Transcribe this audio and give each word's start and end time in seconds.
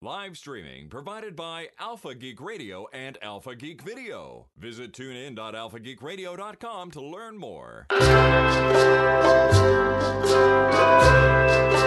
Live 0.00 0.38
streaming 0.38 0.88
provided 0.88 1.34
by 1.34 1.70
Alpha 1.80 2.14
Geek 2.14 2.40
Radio 2.40 2.86
and 2.92 3.18
Alpha 3.20 3.56
Geek 3.56 3.82
Video. 3.82 4.46
Visit 4.56 4.92
tunein.alphageekradio.com 4.92 6.92
to 6.92 7.00
learn 7.00 7.36
more. 7.36 7.86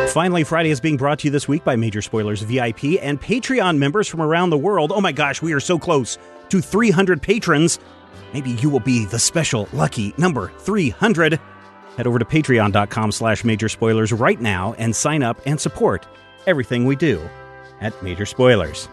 Finally, 0.10 0.44
Friday 0.44 0.72
is 0.72 0.82
being 0.82 0.98
brought 0.98 1.20
to 1.20 1.28
you 1.28 1.32
this 1.32 1.48
week 1.48 1.64
by 1.64 1.78
Major 1.78 2.02
Spoilers 2.02 2.42
VIP 2.42 3.02
and 3.02 3.22
Patreon 3.22 3.78
members 3.78 4.10
from 4.10 4.22
around 4.22 4.50
the 4.50 4.58
world. 4.58 4.92
Oh 4.94 5.00
my 5.00 5.14
gosh, 5.14 5.42
we 5.42 5.54
are 5.54 5.62
so 5.62 5.80
close 5.80 6.18
to 6.50 6.60
300 6.60 7.22
patrons. 7.22 7.80
Maybe 8.34 8.50
you 8.50 8.70
will 8.70 8.82
be 8.82 9.06
the 9.06 9.20
special 9.20 9.70
lucky 9.72 10.14
number 10.18 10.52
300. 10.58 11.40
Head 11.96 12.08
over 12.08 12.20
to 12.20 12.26
patreon.com 12.26 13.14
slash 13.14 13.46
major 13.46 13.70
spoilers 13.70 14.12
right 14.12 14.42
now 14.42 14.76
and 14.78 14.94
sign 14.94 15.24
up 15.24 15.40
and 15.46 15.58
support 15.58 16.06
everything 16.46 16.84
we 16.84 16.98
do 16.98 17.22
at 17.82 18.02
Major 18.02 18.26
Spoilers. 18.26 18.88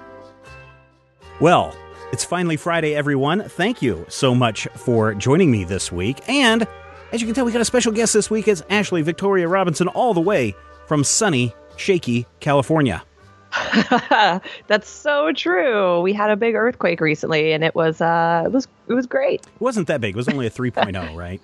Well, 1.40 1.76
it's 2.10 2.24
finally 2.24 2.56
Friday, 2.56 2.94
everyone. 2.94 3.48
Thank 3.48 3.82
you 3.82 4.04
so 4.08 4.34
much 4.34 4.66
for 4.74 5.14
joining 5.14 5.50
me 5.50 5.64
this 5.64 5.92
week. 5.92 6.20
And 6.26 6.66
as 7.12 7.20
you 7.20 7.26
can 7.26 7.34
tell, 7.34 7.44
we 7.44 7.52
got 7.52 7.60
a 7.60 7.66
special 7.66 7.92
guest 7.92 8.12
this 8.14 8.30
week. 8.30 8.48
It's 8.48 8.62
Ashley 8.70 9.02
Victoria 9.02 9.46
Robinson, 9.46 9.88
all 9.88 10.14
the 10.14 10.20
way 10.20 10.54
from 10.86 11.04
sunny, 11.04 11.54
shaky 11.76 12.26
California. 12.40 13.04
That's 14.66 14.88
so 14.88 15.32
true. 15.32 16.00
We 16.00 16.12
had 16.12 16.30
a 16.30 16.36
big 16.36 16.54
earthquake 16.54 17.00
recently, 17.00 17.52
and 17.52 17.64
it 17.64 17.74
was 17.74 18.00
uh, 18.00 18.42
it 18.46 18.52
was 18.52 18.66
it 18.88 18.94
was 18.94 19.06
great. 19.06 19.42
It 19.42 19.60
wasn't 19.60 19.86
that 19.88 20.00
big. 20.00 20.14
It 20.14 20.16
was 20.16 20.28
only 20.28 20.46
a 20.46 20.50
3.0, 20.50 21.16
right? 21.16 21.40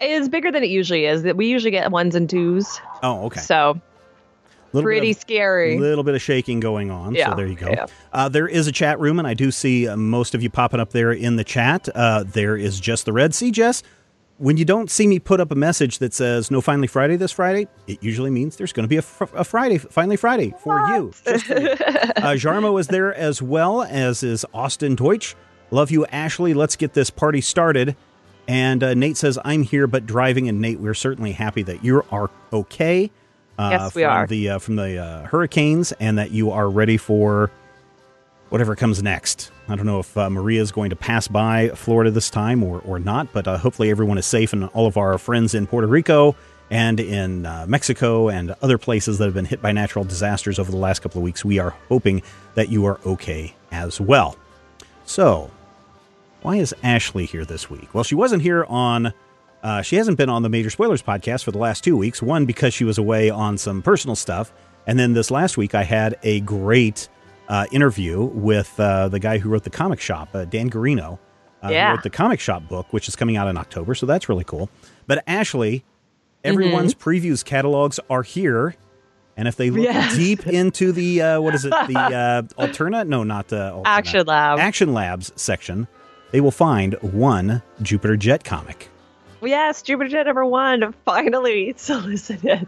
It's 0.00 0.28
bigger 0.28 0.50
than 0.50 0.62
it 0.62 0.70
usually 0.70 1.06
is. 1.06 1.22
That 1.24 1.36
we 1.36 1.46
usually 1.46 1.70
get 1.70 1.90
ones 1.90 2.14
and 2.14 2.28
twos. 2.28 2.80
Oh, 3.02 3.26
okay. 3.26 3.40
So 3.40 3.80
pretty 4.72 5.10
of, 5.12 5.18
scary. 5.18 5.76
A 5.76 5.80
little 5.80 6.04
bit 6.04 6.14
of 6.14 6.22
shaking 6.22 6.60
going 6.60 6.90
on. 6.90 7.14
Yeah, 7.14 7.30
So 7.30 7.36
there 7.36 7.46
you 7.46 7.54
go. 7.56 7.70
yeah. 7.70 7.86
Uh, 8.12 8.28
there 8.28 8.48
is 8.48 8.66
a 8.66 8.72
chat 8.72 8.98
room, 9.00 9.18
and 9.18 9.26
I 9.26 9.34
do 9.34 9.50
see 9.50 9.88
uh, 9.88 9.96
most 9.96 10.34
of 10.34 10.42
you 10.42 10.50
popping 10.50 10.80
up 10.80 10.90
there 10.90 11.12
in 11.12 11.36
the 11.36 11.44
chat. 11.44 11.88
Uh, 11.94 12.24
there 12.26 12.56
is 12.56 12.80
just 12.80 13.04
the 13.04 13.12
red. 13.12 13.34
See, 13.34 13.50
Jess, 13.50 13.82
when 14.38 14.56
you 14.56 14.64
don't 14.64 14.90
see 14.90 15.06
me 15.06 15.18
put 15.18 15.38
up 15.38 15.50
a 15.50 15.54
message 15.54 15.98
that 15.98 16.14
says 16.14 16.50
"No 16.50 16.60
Finally 16.60 16.88
Friday" 16.88 17.16
this 17.16 17.32
Friday, 17.32 17.68
it 17.86 18.02
usually 18.02 18.30
means 18.30 18.56
there's 18.56 18.72
going 18.72 18.84
to 18.84 18.88
be 18.88 18.96
a, 18.96 19.02
fr- 19.02 19.24
a 19.34 19.44
Friday, 19.44 19.78
Finally 19.78 20.16
Friday 20.16 20.54
for 20.60 20.80
you. 20.88 21.12
For 21.12 21.30
you. 21.30 21.36
uh, 21.68 22.34
Jarmo 22.36 22.80
is 22.80 22.86
there 22.86 23.14
as 23.14 23.42
well 23.42 23.82
as 23.82 24.22
is 24.22 24.46
Austin 24.54 24.94
Deutsch. 24.94 25.36
Love 25.70 25.90
you, 25.90 26.06
Ashley. 26.06 26.54
Let's 26.54 26.74
get 26.76 26.94
this 26.94 27.10
party 27.10 27.40
started. 27.40 27.96
And 28.48 28.82
uh, 28.82 28.94
Nate 28.94 29.16
says, 29.16 29.38
"I'm 29.44 29.62
here, 29.62 29.86
but 29.86 30.06
driving." 30.06 30.48
And 30.48 30.60
Nate, 30.60 30.80
we're 30.80 30.94
certainly 30.94 31.32
happy 31.32 31.62
that 31.64 31.84
you 31.84 32.02
are 32.10 32.30
okay. 32.52 33.10
Uh, 33.60 33.70
Yes, 33.72 33.94
we 33.94 34.02
from 34.02 34.10
are. 34.12 34.26
The 34.26 34.48
uh, 34.50 34.58
from 34.58 34.76
the 34.76 34.98
uh, 34.98 35.26
hurricanes, 35.26 35.92
and 35.92 36.16
that 36.18 36.30
you 36.30 36.50
are 36.50 36.68
ready 36.68 36.96
for 36.96 37.50
whatever 38.48 38.74
comes 38.74 39.02
next. 39.02 39.50
I 39.68 39.76
don't 39.76 39.86
know 39.86 40.00
if 40.00 40.16
uh, 40.16 40.30
Maria 40.30 40.60
is 40.62 40.72
going 40.72 40.90
to 40.90 40.96
pass 40.96 41.28
by 41.28 41.68
Florida 41.70 42.10
this 42.10 42.30
time 42.30 42.62
or, 42.64 42.80
or 42.80 42.98
not, 42.98 43.32
but 43.32 43.46
uh, 43.46 43.58
hopefully 43.58 43.90
everyone 43.90 44.18
is 44.18 44.26
safe 44.26 44.52
and 44.52 44.64
all 44.68 44.86
of 44.86 44.96
our 44.96 45.18
friends 45.18 45.54
in 45.54 45.66
Puerto 45.66 45.86
Rico 45.86 46.34
and 46.70 46.98
in 47.00 47.46
uh, 47.46 47.66
Mexico 47.68 48.28
and 48.28 48.54
other 48.62 48.78
places 48.78 49.18
that 49.18 49.24
have 49.26 49.34
been 49.34 49.44
hit 49.44 49.60
by 49.62 49.72
natural 49.72 50.04
disasters 50.04 50.58
over 50.58 50.70
the 50.70 50.76
last 50.76 51.00
couple 51.00 51.18
of 51.18 51.24
weeks. 51.24 51.44
We 51.44 51.58
are 51.58 51.74
hoping 51.88 52.22
that 52.54 52.70
you 52.70 52.86
are 52.86 52.98
okay 53.06 53.54
as 53.70 54.00
well. 54.00 54.36
So, 55.04 55.50
why 56.42 56.56
is 56.56 56.74
Ashley 56.82 57.26
here 57.26 57.44
this 57.44 57.68
week? 57.68 57.94
Well, 57.94 58.04
she 58.04 58.14
wasn't 58.14 58.42
here 58.42 58.64
on. 58.64 59.12
Uh, 59.62 59.82
she 59.82 59.96
hasn't 59.96 60.16
been 60.16 60.30
on 60.30 60.42
the 60.42 60.48
Major 60.48 60.70
Spoilers 60.70 61.02
podcast 61.02 61.44
for 61.44 61.50
the 61.52 61.58
last 61.58 61.84
two 61.84 61.96
weeks. 61.96 62.22
One, 62.22 62.46
because 62.46 62.72
she 62.72 62.84
was 62.84 62.98
away 62.98 63.28
on 63.30 63.58
some 63.58 63.82
personal 63.82 64.16
stuff. 64.16 64.52
And 64.86 64.98
then 64.98 65.12
this 65.12 65.30
last 65.30 65.56
week, 65.58 65.74
I 65.74 65.82
had 65.82 66.18
a 66.22 66.40
great 66.40 67.08
uh, 67.48 67.66
interview 67.70 68.22
with 68.22 68.78
uh, 68.80 69.08
the 69.08 69.18
guy 69.18 69.38
who 69.38 69.48
wrote 69.50 69.64
the 69.64 69.70
comic 69.70 70.00
shop, 70.00 70.30
uh, 70.34 70.44
Dan 70.46 70.70
Gearino. 70.70 71.18
Uh, 71.62 71.68
who 71.68 71.74
Yeah. 71.74 71.90
wrote 71.90 72.02
the 72.02 72.08
comic 72.10 72.40
shop 72.40 72.66
book, 72.68 72.86
which 72.90 73.06
is 73.06 73.14
coming 73.16 73.36
out 73.36 73.46
in 73.48 73.58
October. 73.58 73.94
So 73.94 74.06
that's 74.06 74.30
really 74.30 74.44
cool. 74.44 74.70
But 75.06 75.22
Ashley, 75.26 75.84
everyone's 76.42 76.94
previews 76.94 77.44
catalogs 77.44 78.00
are 78.08 78.22
here. 78.22 78.76
And 79.36 79.46
if 79.46 79.56
they 79.56 79.68
look 79.68 79.82
Yes. 79.84 80.16
deep 80.16 80.46
into 80.46 80.90
the, 80.92 81.20
uh, 81.20 81.40
what 81.42 81.54
is 81.54 81.66
it, 81.66 81.70
the 81.70 81.98
uh, 81.98 82.42
Alterna? 82.58 83.06
No, 83.06 83.24
not 83.24 83.52
uh, 83.52 83.72
Alterna. 83.74 83.82
Action 83.84 84.26
Lab. 84.26 84.58
Action 84.58 84.94
Labs 84.94 85.32
section, 85.36 85.86
they 86.30 86.40
will 86.40 86.50
find 86.50 86.94
one 87.02 87.60
Jupiter 87.82 88.16
Jet 88.16 88.42
comic. 88.42 88.88
Yes, 89.42 89.82
Jupiter 89.82 90.08
Jet 90.08 90.26
number 90.26 90.44
one 90.44 90.94
finally 91.04 91.74
solicited. 91.76 92.66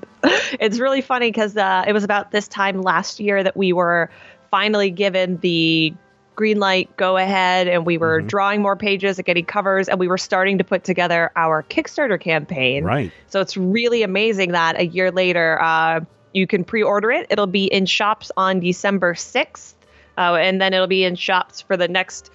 It's 0.60 0.78
really 0.78 1.00
funny 1.00 1.28
because 1.30 1.56
uh, 1.56 1.84
it 1.86 1.92
was 1.92 2.04
about 2.04 2.30
this 2.30 2.48
time 2.48 2.82
last 2.82 3.20
year 3.20 3.42
that 3.42 3.56
we 3.56 3.72
were 3.72 4.10
finally 4.50 4.90
given 4.90 5.38
the 5.38 5.94
green 6.34 6.58
light 6.58 6.94
go 6.96 7.16
ahead 7.16 7.68
and 7.68 7.84
we 7.84 7.98
were 7.98 8.20
drawing 8.20 8.62
more 8.62 8.76
pages 8.76 9.18
and 9.18 9.26
getting 9.26 9.44
covers 9.44 9.88
and 9.88 9.98
we 10.00 10.08
were 10.08 10.18
starting 10.18 10.58
to 10.58 10.64
put 10.64 10.82
together 10.82 11.30
our 11.36 11.62
Kickstarter 11.62 12.18
campaign. 12.18 12.84
Right. 12.84 13.12
So 13.28 13.40
it's 13.40 13.56
really 13.56 14.02
amazing 14.02 14.52
that 14.52 14.78
a 14.78 14.86
year 14.86 15.10
later, 15.10 15.60
uh, 15.60 16.00
you 16.32 16.46
can 16.46 16.64
pre 16.64 16.82
order 16.82 17.10
it. 17.10 17.26
It'll 17.30 17.46
be 17.46 17.66
in 17.66 17.86
shops 17.86 18.32
on 18.36 18.60
December 18.60 19.14
6th, 19.14 19.74
uh, 20.16 20.34
and 20.34 20.60
then 20.60 20.72
it'll 20.72 20.86
be 20.86 21.04
in 21.04 21.14
shops 21.14 21.60
for 21.60 21.76
the 21.76 21.88
next 21.88 22.30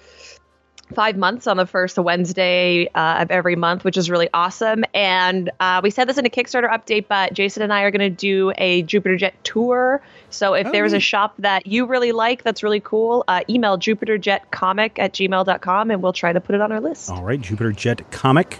five 0.94 1.16
months 1.16 1.46
on 1.46 1.56
the 1.56 1.66
first 1.66 1.98
Wednesday 1.98 2.88
uh, 2.94 3.22
of 3.22 3.30
every 3.30 3.56
month, 3.56 3.84
which 3.84 3.96
is 3.96 4.08
really 4.10 4.28
awesome. 4.32 4.84
And 4.94 5.50
uh, 5.60 5.80
we 5.82 5.90
said 5.90 6.08
this 6.08 6.18
in 6.18 6.24
a 6.26 6.30
Kickstarter 6.30 6.68
update, 6.70 7.06
but 7.08 7.32
Jason 7.34 7.62
and 7.62 7.72
I 7.72 7.82
are 7.82 7.90
going 7.90 8.00
to 8.00 8.10
do 8.10 8.52
a 8.58 8.82
Jupiter 8.82 9.16
Jet 9.16 9.34
tour. 9.44 10.02
So 10.30 10.54
if 10.54 10.66
Oh, 10.66 10.72
there's 10.72 10.92
a 10.92 11.00
shop 11.00 11.34
that 11.38 11.66
you 11.66 11.86
really 11.86 12.12
like 12.12 12.42
that's 12.42 12.62
really 12.62 12.80
cool, 12.80 13.24
uh, 13.28 13.42
email 13.48 13.78
jupiterjetcomic 13.78 14.92
at 14.98 15.12
gmail.com 15.12 15.90
and 15.90 16.02
we'll 16.02 16.12
try 16.12 16.32
to 16.32 16.40
put 16.40 16.54
it 16.54 16.60
on 16.60 16.72
our 16.72 16.80
list. 16.80 17.10
All 17.10 17.22
right, 17.22 17.40
Jupiter 17.40 17.72
Jet 17.72 18.10
comic, 18.10 18.58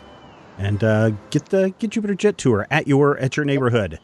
and 0.58 0.82
uh, 0.82 1.10
get 1.30 1.46
the 1.46 1.72
get 1.78 1.90
Jupiter 1.90 2.14
Jet 2.14 2.38
tour 2.38 2.66
at 2.70 2.86
your 2.86 3.18
at 3.18 3.36
your 3.36 3.44
neighborhood. 3.44 3.98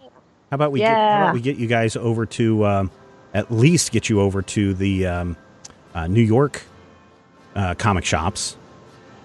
How 0.51 0.55
about 0.57 0.73
we 0.73 0.81
get 0.81 0.89
how 0.89 0.95
Yeah. 0.95 1.23
about 1.23 1.35
we 1.35 1.41
get 1.41 1.57
you 1.57 1.67
guys 1.67 1.97
over 1.97 2.27
to 2.27 2.65
um, 2.67 2.91
at 3.33 3.51
least 3.51 3.93
get 3.93 4.09
you 4.09 4.21
over 4.21 4.43
to 4.43 4.75
the 4.75 5.07
um, 5.07 5.37
uh, 5.95 6.07
New 6.07 6.23
York 6.23 6.63
uh, 7.55 7.75
comic 7.75 8.05
shops. 8.05 8.57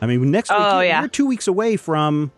I 0.02 0.06
mean, 0.06 0.32
next 0.32 0.50
week 0.50 0.60
Oh, 0.60 0.80
yeah. 0.80 1.00
you're 1.02 1.10
two 1.10 1.26
weeks 1.26 1.48
away 1.48 1.76
from 1.78 2.32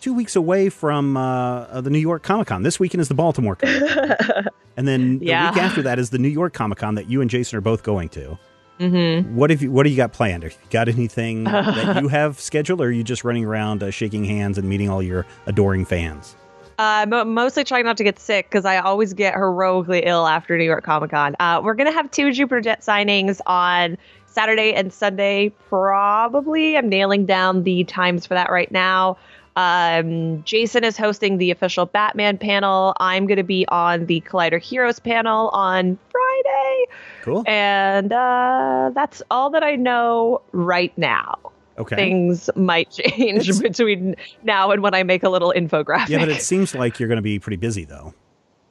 two 0.00 0.12
weeks 0.12 0.36
away 0.36 0.68
from 0.68 1.16
uh, 1.16 1.60
uh, 1.62 1.80
the 1.80 1.88
New 1.90 1.98
York 1.98 2.22
Comic 2.22 2.48
Con. 2.48 2.62
This 2.62 2.78
weekend 2.78 3.00
is 3.00 3.08
the 3.08 3.14
Baltimore 3.14 3.56
Comic 3.56 3.88
Con, 3.88 4.48
and 4.76 4.86
then 4.88 5.18
the 5.20 5.26
Yeah. 5.26 5.50
week 5.50 5.62
after 5.62 5.82
that 5.82 5.98
is 5.98 6.10
the 6.10 6.18
New 6.18 6.28
York 6.28 6.52
Comic 6.52 6.78
Con 6.78 6.94
that 6.96 7.08
you 7.08 7.20
and 7.20 7.30
Jason 7.30 7.56
are 7.56 7.62
both 7.62 7.82
going 7.82 8.08
to. 8.10 8.38
Mm-hmm. 8.80 9.36
What 9.36 9.50
have 9.50 9.62
you? 9.62 9.70
What 9.70 9.84
do 9.84 9.90
you 9.90 9.96
got 9.96 10.12
planned? 10.12 10.42
Have 10.42 10.52
you 10.52 10.58
got 10.70 10.88
anything 10.88 11.44
that 11.44 12.02
you 12.02 12.08
have 12.08 12.40
scheduled, 12.40 12.80
or 12.80 12.86
are 12.86 12.90
you 12.90 13.04
just 13.04 13.22
running 13.22 13.44
around 13.44 13.82
uh, 13.84 13.90
shaking 13.90 14.24
hands 14.24 14.58
and 14.58 14.68
meeting 14.68 14.90
all 14.90 15.00
your 15.02 15.24
adoring 15.46 15.84
fans? 15.84 16.34
Uh, 16.76 17.06
mo- 17.08 17.24
mostly 17.24 17.62
trying 17.62 17.84
not 17.84 17.96
to 17.98 18.02
get 18.02 18.18
sick 18.18 18.50
because 18.50 18.64
I 18.64 18.78
always 18.78 19.12
get 19.14 19.34
heroically 19.34 20.00
ill 20.04 20.26
after 20.26 20.58
New 20.58 20.64
York 20.64 20.82
Comic 20.82 21.12
Con. 21.12 21.36
Uh, 21.38 21.60
we're 21.62 21.74
gonna 21.74 21.92
have 21.92 22.10
two 22.10 22.32
Jupiter 22.32 22.60
Jet 22.60 22.80
signings 22.80 23.40
on 23.46 23.96
Saturday 24.34 24.74
and 24.74 24.92
Sunday, 24.92 25.52
probably. 25.68 26.76
I'm 26.76 26.88
nailing 26.88 27.24
down 27.24 27.62
the 27.62 27.84
times 27.84 28.26
for 28.26 28.34
that 28.34 28.50
right 28.50 28.70
now. 28.72 29.16
Um, 29.56 30.42
Jason 30.42 30.82
is 30.82 30.96
hosting 30.96 31.38
the 31.38 31.52
official 31.52 31.86
Batman 31.86 32.38
panel. 32.38 32.94
I'm 32.98 33.26
gonna 33.28 33.44
be 33.44 33.64
on 33.68 34.06
the 34.06 34.20
Collider 34.22 34.60
Heroes 34.60 34.98
panel 34.98 35.50
on 35.50 35.96
Friday, 36.10 36.84
Cool. 37.22 37.44
and 37.46 38.12
uh, 38.12 38.90
that's 38.92 39.22
all 39.30 39.50
that 39.50 39.62
I 39.62 39.76
know 39.76 40.42
right 40.50 40.92
now. 40.98 41.38
Okay. 41.78 41.94
Things 41.94 42.50
might 42.56 42.90
change 42.90 43.48
It's- 43.48 43.60
between 43.62 44.16
now 44.42 44.72
and 44.72 44.82
when 44.82 44.94
I 44.94 45.04
make 45.04 45.22
a 45.22 45.28
little 45.28 45.52
infographic. 45.56 46.08
Yeah, 46.08 46.18
but 46.18 46.28
it 46.30 46.42
seems 46.42 46.74
like 46.74 46.98
you're 46.98 47.08
going 47.08 47.16
to 47.16 47.22
be 47.22 47.38
pretty 47.38 47.56
busy, 47.56 47.84
though. 47.84 48.12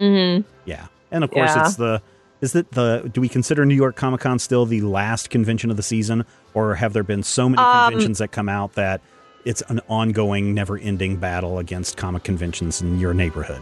Mhm. 0.02 0.44
Yeah, 0.66 0.88
and 1.12 1.24
of 1.24 1.32
course 1.32 1.56
Yeah. 1.56 1.66
it's 1.66 1.76
the. 1.76 2.02
Is 2.44 2.52
that 2.52 2.72
the? 2.72 3.10
Do 3.14 3.22
we 3.22 3.30
consider 3.30 3.66
New 3.66 3.74
York 3.74 3.96
Comic 3.96 4.20
Con 4.20 4.38
still 4.38 4.66
the 4.66 4.82
last 4.82 5.30
convention 5.30 5.72
of 5.72 5.78
the 5.78 5.84
season, 5.84 6.26
or 6.54 6.76
have 6.76 6.92
there 6.92 7.02
been 7.04 7.24
so 7.24 7.48
many 7.48 7.62
Um, 7.64 7.86
conventions 7.92 8.18
that 8.18 8.34
come 8.34 8.50
out 8.50 8.74
that 8.74 9.00
it's 9.46 9.62
an 9.70 9.80
ongoing, 9.88 10.54
never-ending 10.54 11.16
battle 11.16 11.58
against 11.58 11.96
comic 11.96 12.26
conventions 12.26 12.82
in 12.82 13.00
your 13.00 13.14
neighborhood? 13.14 13.62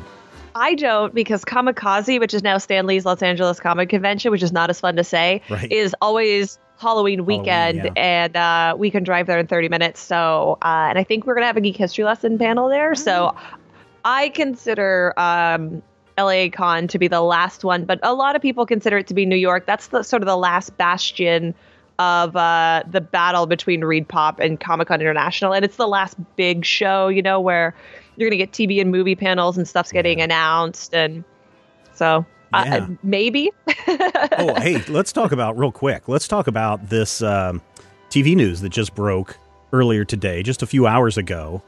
I 0.56 0.74
don't 0.74 1.14
because 1.14 1.46
Comikaze, 1.46 2.20
which 2.20 2.34
is 2.34 2.42
now 2.42 2.58
Stan 2.58 2.88
Lee's 2.88 3.06
Los 3.06 3.22
Angeles 3.22 3.60
Comic 3.60 3.90
Convention, 3.90 4.32
which 4.32 4.42
is 4.42 4.52
not 4.52 4.72
as 4.72 4.80
fun 4.80 4.96
to 4.96 5.04
say, 5.04 5.44
Right. 5.48 5.72
is 5.72 5.96
always 6.02 6.58
Halloween 6.80 7.26
weekend, 7.28 7.84
yeah. 7.84 7.92
and 7.96 8.36
uh, 8.36 8.76
we 8.76 8.90
can 8.90 9.04
drive 9.04 9.28
there 9.28 9.38
in 9.38 9.46
30 9.46 9.70
minutes. 9.70 10.00
So, 10.00 10.58
uh, 10.64 10.88
and 10.90 10.98
I 10.98 11.04
think 11.04 11.28
we're 11.28 11.36
gonna 11.36 11.46
have 11.46 11.56
a 11.58 11.62
geek 11.62 11.78
history 11.78 12.04
lesson 12.04 12.40
panel 12.40 12.68
there. 12.68 12.96
So, 12.96 13.36
I 14.04 14.30
consider 14.30 15.14
um, 15.18 15.84
LA 16.22 16.50
Con 16.50 16.88
to 16.88 17.00
be 17.00 17.08
the 17.08 17.22
last 17.22 17.64
one, 17.64 17.86
but 17.86 18.00
a 18.04 18.14
lot 18.14 18.36
of 18.36 18.42
people 18.42 18.66
consider 18.66 18.98
it 18.98 19.08
to 19.08 19.14
be 19.14 19.26
New 19.26 19.36
York. 19.36 19.66
That's 19.66 19.88
the 19.88 20.04
sort 20.04 20.22
of 20.22 20.28
the 20.28 20.38
last 20.38 20.78
bastion 20.78 21.54
of 22.00 22.36
uh, 22.36 22.84
the 22.90 23.02
battle 23.02 23.46
between 23.46 23.82
ReedPop 23.82 24.40
and 24.40 24.60
Comic 24.60 24.88
Con 24.88 25.02
International, 25.02 25.54
and 25.54 25.64
it's 25.64 25.76
the 25.78 25.88
last 25.88 26.18
big 26.36 26.66
show, 26.66 27.08
you 27.08 27.22
know, 27.22 27.40
where 27.40 27.76
you're 28.16 28.30
gonna 28.30 28.38
get 28.38 28.52
TV 28.52 28.82
and 28.82 28.92
movie 28.92 29.16
panels 29.16 29.58
and 29.58 29.68
stuff's 29.68 29.92
getting 29.92 30.22
announced, 30.22 30.94
and 30.94 31.24
so 31.94 32.26
Yeah. 32.54 32.78
Uh, 32.78 32.88
maybe. 33.04 33.52
oh, 33.88 34.56
hey, 34.60 34.84
let's 34.90 35.14
talk 35.14 35.32
about 35.32 35.58
real 35.58 35.72
quick. 35.72 36.08
Let's 36.08 36.28
talk 36.28 36.48
about 36.48 36.90
this 36.90 37.22
um, 37.22 37.62
TV 38.10 38.36
news 38.36 38.62
that 38.62 38.70
just 38.70 38.94
broke 38.94 39.38
earlier 39.72 40.04
today, 40.04 40.44
just 40.44 40.62
a 40.62 40.68
few 40.68 40.86
hours 40.86 41.18
ago. 41.18 41.62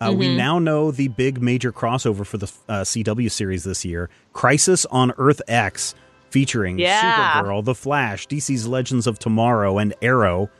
Uh, 0.00 0.10
mm-hmm. 0.10 0.18
We 0.18 0.36
now 0.36 0.58
know 0.58 0.90
the 0.90 1.08
big 1.08 1.40
major 1.40 1.72
crossover 1.72 2.26
for 2.26 2.36
the 2.38 2.52
uh, 2.68 2.80
CW 2.82 3.30
series 3.30 3.64
this 3.64 3.84
year 3.84 4.10
Crisis 4.32 4.84
on 4.86 5.12
Earth 5.16 5.40
X, 5.48 5.94
featuring 6.30 6.78
yeah. 6.78 7.32
Supergirl, 7.32 7.64
The 7.64 7.74
Flash, 7.74 8.28
DC's 8.28 8.66
Legends 8.66 9.06
of 9.06 9.18
Tomorrow, 9.18 9.78
and 9.78 9.94
Arrow. 10.02 10.50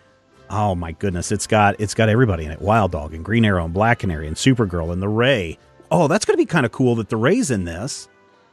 Oh 0.49 0.75
my 0.75 0.93
goodness, 0.93 1.33
it's 1.33 1.47
got 1.47 1.79
it's 1.81 1.95
got 1.95 2.09
everybody 2.09 2.45
in 2.45 2.51
it. 2.51 2.61
Wild 2.63 2.93
Dog 2.93 3.13
and 3.15 3.25
Green 3.25 3.45
Arrow 3.45 3.65
and 3.65 3.75
Black 3.75 3.99
Canary 4.01 4.27
and 4.27 4.37
Supergirl 4.37 4.93
and 4.93 5.03
the 5.03 5.09
Ray. 5.09 5.59
Oh, 5.91 6.09
that's 6.09 6.25
going 6.25 6.35
to 6.35 6.41
be 6.43 6.47
kind 6.47 6.67
of 6.67 6.73
cool 6.73 6.95
that 6.97 7.09
the 7.09 7.17
Ray's 7.17 7.51
in 7.51 7.65
this. 7.65 8.09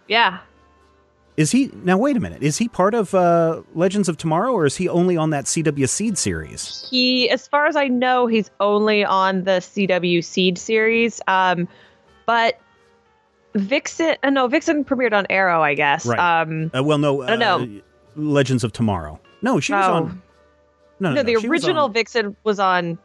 Yeah. 0.08 0.40
Is 1.36 1.52
he 1.52 1.72
now? 1.84 1.98
Wait 1.98 2.16
a 2.16 2.20
minute. 2.20 2.44
Is 2.44 2.58
he 2.58 2.68
part 2.68 2.94
of 2.94 3.16
uh, 3.16 3.64
Legends 3.74 4.08
of 4.08 4.18
Tomorrow, 4.18 4.54
or 4.54 4.66
is 4.66 4.78
he 4.78 4.88
only 4.88 5.18
on 5.18 5.32
that 5.32 5.46
CW 5.46 5.90
Seed 5.90 6.18
series? 6.18 6.88
He, 6.90 7.30
as 7.30 7.48
far 7.48 7.66
as 7.66 7.76
I 7.76 7.88
know, 7.88 8.28
he's 8.28 8.52
only 8.60 9.04
on 9.04 9.44
the 9.44 9.54
CW 9.54 10.24
Seed 10.24 10.60
series. 10.60 11.22
Um, 11.28 11.68
but 12.28 12.60
Vixen, 13.56 14.16
uh, 14.22 14.30
no, 14.30 14.48
Vixen 14.48 14.86
premiered 14.86 15.14
on 15.14 15.26
Arrow, 15.30 15.64
I 15.64 15.74
guess. 15.74 16.06
Right. 16.06 16.20
Um, 16.20 16.70
uh, 16.76 16.84
well, 16.84 17.00
no, 17.00 17.24
I 17.24 17.36
don't 17.36 17.40
know. 17.40 17.80
Uh, 17.80 17.82
Legends 18.16 18.64
of 18.64 18.72
Tomorrow. 18.72 19.20
No, 19.42 19.60
she 19.60 19.74
was 19.74 19.86
oh. 19.88 19.94
on. 19.94 20.22
No, 21.00 21.10
no, 21.10 21.16
no, 21.16 21.22
no 21.22 21.24
the 21.24 21.48
original 21.48 21.86
on... 21.86 21.94
Vixen 21.94 22.36
was 22.44 22.60
on 22.60 23.00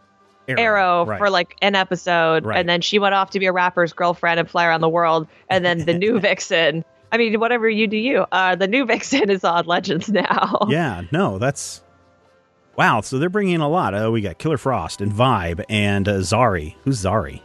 Arrow, 0.48 0.60
Arrow 0.60 1.06
right. 1.06 1.18
for 1.18 1.30
like 1.30 1.56
an 1.62 1.74
episode, 1.74 2.44
right. 2.44 2.58
and 2.58 2.68
then 2.68 2.82
she 2.82 2.98
went 2.98 3.14
off 3.14 3.30
to 3.30 3.38
be 3.38 3.46
a 3.46 3.52
rapper's 3.52 3.94
girlfriend 3.94 4.38
and 4.38 4.48
fly 4.50 4.66
around 4.66 4.82
the 4.82 4.88
world. 4.88 5.26
And 5.48 5.64
then 5.64 5.86
the 5.86 5.94
new 5.94 6.20
Vixen 6.20 6.84
I 7.10 7.16
mean, 7.16 7.40
whatever 7.40 7.68
you 7.68 7.86
do, 7.86 7.96
you. 7.96 8.26
Uh, 8.32 8.54
the 8.54 8.68
new 8.68 8.84
Vixen 8.86 9.30
is 9.30 9.44
on 9.44 9.66
Legends 9.66 10.08
now. 10.08 10.66
Yeah, 10.68 11.02
no, 11.10 11.38
that's 11.38 11.82
wow. 12.76 13.00
So 13.00 13.18
they're 13.18 13.30
bringing 13.30 13.54
in 13.54 13.60
a 13.60 13.68
lot. 13.68 13.94
Oh, 13.94 14.10
we 14.10 14.20
got 14.20 14.38
Killer 14.38 14.58
Frost 14.58 15.00
and 15.00 15.12
Vibe 15.12 15.64
and 15.68 16.08
uh, 16.08 16.18
Zari. 16.18 16.74
Who's 16.84 17.02
Zari? 17.02 17.40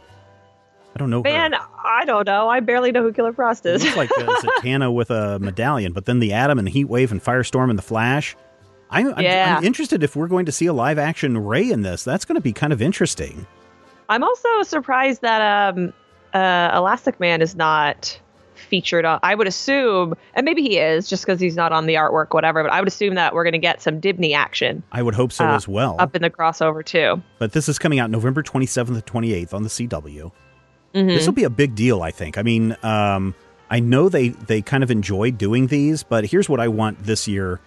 I 0.94 0.98
don't 0.98 1.10
know. 1.10 1.22
Man, 1.22 1.52
her. 1.52 1.58
I 1.84 2.04
don't 2.04 2.26
know. 2.26 2.48
I 2.48 2.60
barely 2.60 2.92
know 2.92 3.02
who 3.02 3.12
Killer 3.12 3.32
Frost 3.32 3.66
is. 3.66 3.84
It's 3.84 3.96
like 3.96 4.10
uh, 4.12 4.22
Zatanna 4.42 4.94
with 4.94 5.10
a 5.10 5.38
medallion, 5.40 5.92
but 5.92 6.04
then 6.04 6.20
the 6.20 6.32
Atom 6.32 6.58
and 6.58 6.68
Heat 6.68 6.84
Wave 6.84 7.10
and 7.10 7.22
Firestorm 7.22 7.70
and 7.70 7.78
the 7.78 7.82
Flash. 7.82 8.36
I'm, 8.90 9.12
I'm, 9.14 9.22
yeah. 9.22 9.56
I'm 9.58 9.64
interested 9.64 10.04
if 10.04 10.14
we're 10.14 10.28
going 10.28 10.46
to 10.46 10.52
see 10.52 10.66
a 10.66 10.72
live 10.72 10.98
action 10.98 11.36
Ray 11.38 11.70
in 11.70 11.82
this. 11.82 12.04
That's 12.04 12.24
going 12.24 12.36
to 12.36 12.40
be 12.40 12.52
kind 12.52 12.72
of 12.72 12.80
interesting. 12.80 13.46
I'm 14.08 14.22
also 14.22 14.62
surprised 14.62 15.22
that 15.22 15.74
um, 15.74 15.92
uh, 16.32 16.70
Elastic 16.74 17.18
Man 17.18 17.42
is 17.42 17.56
not 17.56 18.20
featured 18.54 19.04
on. 19.04 19.20
I 19.22 19.34
would 19.34 19.46
assume, 19.46 20.14
and 20.34 20.44
maybe 20.44 20.62
he 20.62 20.78
is, 20.78 21.08
just 21.08 21.24
because 21.24 21.40
he's 21.40 21.56
not 21.56 21.72
on 21.72 21.86
the 21.86 21.94
artwork, 21.94 22.32
whatever. 22.32 22.62
But 22.62 22.72
I 22.72 22.80
would 22.80 22.88
assume 22.88 23.14
that 23.14 23.34
we're 23.34 23.44
going 23.44 23.52
to 23.52 23.58
get 23.58 23.82
some 23.82 24.00
Dibney 24.00 24.34
action. 24.34 24.82
I 24.92 25.02
would 25.02 25.14
hope 25.14 25.32
so 25.32 25.44
uh, 25.44 25.54
as 25.54 25.68
well. 25.68 25.96
Up 25.98 26.14
in 26.16 26.22
the 26.22 26.30
crossover 26.30 26.84
too. 26.84 27.22
But 27.38 27.52
this 27.52 27.68
is 27.68 27.78
coming 27.78 27.98
out 27.98 28.10
November 28.10 28.42
27th 28.42 29.04
to 29.04 29.12
28th 29.12 29.54
on 29.54 29.62
the 29.62 29.68
CW. 29.68 30.32
Mm-hmm. 30.94 31.08
This 31.08 31.26
will 31.26 31.34
be 31.34 31.44
a 31.44 31.50
big 31.50 31.74
deal, 31.74 32.02
I 32.02 32.10
think. 32.10 32.38
I 32.38 32.42
mean, 32.42 32.76
um, 32.82 33.34
I 33.70 33.80
know 33.80 34.08
they 34.08 34.28
they 34.28 34.62
kind 34.62 34.84
of 34.84 34.90
enjoy 34.90 35.32
doing 35.32 35.66
these, 35.66 36.02
but 36.02 36.24
here's 36.24 36.48
what 36.48 36.60
I 36.60 36.68
want 36.68 37.02
this 37.02 37.26
year 37.26 37.60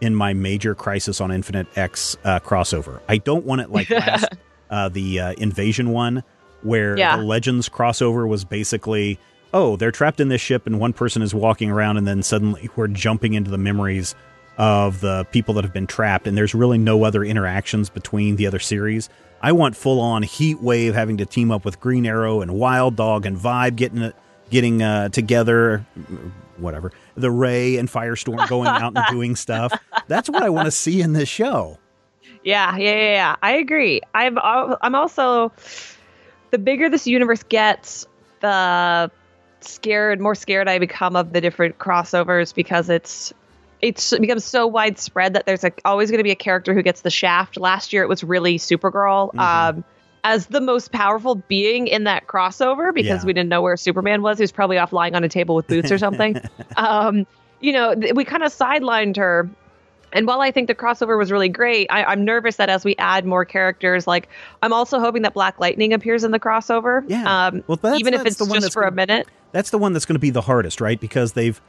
in 0.00 0.14
my 0.14 0.32
major 0.32 0.74
Crisis 0.74 1.20
on 1.20 1.30
Infinite 1.30 1.66
X 1.76 2.16
uh, 2.24 2.40
crossover. 2.40 3.00
I 3.08 3.18
don't 3.18 3.44
want 3.44 3.60
it 3.60 3.70
like 3.70 3.90
last 3.90 4.26
uh, 4.70 4.88
the 4.88 5.20
uh, 5.20 5.32
Invasion 5.34 5.90
one, 5.90 6.22
where 6.62 6.96
yeah. 6.96 7.16
the 7.16 7.22
Legends 7.22 7.68
crossover 7.68 8.26
was 8.26 8.44
basically 8.44 9.18
oh, 9.52 9.76
they're 9.76 9.90
trapped 9.90 10.20
in 10.20 10.28
this 10.28 10.40
ship 10.40 10.66
and 10.66 10.78
one 10.78 10.92
person 10.92 11.22
is 11.22 11.34
walking 11.34 11.70
around, 11.70 11.96
and 11.96 12.06
then 12.06 12.22
suddenly 12.22 12.70
we're 12.76 12.88
jumping 12.88 13.34
into 13.34 13.50
the 13.50 13.58
memories 13.58 14.14
of 14.58 15.00
the 15.00 15.26
people 15.30 15.54
that 15.54 15.64
have 15.64 15.72
been 15.72 15.86
trapped, 15.86 16.26
and 16.26 16.36
there's 16.36 16.54
really 16.54 16.78
no 16.78 17.04
other 17.04 17.24
interactions 17.24 17.88
between 17.88 18.36
the 18.36 18.46
other 18.46 18.58
series. 18.58 19.08
I 19.42 19.52
want 19.52 19.74
full 19.74 20.00
on 20.00 20.22
Heat 20.22 20.60
Wave 20.60 20.94
having 20.94 21.16
to 21.16 21.24
team 21.24 21.50
up 21.50 21.64
with 21.64 21.80
Green 21.80 22.04
Arrow 22.04 22.42
and 22.42 22.52
Wild 22.52 22.96
Dog 22.96 23.24
and 23.24 23.36
Vibe 23.38 23.76
getting 23.76 24.12
getting 24.50 24.82
uh, 24.82 25.08
together, 25.08 25.86
whatever. 26.58 26.92
The 27.14 27.30
Ray 27.30 27.76
and 27.78 27.88
Firestorm 27.88 28.46
going 28.48 28.68
out 28.68 28.92
and 28.94 29.04
doing 29.10 29.36
stuff. 29.36 29.72
That's 30.08 30.28
what 30.28 30.42
I 30.42 30.50
want 30.50 30.66
to 30.66 30.72
see 30.72 31.00
in 31.00 31.14
this 31.14 31.28
show. 31.28 31.78
Yeah, 32.44 32.76
yeah, 32.76 32.94
yeah, 32.94 33.12
yeah. 33.12 33.36
I 33.42 33.52
agree. 33.52 34.02
I'm 34.14 34.38
I'm 34.42 34.94
also 34.94 35.52
the 36.50 36.58
bigger 36.58 36.90
this 36.90 37.06
universe 37.06 37.42
gets, 37.44 38.06
the 38.40 39.10
scared, 39.64 40.20
more 40.20 40.34
scared 40.34 40.68
I 40.68 40.78
become 40.78 41.16
of 41.16 41.32
the 41.32 41.40
different 41.40 41.78
crossovers 41.78 42.54
because 42.54 42.88
it's 42.88 43.32
it's 43.80 44.12
it 44.12 44.20
becomes 44.20 44.44
so 44.44 44.66
widespread 44.66 45.34
that 45.34 45.46
there's 45.46 45.64
a, 45.64 45.72
always 45.84 46.10
going 46.10 46.18
to 46.18 46.24
be 46.24 46.30
a 46.30 46.36
character 46.36 46.74
who 46.74 46.82
gets 46.82 47.00
the 47.00 47.10
shaft. 47.10 47.56
Last 47.56 47.92
year 47.92 48.02
it 48.02 48.08
was 48.08 48.22
really 48.22 48.58
Supergirl. 48.58 49.32
Mm-hmm. 49.34 49.38
Um, 49.38 49.84
as 50.22 50.48
the 50.48 50.60
most 50.60 50.92
powerful 50.92 51.36
being 51.36 51.86
in 51.86 52.04
that 52.04 52.26
crossover 52.26 52.92
because 52.92 53.22
yeah. 53.22 53.26
we 53.26 53.32
didn't 53.32 53.48
know 53.48 53.62
where 53.62 53.74
Superman 53.78 54.20
was. 54.20 54.36
He 54.36 54.42
was 54.42 54.52
probably 54.52 54.76
off 54.76 54.92
lying 54.92 55.14
on 55.14 55.24
a 55.24 55.30
table 55.30 55.54
with 55.54 55.66
boots 55.66 55.90
or 55.90 55.96
something. 55.96 56.38
um, 56.76 57.26
you 57.60 57.72
know, 57.72 57.94
th- 57.94 58.12
we 58.12 58.26
kind 58.26 58.42
of 58.42 58.52
sidelined 58.52 59.16
her 59.16 59.48
and 60.12 60.26
while 60.26 60.40
I 60.40 60.50
think 60.50 60.66
the 60.66 60.74
crossover 60.74 61.16
was 61.16 61.30
really 61.30 61.48
great, 61.48 61.86
I, 61.90 62.12
am 62.12 62.24
nervous 62.24 62.56
that 62.56 62.68
as 62.68 62.84
we 62.84 62.96
add 62.96 63.24
more 63.24 63.44
characters, 63.44 64.06
like 64.06 64.28
I'm 64.62 64.72
also 64.72 64.98
hoping 64.98 65.22
that 65.22 65.34
Black 65.34 65.60
Lightning 65.60 65.92
appears 65.92 66.24
in 66.24 66.32
the 66.32 66.40
crossover. 66.40 67.04
Yeah. 67.08 67.46
Um, 67.46 67.64
well, 67.66 67.94
even 67.96 68.14
if 68.14 68.26
it's 68.26 68.38
just 68.38 68.72
for 68.72 68.82
gonna, 68.82 68.92
a 68.92 68.94
minute. 68.94 69.28
That's 69.52 69.70
the 69.70 69.78
one 69.78 69.92
that's 69.92 70.06
going 70.06 70.14
to 70.14 70.20
be 70.20 70.30
the 70.30 70.42
hardest, 70.42 70.80
right? 70.80 71.00
Because 71.00 71.32
they've 71.32 71.60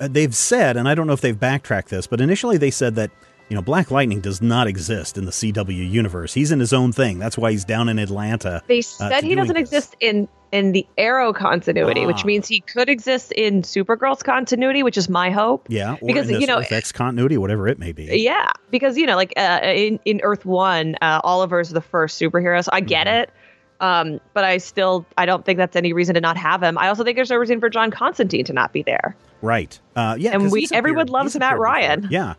uh, 0.00 0.08
they've 0.08 0.34
said, 0.34 0.76
and 0.76 0.88
I 0.88 0.94
don't 0.94 1.06
know 1.06 1.12
if 1.12 1.20
they've 1.20 1.38
backtracked 1.38 1.90
this, 1.90 2.06
but 2.06 2.20
initially 2.20 2.58
they 2.58 2.70
said 2.70 2.94
that 2.96 3.10
you 3.48 3.56
know 3.56 3.62
Black 3.62 3.90
Lightning 3.90 4.20
does 4.20 4.42
not 4.42 4.66
exist 4.66 5.18
in 5.18 5.24
the 5.24 5.30
CW 5.30 5.90
universe. 5.90 6.34
He's 6.34 6.52
in 6.52 6.60
his 6.60 6.72
own 6.72 6.92
thing. 6.92 7.18
That's 7.18 7.38
why 7.38 7.50
he's 7.50 7.64
down 7.64 7.88
in 7.88 7.98
Atlanta. 7.98 8.62
They 8.66 8.80
uh, 8.80 8.82
said 8.82 9.24
uh, 9.24 9.26
he 9.26 9.34
doesn't 9.34 9.54
this. 9.54 9.62
exist 9.62 9.96
in 10.00 10.28
in 10.52 10.72
the 10.72 10.86
Arrow 10.96 11.32
continuity, 11.32 12.04
ah. 12.04 12.06
which 12.06 12.24
means 12.24 12.48
he 12.48 12.60
could 12.60 12.88
exist 12.88 13.32
in 13.32 13.62
Supergirl's 13.62 14.22
continuity, 14.22 14.82
which 14.82 14.96
is 14.96 15.08
my 15.08 15.30
hope. 15.30 15.66
Yeah, 15.68 15.96
because 16.04 16.30
you 16.30 16.46
know 16.46 16.58
Earth 16.58 16.94
continuity, 16.94 17.38
whatever 17.38 17.68
it 17.68 17.78
may 17.78 17.92
be. 17.92 18.04
Yeah, 18.04 18.50
because 18.70 18.96
you 18.96 19.06
know, 19.06 19.16
like 19.16 19.32
uh, 19.36 19.60
in 19.62 19.98
in 20.04 20.20
Earth 20.22 20.44
One, 20.44 20.96
uh, 21.00 21.20
Oliver's 21.24 21.70
the 21.70 21.80
first 21.80 22.20
superhero, 22.20 22.62
so 22.64 22.70
I 22.72 22.80
get 22.80 23.06
mm-hmm. 23.06 23.22
it. 23.22 23.30
Um, 23.80 24.20
but 24.34 24.44
I 24.44 24.58
still 24.58 25.06
I 25.16 25.26
don't 25.26 25.44
think 25.44 25.56
that's 25.56 25.76
any 25.76 25.92
reason 25.92 26.14
to 26.14 26.20
not 26.20 26.36
have 26.36 26.62
him. 26.62 26.78
I 26.78 26.88
also 26.88 27.04
think 27.04 27.16
there's 27.16 27.30
no 27.30 27.36
reason 27.36 27.60
for 27.60 27.70
John 27.70 27.90
Constantine 27.90 28.44
to 28.44 28.52
not 28.52 28.72
be 28.72 28.82
there. 28.82 29.16
Right. 29.40 29.78
Uh, 29.94 30.16
yeah. 30.18 30.32
And 30.32 30.50
we 30.50 30.66
everyone 30.72 31.06
loves 31.06 31.38
Matt 31.38 31.58
Ryan. 31.58 32.02
Before. 32.02 32.12
Yeah. 32.12 32.34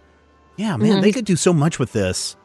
Yeah, 0.58 0.76
man, 0.76 0.90
mm-hmm. 0.90 1.02
they 1.02 1.14
could 1.14 1.24
do 1.24 1.38
so 1.38 1.54
much 1.54 1.80
with 1.80 1.94
this 1.94 2.36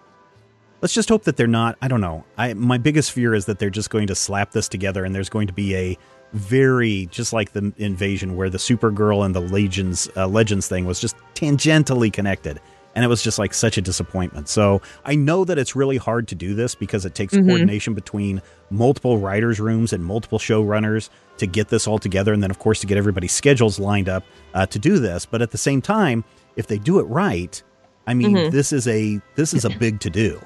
let's 0.84 0.92
just 0.92 1.08
hope 1.08 1.24
that 1.24 1.38
they're 1.38 1.46
not. 1.46 1.78
I 1.80 1.88
don't 1.88 2.02
know. 2.02 2.26
I 2.36 2.52
my 2.52 2.76
biggest 2.76 3.10
fear 3.10 3.34
is 3.34 3.46
that 3.46 3.58
they're 3.58 3.70
just 3.70 3.88
going 3.88 4.06
to 4.08 4.14
slap 4.14 4.50
this 4.50 4.68
together 4.68 5.02
and 5.02 5.14
there's 5.14 5.30
going 5.30 5.46
to 5.46 5.52
be 5.54 5.74
a 5.74 5.98
very 6.34 7.06
just 7.10 7.32
like 7.32 7.52
the 7.52 7.72
invasion 7.78 8.36
where 8.36 8.50
the 8.50 8.58
Supergirl 8.58 9.24
and 9.24 9.34
the 9.34 9.40
Legions 9.40 10.10
uh, 10.14 10.28
Legends 10.28 10.68
thing 10.68 10.84
was 10.84 11.00
just 11.00 11.16
tangentially 11.34 12.12
connected. 12.12 12.60
And 12.94 13.04
it 13.04 13.08
was 13.08 13.22
just 13.22 13.38
like 13.38 13.52
such 13.52 13.76
a 13.76 13.82
disappointment. 13.82 14.48
So 14.48 14.80
I 15.04 15.16
know 15.16 15.44
that 15.44 15.58
it's 15.58 15.74
really 15.74 15.96
hard 15.96 16.28
to 16.28 16.34
do 16.34 16.54
this 16.54 16.74
because 16.74 17.04
it 17.04 17.14
takes 17.14 17.34
mm-hmm. 17.34 17.48
coordination 17.48 17.94
between 17.94 18.40
multiple 18.70 19.18
writers' 19.18 19.58
rooms 19.58 19.92
and 19.92 20.04
multiple 20.04 20.38
showrunners 20.38 21.08
to 21.38 21.46
get 21.46 21.68
this 21.68 21.88
all 21.88 21.98
together. 21.98 22.32
And 22.32 22.42
then, 22.42 22.50
of 22.50 22.58
course, 22.60 22.80
to 22.80 22.86
get 22.86 22.96
everybody's 22.96 23.32
schedules 23.32 23.78
lined 23.78 24.08
up 24.08 24.24
uh, 24.54 24.66
to 24.66 24.78
do 24.78 24.98
this. 24.98 25.26
But 25.26 25.42
at 25.42 25.50
the 25.50 25.58
same 25.58 25.82
time, 25.82 26.24
if 26.56 26.68
they 26.68 26.78
do 26.78 27.00
it 27.00 27.04
right, 27.04 27.60
I 28.06 28.14
mean, 28.14 28.36
mm-hmm. 28.36 28.50
this 28.50 28.72
is 28.72 28.86
a 28.86 29.20
this 29.34 29.54
is 29.54 29.64
a 29.64 29.70
big 29.78 30.00
to 30.00 30.10
do. 30.10 30.40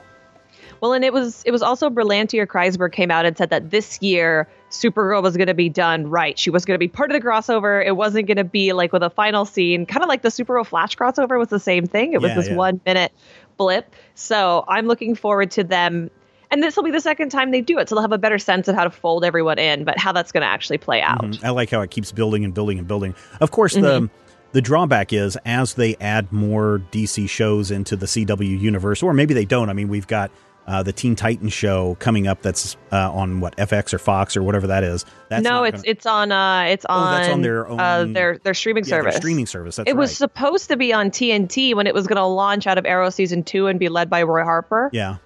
Well, 0.81 0.93
and 0.93 1.05
it 1.05 1.12
was 1.12 1.43
it 1.45 1.50
was 1.50 1.62
also 1.62 1.90
Berlanti 1.90 2.38
or 2.38 2.47
Kreisberg 2.47 2.93
came 2.93 3.11
out 3.11 3.26
and 3.26 3.37
said 3.37 3.50
that 3.50 3.71
this 3.71 4.00
year 4.00 4.49
Supergirl 4.70 5.22
was 5.22 5.37
going 5.37 5.46
to 5.46 5.54
be 5.54 5.68
done 5.68 6.08
right. 6.08 6.38
She 6.38 6.50
was 6.50 6.64
going 6.64 6.75
to 6.75 6.78
be 6.78 6.88
part 6.88 7.10
of 7.10 7.20
the 7.20 7.26
crossover. 7.26 7.84
It 7.84 7.96
wasn't 7.96 8.26
going 8.26 8.37
to 8.37 8.44
be 8.44 8.72
like 8.72 8.92
with 8.92 9.02
a 9.02 9.10
final 9.10 9.44
scene, 9.44 9.87
kind 9.87 10.02
of 10.02 10.08
like 10.08 10.22
the 10.22 10.28
Supergirl 10.28 10.66
Flash 10.66 10.96
crossover 10.96 11.38
was 11.38 11.48
the 11.48 11.60
same 11.60 11.87
thing. 11.87 12.12
It 12.12 12.20
was 12.20 12.30
yeah, 12.30 12.34
this 12.34 12.48
yeah. 12.48 12.56
one 12.56 12.80
minute 12.84 13.12
blip. 13.56 13.94
So 14.14 14.64
I'm 14.68 14.87
looking 14.87 15.14
forward 15.14 15.50
to 15.52 15.64
them. 15.64 16.10
And 16.50 16.62
this 16.62 16.76
will 16.76 16.82
be 16.82 16.90
the 16.90 17.00
second 17.00 17.28
time 17.28 17.50
they 17.50 17.60
do 17.60 17.78
it, 17.78 17.90
so 17.90 17.94
they'll 17.94 18.02
have 18.02 18.12
a 18.12 18.16
better 18.16 18.38
sense 18.38 18.68
of 18.68 18.75
how 18.75 18.84
to 18.84 18.90
fold 18.90 19.22
everyone 19.22 19.58
in, 19.58 19.84
but 19.84 19.98
how 19.98 20.12
that's 20.12 20.32
going 20.32 20.40
to 20.40 20.46
actually 20.46 20.78
play 20.78 21.02
out. 21.02 21.22
Mm-hmm. 21.22 21.44
I 21.44 21.50
like 21.50 21.68
how 21.68 21.82
it 21.82 21.90
keeps 21.90 22.10
building 22.10 22.42
and 22.42 22.54
building 22.54 22.78
and 22.78 22.88
building. 22.88 23.14
Of 23.42 23.50
course, 23.50 23.75
mm-hmm. 23.75 24.06
the 24.06 24.10
the 24.52 24.62
drawback 24.62 25.12
is 25.12 25.37
as 25.44 25.75
they 25.75 25.94
add 25.96 26.32
more 26.32 26.82
DC 26.90 27.28
shows 27.28 27.70
into 27.70 27.96
the 27.96 28.06
CW 28.06 28.58
universe, 28.58 29.02
or 29.02 29.12
maybe 29.12 29.34
they 29.34 29.44
don't. 29.44 29.68
I 29.68 29.75
mean, 29.75 29.88
we've 29.88 30.06
got 30.06 30.30
uh, 30.68 30.82
the 30.82 30.92
Teen 30.92 31.16
Titans 31.16 31.52
show 31.52 31.96
coming 31.98 32.26
up. 32.26 32.42
That's 32.42 32.76
uh, 32.92 33.10
on 33.10 33.40
what 33.40 33.56
FX 33.56 33.94
or 33.94 33.98
Fox 33.98 34.37
or 34.37 34.42
whatever 34.42 34.66
that 34.66 34.84
is. 34.84 35.04
That's 35.30 35.42
no, 35.42 35.64
it's 35.64 35.82
gonna... 35.82 35.90
it's 35.90 36.06
on 36.06 36.30
uh, 36.30 36.62
it's 36.68 36.84
on, 36.84 37.08
oh, 37.08 37.16
that's 37.16 37.28
on 37.30 37.40
their 37.40 37.66
uh, 37.66 37.70
own 37.70 37.80
uh, 37.80 38.04
their 38.12 38.38
their 38.38 38.54
streaming 38.54 38.84
yeah, 38.84 38.90
service. 38.90 39.14
Their 39.14 39.20
streaming 39.22 39.46
service. 39.46 39.76
That's 39.76 39.90
it 39.90 39.94
right. 39.94 39.98
was 39.98 40.16
supposed 40.16 40.68
to 40.68 40.76
be 40.76 40.92
on 40.92 41.10
TNT 41.10 41.75
when 41.75 41.87
it 41.87 41.94
was 41.94 42.06
going 42.06 42.18
to 42.18 42.25
launch 42.25 42.66
out 42.66 42.76
of 42.76 42.84
Arrow 42.84 43.08
season 43.08 43.42
two 43.42 43.66
and 43.66 43.80
be 43.80 43.88
led 43.88 44.10
by 44.10 44.22
Roy 44.22 44.44
Harper. 44.44 44.90
Yeah. 44.92 45.16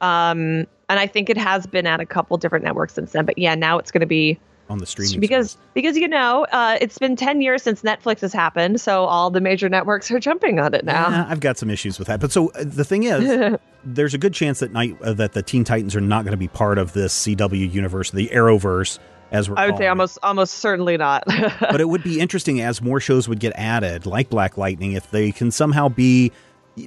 Um, 0.00 0.66
and 0.90 0.98
I 0.98 1.06
think 1.06 1.30
it 1.30 1.36
has 1.36 1.66
been 1.66 1.86
at 1.86 2.00
a 2.00 2.06
couple 2.06 2.36
different 2.36 2.64
networks 2.64 2.94
since 2.94 3.12
then. 3.12 3.24
But 3.24 3.38
yeah, 3.38 3.54
now 3.54 3.78
it's 3.78 3.90
going 3.90 4.00
to 4.00 4.06
be 4.06 4.38
on 4.68 4.78
the 4.78 4.86
streaming 4.86 5.20
because 5.20 5.52
service. 5.52 5.66
because 5.74 5.96
you 5.96 6.08
know 6.08 6.46
uh, 6.52 6.76
it's 6.80 6.98
been 6.98 7.16
10 7.16 7.40
years 7.40 7.62
since 7.62 7.82
netflix 7.82 8.20
has 8.20 8.32
happened 8.32 8.80
so 8.80 9.04
all 9.04 9.30
the 9.30 9.40
major 9.40 9.68
networks 9.68 10.10
are 10.10 10.20
jumping 10.20 10.58
on 10.58 10.74
it 10.74 10.84
now 10.84 11.08
Yeah, 11.08 11.26
I've 11.28 11.40
got 11.40 11.56
some 11.58 11.70
issues 11.70 11.98
with 11.98 12.08
that. 12.08 12.20
But 12.20 12.32
so 12.32 12.48
uh, 12.50 12.64
the 12.64 12.84
thing 12.84 13.04
is, 13.04 13.56
there's 13.84 14.14
a 14.14 14.18
good 14.18 14.34
chance 14.34 14.60
that 14.60 14.72
night 14.72 15.00
uh, 15.02 15.12
that 15.14 15.32
the 15.32 15.42
Teen 15.42 15.64
Titans 15.64 15.96
are 15.96 16.00
not 16.00 16.24
going 16.24 16.32
to 16.32 16.38
be 16.38 16.48
part 16.48 16.78
of 16.78 16.92
this 16.92 17.26
CW 17.26 17.72
universe, 17.72 18.10
the 18.10 18.28
Arrowverse, 18.28 18.98
as 19.30 19.48
we're. 19.48 19.56
i 19.56 19.66
would 19.66 19.74
say 19.74 19.78
calling 19.78 19.86
it. 19.86 19.88
almost 19.90 20.18
almost 20.22 20.54
certainly 20.56 20.96
not 20.96 21.24
but 21.60 21.80
it 21.80 21.88
would 21.88 22.02
be 22.02 22.20
interesting 22.20 22.60
as 22.60 22.80
more 22.82 23.00
shows 23.00 23.28
would 23.28 23.40
get 23.40 23.52
added, 23.56 24.06
like 24.06 24.28
Black 24.30 24.56
Lightning, 24.56 24.92
if 24.92 25.10
they 25.10 25.32
can 25.32 25.50
somehow 25.50 25.88
be. 25.88 26.32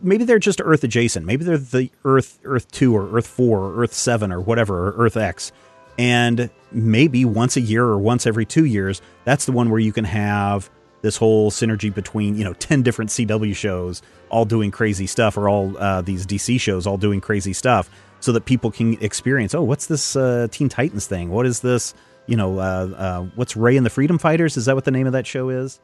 Maybe 0.01 0.23
they're 0.23 0.39
just 0.39 0.61
Earth 0.63 0.83
adjacent. 0.85 1.25
Maybe 1.25 1.43
they're 1.43 1.57
the 1.57 1.89
Earth 2.05 2.39
Earth 2.45 2.71
two 2.71 2.95
or 2.95 3.15
Earth 3.15 3.27
four 3.27 3.59
or 3.59 3.81
Earth 3.83 3.93
seven 3.93 4.31
or 4.31 4.39
whatever 4.39 4.87
or 4.87 5.05
Earth 5.05 5.17
X, 5.17 5.51
and 5.97 6.49
maybe 6.71 7.25
once 7.25 7.57
a 7.57 7.61
year 7.61 7.83
or 7.83 7.97
once 7.99 8.25
every 8.25 8.45
two 8.45 8.65
years, 8.65 9.01
that's 9.25 9.45
the 9.45 9.51
one 9.51 9.69
where 9.69 9.79
you 9.79 9.93
can 9.93 10.05
have 10.05 10.69
this 11.01 11.17
whole 11.17 11.49
synergy 11.49 11.93
between 11.93 12.35
you 12.37 12.43
know 12.43 12.53
ten 12.53 12.83
different 12.83 13.09
CW 13.11 13.55
shows 13.55 14.01
all 14.29 14.45
doing 14.45 14.71
crazy 14.71 15.07
stuff, 15.07 15.37
or 15.37 15.49
all 15.49 15.77
uh, 15.77 16.01
these 16.01 16.25
DC 16.25 16.59
shows 16.59 16.87
all 16.87 16.97
doing 16.97 17.21
crazy 17.21 17.53
stuff, 17.53 17.89
so 18.19 18.31
that 18.31 18.45
people 18.45 18.71
can 18.71 19.01
experience. 19.03 19.53
Oh, 19.53 19.63
what's 19.63 19.87
this 19.87 20.15
uh, 20.15 20.47
Teen 20.51 20.69
Titans 20.69 21.07
thing? 21.07 21.29
What 21.29 21.45
is 21.45 21.61
this? 21.61 21.93
You 22.27 22.37
know, 22.37 22.59
uh, 22.59 22.89
uh, 22.95 23.21
what's 23.35 23.57
Ray 23.57 23.77
and 23.77 23.85
the 23.85 23.89
Freedom 23.89 24.17
Fighters? 24.17 24.55
Is 24.55 24.65
that 24.65 24.75
what 24.75 24.85
the 24.85 24.91
name 24.91 25.07
of 25.07 25.13
that 25.13 25.25
show 25.25 25.49
is? 25.49 25.79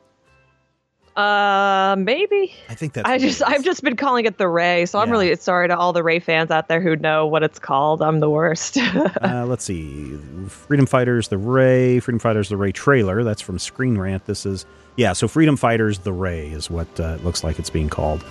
Uh 1.18 1.96
maybe 1.98 2.54
I 2.70 2.76
think 2.76 2.94
that's. 2.94 3.10
i 3.10 3.18
just 3.18 3.42
i've 3.42 3.64
just 3.64 3.82
been 3.84 3.96
calling 3.96 4.26
it 4.26 4.38
the 4.38 4.48
ray 4.48 4.86
so 4.86 5.00
i'm 5.00 5.10
really 5.10 5.36
sorry 5.36 5.68
to 5.68 5.76
all 5.76 5.92
the 5.92 6.04
ray 6.04 6.20
fans 6.20 6.52
out 6.52 6.68
there 6.68 6.80
who 6.80 6.96
know 6.96 7.26
what 7.26 7.42
it's 7.42 7.58
called 7.58 8.02
i'm 8.04 8.20
the 8.20 8.30
worst 8.30 8.78
uh, 9.22 9.46
let's 9.48 9.64
see, 9.66 10.16
Freedom 10.48 10.86
Fighters, 10.86 11.28
the 11.30 11.38
Ray, 11.38 12.00
Freedom 12.00 12.20
Fighters, 12.20 12.50
the 12.50 12.58
Ray 12.58 12.72
trailer. 12.72 13.24
That's 13.24 13.42
from 13.42 13.58
Screen 13.60 13.98
Rant. 13.98 14.26
This 14.26 14.46
is 14.46 14.66
yeah. 14.96 15.14
So 15.14 15.28
Freedom 15.28 15.58
Fighters, 15.58 16.00
the 16.00 16.14
Ray 16.14 16.48
is 16.50 16.70
what 16.70 16.88
uh, 17.00 17.18
it 17.20 17.24
looks 17.26 17.44
like 17.44 17.60
it's 17.60 17.70
being 17.70 17.90
called. 17.90 18.24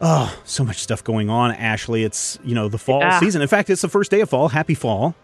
Oh, 0.00 0.36
so 0.44 0.62
much 0.64 0.78
stuff 0.78 1.02
going 1.02 1.30
on, 1.30 1.52
Ashley. 1.52 2.04
It's 2.04 2.38
you 2.44 2.54
know 2.54 2.68
the 2.68 2.78
fall 2.78 3.00
Yeah. 3.00 3.18
season. 3.20 3.40
In 3.42 3.48
fact, 3.48 3.70
it's 3.70 3.82
the 3.82 3.88
first 3.88 4.10
day 4.10 4.20
of 4.20 4.28
fall. 4.30 4.48
Happy 4.48 4.74
fall. 4.74 5.14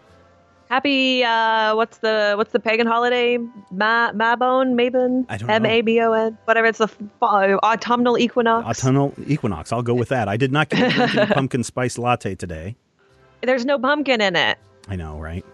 Happy 0.73 1.23
uh 1.23 1.75
what's 1.75 1.97
the 1.99 2.33
what's 2.37 2.51
the 2.51 2.59
pagan 2.59 2.87
holiday 2.87 3.37
Ma- 3.71 4.11
mabon 4.13 4.73
mabon 4.79 5.25
I 5.29 5.37
don't 5.37 5.47
know. 5.47 5.53
m-a-b-o-n 5.55 6.37
whatever 6.45 6.67
it's 6.67 6.79
the 6.79 6.87
fall, 7.19 7.59
autumnal 7.61 8.17
equinox 8.17 8.65
Autumnal 8.67 9.13
equinox. 9.27 9.71
I'll 9.71 9.83
go 9.83 9.93
with 9.93 10.09
that. 10.09 10.27
I 10.27 10.37
did 10.37 10.51
not 10.51 10.69
get 10.69 10.79
a 11.17 11.33
pumpkin 11.33 11.63
spice 11.71 11.97
latte 11.99 12.33
today. 12.35 12.75
there's 13.41 13.65
no 13.65 13.77
pumpkin 13.77 14.19
in 14.21 14.35
it 14.35 14.57
I 14.89 14.95
know, 14.97 15.17
right? 15.19 15.45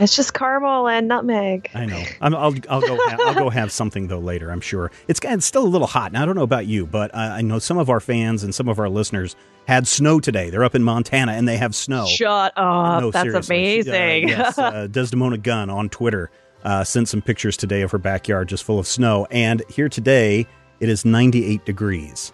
It's 0.00 0.16
just 0.16 0.34
caramel 0.34 0.88
and 0.88 1.06
nutmeg 1.08 1.70
I 1.74 1.86
know. 1.86 2.02
I'm, 2.20 2.34
I'll 2.34 2.54
I'll 2.68 2.80
go 2.80 2.96
ha- 2.96 3.16
I'll 3.20 3.34
go 3.34 3.50
have 3.50 3.70
something 3.70 4.08
though 4.08 4.18
later. 4.18 4.50
I'm 4.50 4.60
sure 4.60 4.90
it's 5.08 5.20
it's 5.22 5.46
still 5.46 5.64
a 5.64 5.68
little 5.68 5.86
hot. 5.86 6.12
Now 6.12 6.22
I 6.22 6.26
don't 6.26 6.34
know 6.36 6.42
about 6.42 6.66
you, 6.66 6.86
but 6.86 7.14
uh, 7.14 7.18
I 7.18 7.42
know 7.42 7.58
some 7.58 7.78
of 7.78 7.88
our 7.90 8.00
fans 8.00 8.42
and 8.42 8.54
some 8.54 8.68
of 8.68 8.78
our 8.78 8.88
listeners 8.88 9.36
had 9.66 9.86
snow 9.86 10.18
today. 10.18 10.50
They're 10.50 10.64
up 10.64 10.74
in 10.74 10.82
Montana 10.82 11.32
and 11.32 11.46
they 11.46 11.56
have 11.58 11.74
snow. 11.74 12.06
Shut 12.06 12.52
up. 12.56 13.02
No, 13.02 13.10
That's 13.10 13.24
seriously. 13.24 13.56
amazing. 13.56 14.24
Uh, 14.24 14.28
yes, 14.28 14.58
uh, 14.58 14.86
Desdemona 14.90 15.38
Gunn 15.38 15.70
on 15.70 15.88
Twitter 15.88 16.30
uh, 16.64 16.82
sent 16.82 17.08
some 17.08 17.22
pictures 17.22 17.56
today 17.56 17.82
of 17.82 17.90
her 17.92 17.98
backyard 17.98 18.48
just 18.48 18.64
full 18.64 18.78
of 18.78 18.86
snow. 18.86 19.26
And 19.30 19.62
here 19.68 19.88
today, 19.88 20.46
it 20.80 20.88
is 20.88 21.04
98 21.04 21.64
degrees. 21.64 22.32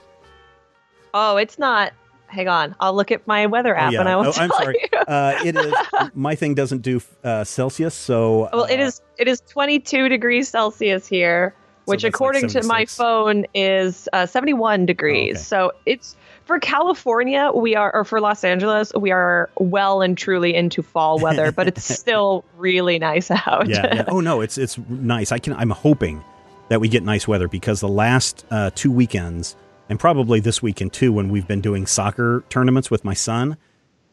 oh, 1.15 1.37
it's 1.37 1.59
not. 1.59 1.93
Hang 2.29 2.49
on. 2.49 2.75
I'll 2.81 2.95
look 2.95 3.11
at 3.11 3.27
my 3.27 3.47
weather 3.47 3.77
app 3.77 3.91
oh, 3.91 3.93
yeah. 3.93 4.01
and 4.01 4.09
I 4.09 4.17
will 4.17 4.27
oh, 4.27 4.33
tell 4.33 4.45
I'm 4.45 4.51
sorry. 4.51 4.89
you. 4.93 4.99
Uh, 4.99 5.39
it 5.45 5.57
is. 5.57 5.75
My 6.15 6.35
thing 6.35 6.55
doesn't 6.55 6.83
do 6.83 7.01
uh, 7.23 7.45
Celsius, 7.45 7.95
so. 7.95 8.49
Well, 8.53 8.65
it 8.65 8.81
uh, 8.81 8.85
is 8.85 9.01
it 9.19 9.29
is 9.29 9.41
22 9.43 10.09
degrees 10.09 10.49
Celsius 10.49 11.07
here, 11.07 11.55
which 11.85 12.03
like 12.03 12.13
according 12.13 12.49
to 12.49 12.63
my 12.65 12.85
phone 12.85 13.47
is 13.55 14.09
uh, 14.13 14.27
71 14.27 14.87
degrees. 14.87 15.37
okay. 15.37 15.43
So 15.43 15.73
it's 15.87 16.17
for 16.45 16.59
California, 16.59 17.51
we 17.55 17.75
are 17.75 17.95
or 17.95 18.05
for 18.05 18.21
Los 18.21 18.45
Angeles, 18.45 18.93
we 18.95 19.11
are 19.11 19.51
well 19.59 20.03
and 20.03 20.17
truly 20.17 20.55
into 20.55 20.83
fall 20.83 21.19
weather, 21.19 21.53
but 21.53 21.69
it's 21.69 21.85
still 21.99 22.45
really 22.57 22.99
nice 22.99 23.31
out. 23.31 23.69
yeah, 23.69 23.95
yeah. 23.95 24.05
Oh 24.09 24.21
no, 24.21 24.41
it's 24.41 24.59
it's 24.59 24.79
nice. 24.89 25.33
I 25.33 25.39
can. 25.39 25.55
I'm 25.55 25.71
hoping 25.71 26.23
that 26.69 26.81
we 26.81 26.89
get 26.89 27.03
nice 27.03 27.29
weather 27.29 27.49
because 27.49 27.81
the 27.81 27.89
last 27.89 28.45
uh, 28.51 28.71
two 28.75 28.91
weekends, 28.91 29.57
and 29.89 29.99
probably 30.01 30.41
this 30.41 30.63
weekend 30.63 30.93
too, 30.93 31.13
when 31.13 31.29
we've 31.29 31.47
been 31.47 31.61
doing 31.61 31.87
soccer 31.87 32.45
tournaments 32.49 32.91
with 32.91 33.05
my 33.05 33.15
son, 33.15 33.57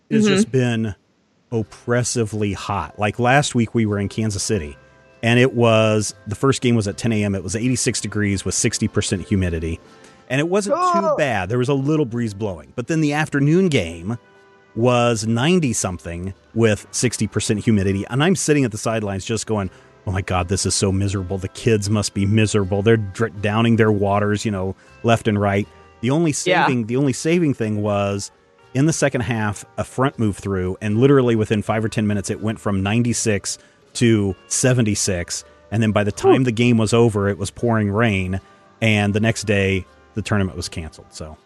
it's 0.10 0.26
Mm-hmm. 0.26 0.36
just 0.36 0.52
been 0.52 0.96
oppressively 1.52 2.54
hot. 2.54 2.98
Like 3.00 3.20
last 3.20 3.56
week, 3.56 3.74
we 3.74 3.86
were 3.86 3.98
in 4.00 4.10
Kansas 4.10 4.44
City, 4.44 4.78
and 5.22 5.40
it 5.40 5.54
was 5.54 6.14
the 6.28 6.36
first 6.36 6.62
game 6.62 6.76
was 6.76 6.88
at 6.88 6.98
10 6.98 7.12
a.m. 7.14 7.36
It 7.36 7.44
was 7.44 7.56
86 7.56 8.02
degrees 8.02 8.44
with 8.46 8.56
60 8.56 8.88
percent 8.90 9.28
humidity, 9.28 9.80
and 10.30 10.40
it 10.40 10.48
wasn't 10.50 10.76
too 10.76 10.82
Oh. 11.08 11.16
bad. 11.18 11.50
There 11.50 11.58
was 11.58 11.70
a 11.70 11.74
little 11.74 12.06
breeze 12.06 12.34
blowing, 12.34 12.74
but 12.76 12.88
then 12.88 13.02
the 13.02 13.14
afternoon 13.14 13.70
game 13.70 14.18
was 14.76 15.28
90 15.28 15.72
something 15.74 16.34
with 16.56 16.88
60% 16.92 17.60
humidity. 17.64 18.06
And 18.10 18.24
I'm 18.24 18.36
sitting 18.36 18.64
at 18.66 18.72
the 18.72 18.78
sidelines 18.80 19.24
just 19.24 19.46
going, 19.46 19.70
oh 20.06 20.12
my 20.12 20.22
God, 20.22 20.48
this 20.50 20.66
is 20.66 20.76
so 20.76 20.92
miserable. 20.92 21.38
The 21.38 21.48
kids 21.50 21.90
must 21.90 22.14
be 22.14 22.26
miserable. 22.26 22.82
They're 22.82 22.98
dr- 22.98 23.42
downing 23.42 23.78
their 23.78 23.92
waters, 23.92 24.44
you 24.46 24.52
know, 24.52 24.76
left 25.04 25.28
and 25.28 25.40
right. 25.40 25.68
The 26.02 26.10
only 26.10 26.34
Yeah. 26.46 26.66
saving, 26.66 26.88
the 26.88 26.98
only 26.98 27.14
saving 27.14 27.54
thing 27.54 27.82
was 27.82 28.32
in 28.74 28.86
the 28.88 28.94
second 28.94 29.22
half, 29.22 29.64
a 29.78 29.84
front 29.84 30.20
moved 30.20 30.40
through, 30.40 30.78
and 30.82 30.98
literally 31.00 31.36
within 31.36 31.62
five 31.62 31.86
or 31.86 31.90
10 31.90 32.06
minutes, 32.08 32.30
it 32.30 32.42
went 32.42 32.60
from 32.60 32.84
96 32.84 33.58
to 33.94 34.36
76. 34.48 35.44
And 35.72 35.82
then 35.82 35.92
by 35.92 36.04
the 36.04 36.12
time 36.12 36.44
the 36.44 36.52
game 36.52 36.78
was 36.78 36.94
over, 36.94 37.30
it 37.30 37.38
was 37.38 37.50
pouring 37.50 37.90
rain. 37.92 38.42
And 38.82 39.14
the 39.14 39.20
next 39.20 39.44
day, 39.44 39.86
the 40.16 40.22
tournament 40.22 40.58
was 40.58 40.68
canceled. 40.70 41.08
So 41.12 41.38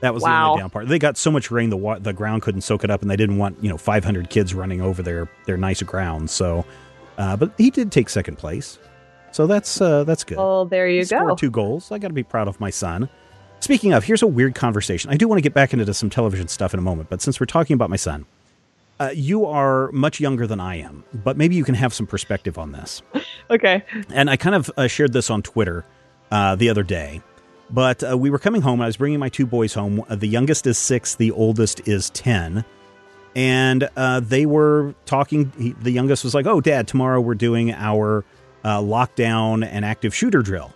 that 0.00 0.12
was 0.12 0.22
the 0.22 0.28
only 0.30 0.60
down 0.60 0.70
part. 0.70 0.88
They 0.88 0.98
got 0.98 1.16
so 1.16 1.30
much 1.30 1.50
rain 1.50 1.70
the 1.70 1.76
wa- 1.76 1.98
the 1.98 2.12
ground 2.12 2.42
couldn't 2.42 2.60
soak 2.62 2.84
it 2.84 2.90
up, 2.90 3.02
and 3.02 3.10
they 3.10 3.16
didn't 3.16 3.38
want 3.38 3.56
you 3.62 3.68
know 3.70 3.78
500 3.78 4.28
kids 4.30 4.52
running 4.54 4.80
over 4.80 5.02
their 5.02 5.28
their 5.46 5.56
nice 5.56 5.82
ground. 5.82 6.28
So, 6.30 6.64
uh, 7.18 7.36
but 7.36 7.52
he 7.58 7.70
did 7.70 7.92
take 7.92 8.08
second 8.08 8.36
place, 8.38 8.78
so 9.30 9.46
that's 9.46 9.80
uh, 9.80 10.04
that's 10.04 10.24
good. 10.24 10.38
Well, 10.38 10.64
there 10.66 10.88
you 10.88 11.00
he 11.00 11.04
scored 11.04 11.28
go. 11.30 11.34
two 11.36 11.50
goals. 11.50 11.90
I 11.92 11.98
got 11.98 12.08
to 12.08 12.14
be 12.14 12.22
proud 12.22 12.48
of 12.48 12.60
my 12.60 12.70
son. 12.70 13.08
Speaking 13.60 13.92
of, 13.92 14.04
here's 14.04 14.22
a 14.22 14.26
weird 14.26 14.54
conversation. 14.54 15.10
I 15.10 15.16
do 15.16 15.28
want 15.28 15.38
to 15.38 15.42
get 15.42 15.54
back 15.54 15.72
into 15.72 15.92
some 15.94 16.10
television 16.10 16.48
stuff 16.48 16.74
in 16.74 16.78
a 16.80 16.82
moment, 16.82 17.08
but 17.08 17.22
since 17.22 17.38
we're 17.38 17.46
talking 17.46 17.74
about 17.74 17.90
my 17.90 17.96
son, 17.96 18.26
uh, 18.98 19.10
you 19.14 19.46
are 19.46 19.90
much 19.92 20.18
younger 20.18 20.46
than 20.48 20.58
I 20.58 20.76
am, 20.76 21.04
but 21.12 21.36
maybe 21.36 21.54
you 21.54 21.62
can 21.64 21.76
have 21.76 21.94
some 21.94 22.06
perspective 22.06 22.58
on 22.58 22.72
this 22.72 23.02
Okay. 23.50 23.84
and 24.12 24.28
I 24.28 24.36
kind 24.36 24.56
of 24.56 24.70
uh, 24.76 24.88
shared 24.88 25.12
this 25.12 25.30
on 25.30 25.42
Twitter 25.42 25.84
uh, 26.32 26.56
the 26.56 26.70
other 26.70 26.82
day. 26.82 27.22
But 27.70 28.02
uh, 28.08 28.18
we 28.18 28.28
were 28.30 28.38
coming 28.38 28.60
home. 28.60 28.74
And 28.74 28.82
I 28.82 28.86
was 28.86 28.98
bringing 28.98 29.18
my 29.18 29.30
two 29.30 29.46
boys 29.46 29.72
home. 29.72 30.04
Uh, 30.08 30.14
the 30.16 30.26
youngest 30.28 30.66
is 30.66 30.76
six. 30.76 31.14
The 31.14 31.30
oldest 31.30 31.86
is 31.88 32.10
ten. 32.10 32.64
And 33.34 33.88
uh, 33.96 34.20
they 34.20 34.44
were 34.46 34.94
talking. 35.06 35.52
He, 35.58 35.72
the 35.72 35.90
youngest 35.90 36.24
was 36.24 36.34
like, 36.34 36.46
"Oh, 36.46 36.60
Dad, 36.60 36.86
tomorrow 36.86 37.20
we're 37.20 37.34
doing 37.34 37.72
our 37.72 38.24
uh, 38.62 38.78
lockdown 38.78 39.66
and 39.66 39.84
active 39.84 40.14
shooter 40.14 40.42
drill." 40.42 40.72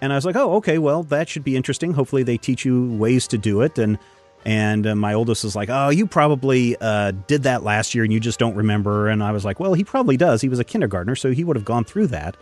And 0.00 0.12
I 0.12 0.16
was 0.16 0.24
like, 0.24 0.36
"Oh, 0.36 0.54
okay. 0.56 0.78
Well, 0.78 1.02
that 1.04 1.28
should 1.28 1.44
be 1.44 1.56
interesting. 1.56 1.94
Hopefully, 1.94 2.22
they 2.22 2.36
teach 2.36 2.64
you 2.64 2.92
ways 2.92 3.26
to 3.28 3.38
do 3.38 3.62
it." 3.62 3.78
And 3.78 3.98
and 4.44 4.86
uh, 4.86 4.94
my 4.94 5.14
oldest 5.14 5.44
was 5.44 5.56
like, 5.56 5.68
"Oh, 5.70 5.88
you 5.88 6.06
probably 6.06 6.76
uh, 6.80 7.12
did 7.26 7.44
that 7.44 7.62
last 7.62 7.94
year 7.94 8.04
and 8.04 8.12
you 8.12 8.20
just 8.20 8.38
don't 8.38 8.54
remember." 8.54 9.08
And 9.08 9.22
I 9.22 9.32
was 9.32 9.44
like, 9.44 9.58
"Well, 9.58 9.74
he 9.74 9.84
probably 9.84 10.16
does. 10.16 10.40
He 10.40 10.48
was 10.48 10.58
a 10.58 10.64
kindergartner, 10.64 11.16
so 11.16 11.32
he 11.32 11.44
would 11.44 11.56
have 11.56 11.64
gone 11.64 11.84
through 11.84 12.08
that." 12.08 12.36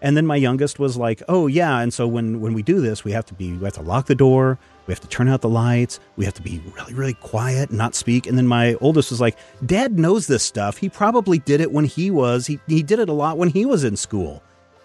And 0.00 0.16
then 0.16 0.26
my 0.26 0.36
youngest 0.36 0.78
was 0.78 0.96
like, 0.96 1.22
"Oh 1.28 1.46
yeah." 1.46 1.80
And 1.80 1.92
so 1.92 2.06
when 2.06 2.40
when 2.40 2.54
we 2.54 2.62
do 2.62 2.80
this, 2.80 3.04
we 3.04 3.12
have 3.12 3.26
to 3.26 3.34
be 3.34 3.52
we 3.52 3.64
have 3.64 3.74
to 3.74 3.82
lock 3.82 4.06
the 4.06 4.14
door, 4.14 4.58
we 4.86 4.92
have 4.92 5.00
to 5.00 5.08
turn 5.08 5.28
out 5.28 5.40
the 5.40 5.48
lights, 5.48 6.00
we 6.16 6.24
have 6.24 6.34
to 6.34 6.42
be 6.42 6.60
really 6.76 6.94
really 6.94 7.14
quiet 7.14 7.70
and 7.70 7.78
not 7.78 7.94
speak. 7.94 8.26
And 8.26 8.36
then 8.36 8.46
my 8.46 8.74
oldest 8.74 9.10
was 9.10 9.20
like, 9.20 9.36
"Dad 9.64 9.98
knows 9.98 10.26
this 10.26 10.42
stuff. 10.42 10.78
He 10.78 10.88
probably 10.88 11.38
did 11.38 11.60
it 11.60 11.72
when 11.72 11.84
he 11.84 12.10
was 12.10 12.46
he 12.46 12.58
he 12.66 12.82
did 12.82 12.98
it 12.98 13.08
a 13.08 13.12
lot 13.12 13.38
when 13.38 13.48
he 13.48 13.66
was 13.66 13.84
in 13.84 13.96
school." 13.96 14.42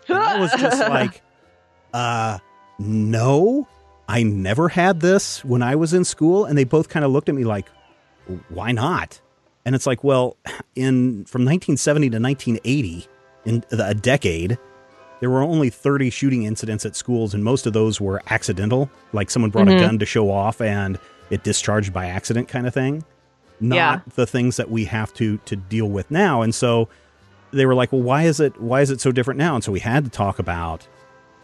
And 0.08 0.18
I 0.18 0.40
was 0.40 0.52
just 0.52 0.80
like, 0.90 1.22
"Uh, 1.94 2.40
no." 2.80 3.68
I 4.10 4.24
never 4.24 4.70
had 4.70 5.02
this 5.02 5.44
when 5.44 5.62
I 5.62 5.76
was 5.76 5.94
in 5.94 6.06
school, 6.06 6.46
and 6.46 6.58
they 6.58 6.64
both 6.64 6.88
kind 6.88 7.04
of 7.04 7.12
looked 7.12 7.28
at 7.28 7.36
me 7.36 7.44
like, 7.44 7.68
"Why 8.48 8.72
not?" 8.72 9.20
And 9.68 9.76
it's 9.76 9.86
like, 9.86 10.02
well, 10.02 10.38
in 10.76 11.26
from 11.26 11.42
1970 11.42 12.12
to 12.12 12.20
1980, 12.20 13.06
in 13.44 13.66
a 13.72 13.94
decade, 13.94 14.58
there 15.20 15.30
were 15.30 15.42
only 15.42 15.70
30 15.70 16.10
shooting 16.10 16.44
incidents 16.44 16.86
at 16.86 16.96
schools, 16.96 17.34
and 17.34 17.44
most 17.44 17.66
of 17.66 17.74
those 17.74 18.00
were 18.00 18.22
accidental. 18.30 18.90
Like 19.14 19.30
someone 19.30 19.50
brought 19.52 19.68
a 19.68 19.72
mm-hmm. 19.72 19.80
gun 19.82 20.00
to 20.00 20.06
show 20.06 20.30
off 20.32 20.62
and 20.62 21.00
it 21.30 21.44
discharged 21.44 21.92
by 21.92 22.08
accident, 22.08 22.48
kind 22.48 22.68
of 22.68 22.74
thing. 22.74 23.04
Not 23.60 23.76
Yeah. 23.76 24.00
the 24.16 24.28
things 24.28 24.58
that 24.58 24.70
we 24.70 24.86
have 24.86 25.14
to 25.16 25.38
to 25.46 25.56
deal 25.56 25.88
with 25.88 26.12
now. 26.12 26.42
And 26.42 26.54
so 26.54 26.90
they 27.52 27.66
were 27.66 27.76
like, 27.76 27.92
well, 27.92 28.02
why 28.04 28.24
is 28.24 28.40
it 28.40 28.60
why 28.62 28.82
is 28.82 28.92
it 28.92 29.02
so 29.02 29.12
different 29.12 29.40
now? 29.40 29.56
And 29.56 29.64
so 29.64 29.72
we 29.72 29.80
had 29.80 30.04
to 30.04 30.10
talk 30.10 30.38
about 30.38 30.88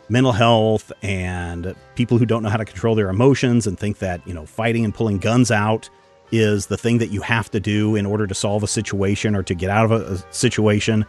mental 0.09 0.33
health 0.33 0.91
and 1.01 1.73
people 1.95 2.17
who 2.17 2.25
don't 2.25 2.43
know 2.43 2.49
how 2.49 2.57
to 2.57 2.65
control 2.65 2.93
their 2.93 3.09
emotions 3.09 3.65
and 3.65 3.79
think 3.79 3.99
that 3.99 4.25
you 4.27 4.33
know 4.33 4.45
fighting 4.45 4.83
and 4.83 4.93
pulling 4.93 5.17
guns 5.17 5.49
out 5.49 5.89
is 6.31 6.67
the 6.67 6.77
thing 6.77 6.97
that 6.97 7.09
you 7.09 7.21
have 7.21 7.49
to 7.49 7.59
do 7.59 7.95
in 7.95 8.05
order 8.05 8.27
to 8.27 8.35
solve 8.35 8.63
a 8.63 8.67
situation 8.67 9.35
or 9.35 9.43
to 9.43 9.55
get 9.55 9.69
out 9.69 9.85
of 9.85 9.91
a, 9.91 10.13
a 10.13 10.33
situation 10.33 11.05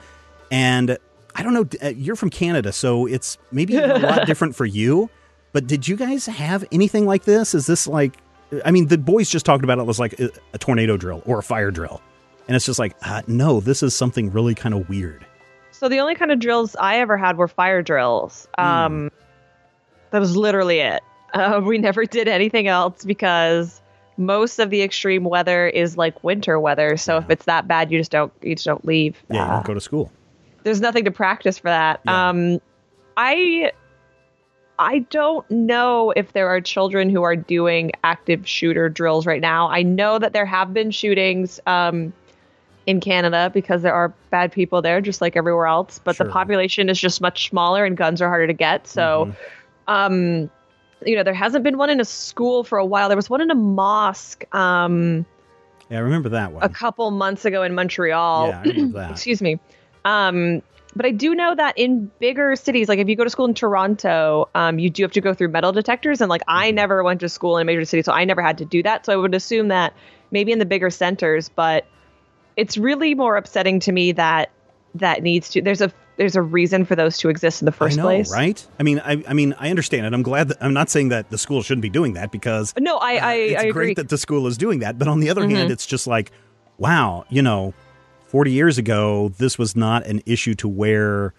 And 0.51 0.97
I 1.35 1.43
don't 1.43 1.55
know, 1.55 1.67
uh, 1.83 1.89
you're 1.91 2.17
from 2.17 2.31
Canada, 2.31 2.73
so 2.73 3.07
it's 3.07 3.39
maybe 3.51 3.77
a 3.77 3.99
lot 3.99 4.27
different 4.27 4.55
for 4.55 4.65
you. 4.67 5.11
But 5.53 5.67
did 5.67 5.87
you 5.89 5.97
guys 5.97 6.27
have 6.27 6.65
anything 6.73 7.07
like 7.07 7.25
this? 7.25 7.55
Is 7.55 7.67
this 7.67 7.87
like, 7.87 8.17
I 8.65 8.71
mean, 8.71 8.87
the 8.89 8.99
boys 8.99 9.29
just 9.31 9.47
talked 9.47 9.65
about 9.65 9.79
it 9.79 9.85
was 9.87 9.99
like 9.99 10.19
a, 10.21 10.31
a 10.53 10.59
tornado 10.59 10.97
drill 10.97 11.23
or 11.27 11.39
a 11.39 11.43
fire 11.43 11.71
drill. 11.71 12.01
And 12.47 12.55
it's 12.57 12.67
just 12.67 12.79
like, 12.79 12.95
uh, 13.03 13.23
no, 13.27 13.61
this 13.61 13.83
is 13.83 13.95
something 13.97 14.31
really 14.31 14.55
kind 14.55 14.75
of 14.75 14.89
weird. 14.89 15.25
So 15.71 15.89
the 15.89 15.99
only 15.99 16.15
kind 16.15 16.31
of 16.31 16.39
drills 16.39 16.77
I 16.77 16.99
ever 16.99 17.17
had 17.17 17.37
were 17.37 17.49
fire 17.49 17.83
drills. 17.83 18.49
Um, 18.59 19.11
That 20.11 20.21
was 20.21 20.37
literally 20.37 20.79
it. 20.81 21.03
Uh, 21.35 21.61
we 21.65 21.79
never 21.79 22.05
did 22.05 22.29
anything 22.29 22.69
else 22.69 23.05
because 23.05 23.83
most 24.17 24.61
of 24.61 24.71
the 24.71 24.83
extreme 24.83 25.25
weather 25.25 25.67
is 25.67 25.97
like 25.97 26.23
winter 26.23 26.61
weather. 26.61 26.97
So 26.97 27.17
if 27.17 27.29
it's 27.29 27.47
that 27.47 27.67
bad, 27.67 27.91
you 27.91 27.99
just 27.99 28.13
don't 28.13 28.33
you 28.41 28.55
just 28.55 28.65
don't 28.67 28.85
leave. 28.85 29.21
Yeah, 29.29 29.37
you 29.39 29.43
Uh, 29.43 29.55
don't 29.55 29.67
go 29.67 29.75
to 29.75 29.81
school. 29.81 30.13
There's 30.65 30.81
nothing 30.81 31.05
to 31.05 31.11
practice 31.11 31.59
for 31.59 31.69
that. 31.69 32.01
Yeah. 32.05 32.29
Um, 32.31 32.61
I 33.17 33.71
I 34.79 35.01
don't 35.11 35.49
know 35.51 36.13
if 36.17 36.33
there 36.33 36.49
are 36.49 36.61
children 36.61 37.09
who 37.09 37.23
are 37.23 37.37
doing 37.37 37.93
active 38.03 38.47
shooter 38.49 38.89
drills 38.89 39.25
right 39.25 39.41
now. 39.41 39.69
I 39.69 39.83
know 39.83 40.19
that 40.19 40.33
there 40.33 40.47
have 40.47 40.75
been 40.75 40.91
shootings 40.91 41.61
um, 41.67 42.13
in 42.87 42.99
Canada 43.01 43.51
because 43.55 43.83
there 43.83 43.95
are 43.95 44.13
bad 44.31 44.51
people 44.51 44.83
there, 44.83 45.01
just 45.01 45.21
like 45.21 45.37
everywhere 45.37 45.67
else. 45.69 46.01
But 46.03 46.17
Sure. 46.17 46.27
the 46.27 46.33
population 46.33 46.89
is 46.89 46.99
just 47.01 47.21
much 47.21 47.49
smaller 47.51 47.85
and 47.85 47.97
guns 47.97 48.21
are 48.21 48.29
harder 48.29 48.49
to 48.49 48.53
get. 48.53 48.89
So, 48.89 49.33
um, 49.87 50.51
you 51.07 51.15
know, 51.15 51.23
there 51.23 51.35
hasn't 51.35 51.63
been 51.63 51.79
one 51.79 51.89
in 51.91 52.01
a 52.01 52.05
school 52.05 52.65
for 52.65 52.77
a 52.79 52.85
while. 52.85 53.09
There 53.09 53.17
was 53.17 53.31
one 53.31 53.41
in 53.43 53.53
a 53.53 53.55
mosque. 53.55 54.45
Um, 54.53 55.25
Yeah, 55.89 55.99
I 55.99 56.01
remember 56.01 56.31
that 56.31 56.51
one. 56.53 56.65
a 56.65 56.69
couple 56.69 57.09
months 57.13 57.45
ago 57.45 57.63
in 57.63 57.75
Montreal. 57.77 58.49
Yeah, 58.49 58.59
I 58.59 58.63
remember 58.69 58.99
that. 58.99 59.11
Excuse 59.13 59.41
me. 59.41 59.61
Um, 60.05 60.63
but 60.97 61.07
I 61.07 61.11
do 61.11 61.35
know 61.35 61.55
that 61.55 61.77
in 61.77 62.11
bigger 62.21 62.55
cities, 62.57 62.89
like 62.89 62.99
if 63.01 63.09
you 63.09 63.17
go 63.17 63.25
to 63.25 63.31
school 63.31 63.47
in 63.47 63.55
Toronto, 63.55 64.49
um, 64.55 64.79
you 64.79 64.91
do 64.91 65.03
have 65.03 65.13
to 65.13 65.21
go 65.21 65.35
through 65.35 65.49
metal 65.49 65.73
detectors. 65.73 66.21
And 66.21 66.29
like 66.29 66.43
I 66.47 66.69
Mm-hmm. 66.69 66.77
never 66.77 67.03
went 67.03 67.21
to 67.21 67.29
school 67.29 67.57
in 67.59 67.63
a 67.63 67.65
major 67.65 67.85
city, 67.85 68.03
so 68.03 68.13
I 68.13 68.25
never 68.25 68.43
had 68.43 68.59
to 68.59 68.65
do 68.65 68.83
that. 68.85 69.07
So 69.07 69.13
I 69.13 69.17
would 69.17 69.35
assume 69.35 69.69
that 69.69 69.93
maybe 70.31 70.53
in 70.53 70.59
the 70.61 70.67
bigger 70.67 70.91
centers, 70.91 71.49
but 71.49 71.85
it's 72.57 72.79
really 72.79 73.15
more 73.15 73.37
upsetting 73.37 73.81
to 73.81 73.93
me 73.93 74.13
that 74.13 74.51
that 74.97 75.23
needs 75.25 75.51
to. 75.51 75.63
There's 75.63 75.81
a 75.81 75.93
there's 76.17 76.37
a 76.37 76.43
reason 76.43 76.85
for 76.85 76.95
those 76.95 77.19
to 77.19 77.29
exist 77.29 77.61
in 77.61 77.67
the 77.67 77.73
first 77.73 77.97
know, 77.97 78.05
place, 78.05 78.31
right? 78.31 78.65
I 78.79 78.85
mean, 78.85 79.01
I, 79.01 79.25
I 79.27 79.33
mean, 79.35 79.53
I 79.59 79.71
understand 79.71 80.07
it. 80.07 80.15
I'm 80.15 80.23
glad 80.23 80.47
that 80.47 80.59
I'm 80.61 80.73
not 80.75 80.89
saying 80.91 81.09
that 81.09 81.29
the 81.31 81.39
school 81.39 81.61
shouldn't 81.63 81.83
be 81.83 81.91
doing 81.91 82.13
that 82.13 82.31
because 82.31 82.73
No, 82.79 82.99
I 82.99 83.17
uh, 83.17 83.27
I, 83.27 83.35
it's 83.35 83.63
I 83.65 83.71
great 83.71 83.71
agree. 83.71 83.95
that 83.95 84.09
the 84.11 84.19
school 84.19 84.47
is 84.47 84.57
doing 84.57 84.79
that. 84.79 84.97
But 84.97 85.09
on 85.09 85.19
the 85.19 85.29
other 85.31 85.45
hand, 85.45 85.71
Mhm. 85.71 85.73
it's 85.73 85.87
just 85.87 86.07
like, 86.07 86.31
wow, 86.79 87.25
you 87.31 87.43
know, 87.43 87.75
40 88.35 88.51
years 88.51 88.79
ago, 88.79 89.29
this 89.39 89.59
was 89.61 89.77
not 89.77 90.05
an 90.07 90.21
issue 90.27 90.57
to 90.57 90.67
where 90.67 91.33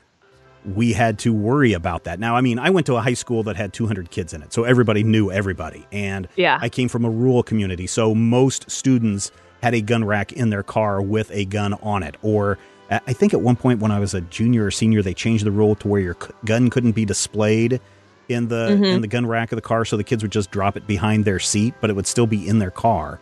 we 0.63 0.93
had 0.93 1.19
to 1.19 1.33
worry 1.33 1.73
about 1.73 2.05
that. 2.05 2.21
Now, 2.21 2.37
I 2.37 2.39
mean, 2.41 2.57
I 2.57 2.69
went 2.69 2.85
to 2.87 2.95
a 2.95 3.01
high 3.01 3.15
school 3.15 3.43
that 3.43 3.57
had 3.57 3.73
200 3.73 4.11
kids 4.11 4.33
in 4.33 4.41
it, 4.41 4.53
so 4.53 4.63
everybody 4.63 5.03
knew 5.03 5.29
everybody, 5.29 5.85
and 5.91 6.25
Yeah. 6.37 6.57
I 6.61 6.69
came 6.69 6.87
from 6.87 7.03
a 7.03 7.09
rural 7.09 7.43
community, 7.43 7.85
so 7.85 8.15
most 8.15 8.71
students 8.71 9.29
had 9.61 9.73
a 9.75 9.81
gun 9.81 10.05
rack 10.05 10.31
in 10.31 10.51
their 10.51 10.63
car 10.63 11.01
with 11.01 11.29
a 11.31 11.43
gun 11.43 11.73
on 11.83 12.01
it, 12.01 12.15
or 12.21 12.57
I 12.89 13.01
I 13.07 13.11
think 13.11 13.33
at 13.33 13.41
one 13.41 13.57
point 13.57 13.81
when 13.81 13.91
I 13.91 13.99
was 13.99 14.13
a 14.13 14.21
junior 14.21 14.63
or 14.67 14.71
senior, 14.71 15.01
they 15.01 15.13
changed 15.13 15.43
the 15.45 15.51
rule 15.51 15.75
to 15.75 15.89
where 15.89 15.99
your 15.99 16.15
gun 16.45 16.69
couldn't 16.69 16.93
be 16.93 17.03
displayed 17.03 17.81
in 18.29 18.47
the 18.47 18.69
Mm-hmm. 18.71 18.83
in 18.85 19.01
the 19.01 19.07
gun 19.09 19.25
rack 19.25 19.51
of 19.51 19.57
the 19.57 19.67
car, 19.71 19.83
so 19.83 19.97
the 19.97 20.03
kids 20.05 20.23
would 20.23 20.31
just 20.31 20.49
drop 20.49 20.77
it 20.77 20.87
behind 20.87 21.25
their 21.25 21.39
seat, 21.39 21.73
but 21.81 21.89
it 21.89 21.93
would 21.97 22.07
still 22.07 22.25
be 22.27 22.47
in 22.47 22.59
their 22.59 22.71
car. 22.71 23.19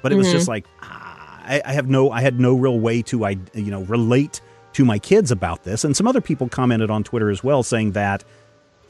But 0.00 0.12
it 0.12 0.14
was 0.14 0.28
Mm-hmm. 0.28 0.36
just 0.36 0.46
like 0.48 0.64
ah, 0.82 1.05
I, 1.46 1.62
I 1.64 1.72
have 1.72 1.88
no, 1.88 2.10
I 2.10 2.20
had 2.20 2.38
no 2.38 2.54
real 2.54 2.78
way 2.78 3.02
to, 3.02 3.24
I 3.24 3.38
you 3.54 3.70
know, 3.70 3.82
relate 3.82 4.40
to 4.74 4.84
my 4.84 4.98
kids 4.98 5.30
about 5.30 5.64
this. 5.64 5.84
And 5.84 5.96
some 5.96 6.06
other 6.06 6.20
people 6.20 6.48
commented 6.48 6.90
on 6.90 7.02
Twitter 7.02 7.30
as 7.30 7.42
well, 7.42 7.62
saying 7.62 7.92
that 7.92 8.24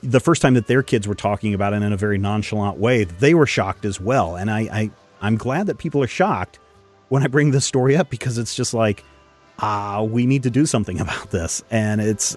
the 0.03 0.21
first 0.21 0.43
time 0.43 0.55
that 0.55 0.67
their 0.67 0.83
kids 0.83 1.07
were 1.07 1.15
talking 1.15 1.55
about 1.55 1.73
it 1.73 1.83
in 1.83 1.93
a 1.93 1.97
very 1.97 2.19
nonchalant 2.19 2.79
way, 2.79 3.05
they 3.05 3.35
were 3.35 3.47
shocked 3.47 3.85
as 3.85 4.01
well. 4.01 4.37
And 4.37 4.51
I, 4.51 4.61
I 4.61 4.91
I'm 5.21 5.37
glad 5.37 5.67
that 5.67 5.79
people 5.79 6.03
are 6.03 6.09
shocked 6.09 6.59
when 7.09 7.23
I 7.23 7.29
bring 7.29 7.51
this 7.51 7.65
story 7.65 7.97
up 7.97 8.11
because 8.11 8.39
it's 8.39 8.55
just 8.55 8.75
like, 8.75 9.05
ah, 9.59 10.03
we 10.03 10.27
need 10.27 10.43
to 10.43 10.51
do 10.51 10.67
something 10.67 11.01
about 11.07 11.31
this. 11.31 11.63
And 11.71 12.01
it's, 12.01 12.37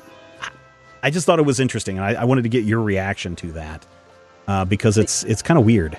I 1.01 1.09
just 1.09 1.25
thought 1.25 1.39
it 1.39 1.45
was 1.45 1.59
interesting, 1.59 1.97
and 1.97 2.05
I, 2.05 2.21
I 2.21 2.25
wanted 2.25 2.43
to 2.43 2.49
get 2.49 2.65
your 2.65 2.81
reaction 2.81 3.35
to 3.37 3.51
that 3.53 3.85
uh, 4.47 4.65
because 4.65 4.97
it's 4.97 5.23
it's 5.23 5.41
kind 5.41 5.57
of 5.57 5.65
weird. 5.65 5.97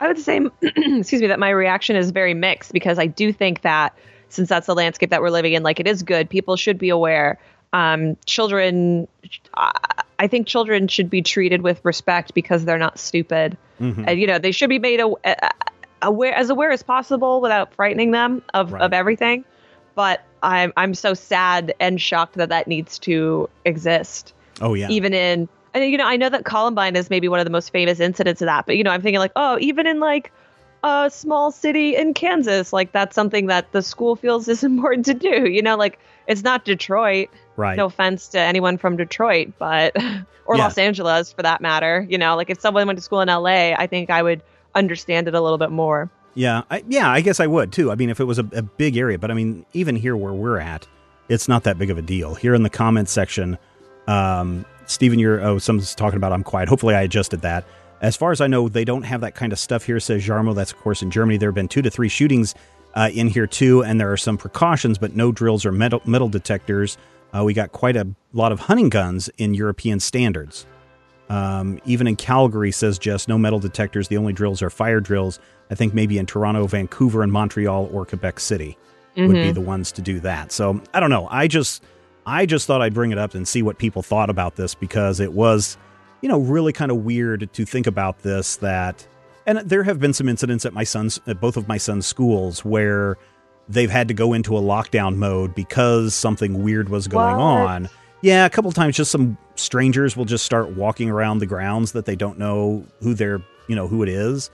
I 0.00 0.08
would 0.08 0.18
say, 0.18 0.40
excuse 0.62 1.20
me, 1.22 1.28
that 1.28 1.38
my 1.38 1.50
reaction 1.50 1.96
is 1.96 2.10
very 2.10 2.34
mixed 2.34 2.72
because 2.72 2.98
I 2.98 3.06
do 3.06 3.32
think 3.32 3.62
that 3.62 3.94
since 4.28 4.48
that's 4.48 4.66
the 4.66 4.74
landscape 4.74 5.10
that 5.10 5.22
we're 5.22 5.30
living 5.30 5.52
in, 5.52 5.62
like 5.62 5.80
it 5.80 5.86
is 5.86 6.02
good. 6.02 6.28
People 6.28 6.56
should 6.56 6.78
be 6.78 6.88
aware. 6.88 7.38
Um, 7.72 8.16
children, 8.26 9.06
I 10.18 10.26
think 10.28 10.46
children 10.46 10.88
should 10.88 11.10
be 11.10 11.22
treated 11.22 11.62
with 11.62 11.84
respect 11.84 12.34
because 12.34 12.64
they're 12.64 12.78
not 12.78 12.98
stupid. 12.98 13.56
Mm-hmm. 13.80 14.04
And, 14.06 14.20
you 14.20 14.26
know, 14.26 14.38
they 14.38 14.52
should 14.52 14.68
be 14.70 14.78
made 14.78 15.00
aw- 15.00 15.16
aware 16.02 16.34
as 16.34 16.50
aware 16.50 16.70
as 16.70 16.82
possible 16.82 17.40
without 17.40 17.74
frightening 17.74 18.10
them 18.12 18.42
of, 18.54 18.72
Right. 18.72 18.82
of 18.82 18.92
everything. 18.92 19.44
But 19.94 20.22
I'm 20.42 20.72
I'm 20.76 20.92
so 20.94 21.14
sad 21.14 21.74
and 21.80 22.00
shocked 22.00 22.34
that 22.34 22.50
that 22.50 22.68
needs 22.68 22.98
to 23.00 23.48
exist 23.64 24.34
Oh 24.60 24.74
yeah, 24.74 24.88
even 24.90 25.14
in 25.14 25.48
and 25.82 25.90
you 25.90 25.96
know 25.98 26.06
i 26.06 26.16
know 26.16 26.28
that 26.28 26.44
columbine 26.44 26.96
is 26.96 27.10
maybe 27.10 27.28
one 27.28 27.38
of 27.38 27.44
the 27.46 27.50
most 27.50 27.70
famous 27.72 28.00
incidents 28.00 28.40
of 28.42 28.46
that 28.46 28.66
but 28.66 28.76
you 28.76 28.84
know 28.84 28.90
i'm 28.90 29.02
thinking 29.02 29.18
like 29.18 29.32
oh 29.36 29.56
even 29.60 29.86
in 29.86 30.00
like 30.00 30.32
a 30.84 31.08
small 31.12 31.50
city 31.50 31.96
in 31.96 32.14
kansas 32.14 32.72
like 32.72 32.92
that's 32.92 33.14
something 33.14 33.46
that 33.46 33.70
the 33.72 33.82
school 33.82 34.16
feels 34.16 34.48
is 34.48 34.62
important 34.72 35.04
to 35.06 35.14
do 35.14 35.48
you 35.48 35.62
know 35.62 35.76
like 35.76 35.98
it's 36.26 36.42
not 36.42 36.64
detroit 36.64 37.28
right. 37.56 37.76
no 37.76 37.86
offense 37.86 38.28
to 38.28 38.38
anyone 38.38 38.76
from 38.78 38.96
detroit 38.96 39.52
but 39.58 39.94
or 40.46 40.56
Yeah. 40.56 40.64
los 40.64 40.78
angeles 40.78 41.32
for 41.32 41.42
that 41.42 41.60
matter 41.60 42.06
you 42.08 42.18
know 42.18 42.36
like 42.36 42.50
if 42.50 42.60
someone 42.60 42.86
went 42.86 42.98
to 42.98 43.02
school 43.02 43.20
in 43.20 43.28
la 43.28 43.44
i 43.46 43.86
think 43.86 44.10
i 44.10 44.22
would 44.22 44.42
understand 44.74 45.26
it 45.28 45.34
a 45.34 45.40
little 45.40 45.58
bit 45.58 45.70
more 45.70 46.10
Yeah, 46.34 46.64
I, 46.70 46.84
yeah, 46.86 47.10
I 47.10 47.22
guess 47.22 47.40
I 47.40 47.46
would 47.46 47.72
too. 47.72 47.90
I 47.90 47.94
mean, 47.94 48.10
if 48.10 48.20
it 48.20 48.24
was 48.24 48.38
a, 48.38 48.46
a 48.52 48.60
big 48.60 48.98
area, 48.98 49.18
but 49.18 49.30
I 49.30 49.34
mean, 49.34 49.64
even 49.72 49.96
here 49.96 50.14
where 50.14 50.34
we're 50.34 50.58
at, 50.60 50.86
it's 51.30 51.48
not 51.48 51.64
that 51.64 51.78
big 51.78 51.88
of 51.88 51.96
a 51.96 52.02
deal. 52.02 52.34
Here 52.34 52.54
in 52.54 52.62
the 52.62 52.68
comments 52.68 53.10
section, 53.10 53.56
um, 54.06 54.66
Stephen, 54.86 55.18
you're 55.18 55.40
oh, 55.44 55.58
someone's 55.58 55.94
talking 55.94 56.16
about 56.16 56.32
I'm 56.32 56.44
quiet. 56.44 56.68
Hopefully, 56.68 56.94
I 56.94 57.02
adjusted 57.02 57.42
that. 57.42 57.64
As 58.00 58.16
far 58.16 58.30
as 58.30 58.40
I 58.40 58.46
know, 58.46 58.68
they 58.68 58.84
don't 58.84 59.02
have 59.02 59.22
that 59.22 59.34
kind 59.34 59.52
of 59.52 59.58
stuff 59.58 59.84
here. 59.84 60.00
Says 60.00 60.24
Jarmo. 60.24 60.54
That's 60.54 60.72
of 60.72 60.78
course 60.78 61.02
in 61.02 61.10
Germany. 61.10 61.38
There 61.38 61.48
have 61.48 61.54
been 61.54 61.68
two 61.68 61.82
to 61.82 61.90
three 61.90 62.08
shootings 62.08 62.54
uh, 62.94 63.10
in 63.12 63.28
here 63.28 63.46
too, 63.46 63.82
and 63.82 64.00
there 64.00 64.12
are 64.12 64.16
some 64.16 64.38
precautions, 64.38 64.98
but 64.98 65.14
no 65.14 65.32
drills 65.32 65.66
or 65.66 65.72
metal 65.72 66.02
metal 66.04 66.28
detectors. 66.28 66.98
Uh, 67.32 67.44
we 67.44 67.52
got 67.52 67.72
quite 67.72 67.96
a 67.96 68.06
lot 68.32 68.52
of 68.52 68.60
hunting 68.60 68.88
guns 68.88 69.28
in 69.36 69.54
European 69.54 70.00
standards. 70.00 70.66
Um, 71.28 71.80
even 71.84 72.06
in 72.06 72.14
Calgary, 72.16 72.70
says 72.70 72.98
Jess, 72.98 73.26
no 73.26 73.36
metal 73.36 73.58
detectors. 73.58 74.08
The 74.08 74.16
only 74.16 74.32
drills 74.32 74.62
are 74.62 74.70
fire 74.70 75.00
drills. 75.00 75.40
I 75.70 75.74
think 75.74 75.92
maybe 75.92 76.18
in 76.18 76.26
Toronto, 76.26 76.66
Vancouver, 76.66 77.22
and 77.22 77.32
Montreal 77.32 77.90
or 77.92 78.06
Quebec 78.06 78.38
City 78.38 78.78
would 79.16 79.32
be 79.32 79.50
the 79.50 79.60
ones 79.60 79.90
to 79.92 80.02
do 80.02 80.20
that. 80.20 80.52
So 80.52 80.80
I 80.94 81.00
don't 81.00 81.10
know. 81.10 81.26
I 81.30 81.48
just, 81.48 81.82
I 82.26 82.44
just 82.44 82.66
thought 82.66 82.82
I'd 82.82 82.92
bring 82.94 83.12
it 83.12 83.18
up 83.18 83.34
and 83.34 83.46
see 83.46 83.62
what 83.62 83.78
people 83.78 84.02
thought 84.02 84.28
about 84.30 84.56
this 84.56 84.74
because 84.74 85.20
it 85.20 85.32
was, 85.32 85.78
you 86.22 86.28
know, 86.28 86.40
really 86.40 86.72
kind 86.72 86.90
of 86.90 86.98
weird 86.98 87.48
to 87.52 87.64
think 87.64 87.86
about 87.86 88.18
this. 88.20 88.56
That, 88.56 89.06
and 89.46 89.58
there 89.60 89.84
have 89.84 90.00
been 90.00 90.12
some 90.12 90.28
incidents 90.28 90.66
at 90.66 90.72
my 90.72 90.82
son's, 90.84 91.20
at 91.26 91.40
both 91.40 91.56
of 91.56 91.68
my 91.68 91.78
son's 91.78 92.04
schools 92.04 92.64
where 92.64 93.16
they've 93.68 93.90
had 93.90 94.08
to 94.08 94.14
go 94.14 94.32
into 94.32 94.56
a 94.56 94.60
lockdown 94.60 95.16
mode 95.16 95.54
because 95.54 96.14
something 96.14 96.62
weird 96.62 96.88
was 96.88 97.06
going 97.08 97.36
What? 97.36 97.42
on. 97.42 97.88
Yeah, 98.22 98.44
a 98.44 98.50
couple 98.50 98.72
times, 98.72 98.96
just 98.96 99.10
some 99.12 99.36
strangers 99.54 100.16
will 100.16 100.24
just 100.24 100.44
start 100.44 100.74
walking 100.76 101.10
around 101.10 101.38
the 101.38 101.46
grounds 101.46 101.92
that 101.92 102.06
they 102.06 102.16
don't 102.16 102.38
know 102.38 102.84
who 103.02 103.14
they're, 103.14 103.40
you 103.68 103.76
know, 103.76 103.86
who 103.86 104.02
it 104.02 104.08
is. 104.08 104.50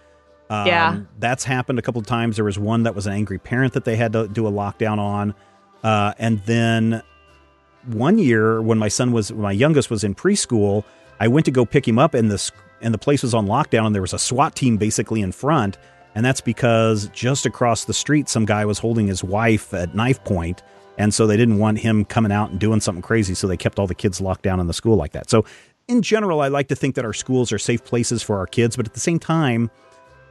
Um, 0.50 0.66
Yeah. 0.66 1.00
that's 1.20 1.44
happened 1.44 1.78
a 1.78 1.82
couple 1.82 2.00
of 2.00 2.06
times. 2.06 2.36
There 2.36 2.44
was 2.44 2.58
one 2.58 2.82
that 2.82 2.94
was 2.94 3.06
an 3.06 3.14
angry 3.14 3.38
parent 3.38 3.72
that 3.72 3.84
they 3.86 3.96
had 3.96 4.12
to 4.12 4.28
do 4.28 4.46
a 4.46 4.50
lockdown 4.52 4.98
on, 4.98 5.34
uh, 5.84 6.12
and 6.18 6.40
then 6.44 7.02
one 7.86 8.18
year 8.18 8.62
when 8.62 8.78
my 8.78 8.88
son 8.88 9.12
was, 9.12 9.32
my 9.32 9.52
youngest 9.52 9.90
was 9.90 10.04
in 10.04 10.14
preschool, 10.14 10.84
I 11.20 11.28
went 11.28 11.46
to 11.46 11.52
go 11.52 11.64
pick 11.64 11.86
him 11.86 11.98
up, 11.98 12.14
and 12.14 12.30
this 12.30 12.50
and 12.80 12.92
the 12.92 12.98
place 12.98 13.22
was 13.22 13.32
on 13.32 13.46
lockdown, 13.46 13.86
and 13.86 13.94
there 13.94 14.02
was 14.02 14.12
a 14.12 14.18
SWAT 14.18 14.56
team 14.56 14.76
basically 14.76 15.20
in 15.20 15.30
front, 15.30 15.78
and 16.14 16.24
that's 16.24 16.40
because 16.40 17.08
just 17.08 17.46
across 17.46 17.84
the 17.84 17.94
street, 17.94 18.28
some 18.28 18.44
guy 18.44 18.64
was 18.64 18.78
holding 18.78 19.06
his 19.06 19.22
wife 19.22 19.72
at 19.72 19.94
knife 19.94 20.22
point, 20.24 20.62
and 20.98 21.14
so 21.14 21.26
they 21.26 21.36
didn't 21.36 21.58
want 21.58 21.78
him 21.78 22.04
coming 22.04 22.32
out 22.32 22.50
and 22.50 22.58
doing 22.58 22.80
something 22.80 23.02
crazy, 23.02 23.34
so 23.34 23.46
they 23.46 23.56
kept 23.56 23.78
all 23.78 23.86
the 23.86 23.94
kids 23.94 24.20
locked 24.20 24.42
down 24.42 24.58
in 24.58 24.66
the 24.66 24.74
school 24.74 24.96
like 24.96 25.12
that. 25.12 25.30
So, 25.30 25.44
in 25.88 26.02
general, 26.02 26.40
I 26.40 26.48
like 26.48 26.68
to 26.68 26.76
think 26.76 26.94
that 26.96 27.04
our 27.04 27.12
schools 27.12 27.52
are 27.52 27.58
safe 27.58 27.84
places 27.84 28.22
for 28.22 28.38
our 28.38 28.46
kids, 28.46 28.76
but 28.76 28.86
at 28.86 28.94
the 28.94 29.00
same 29.00 29.18
time, 29.18 29.70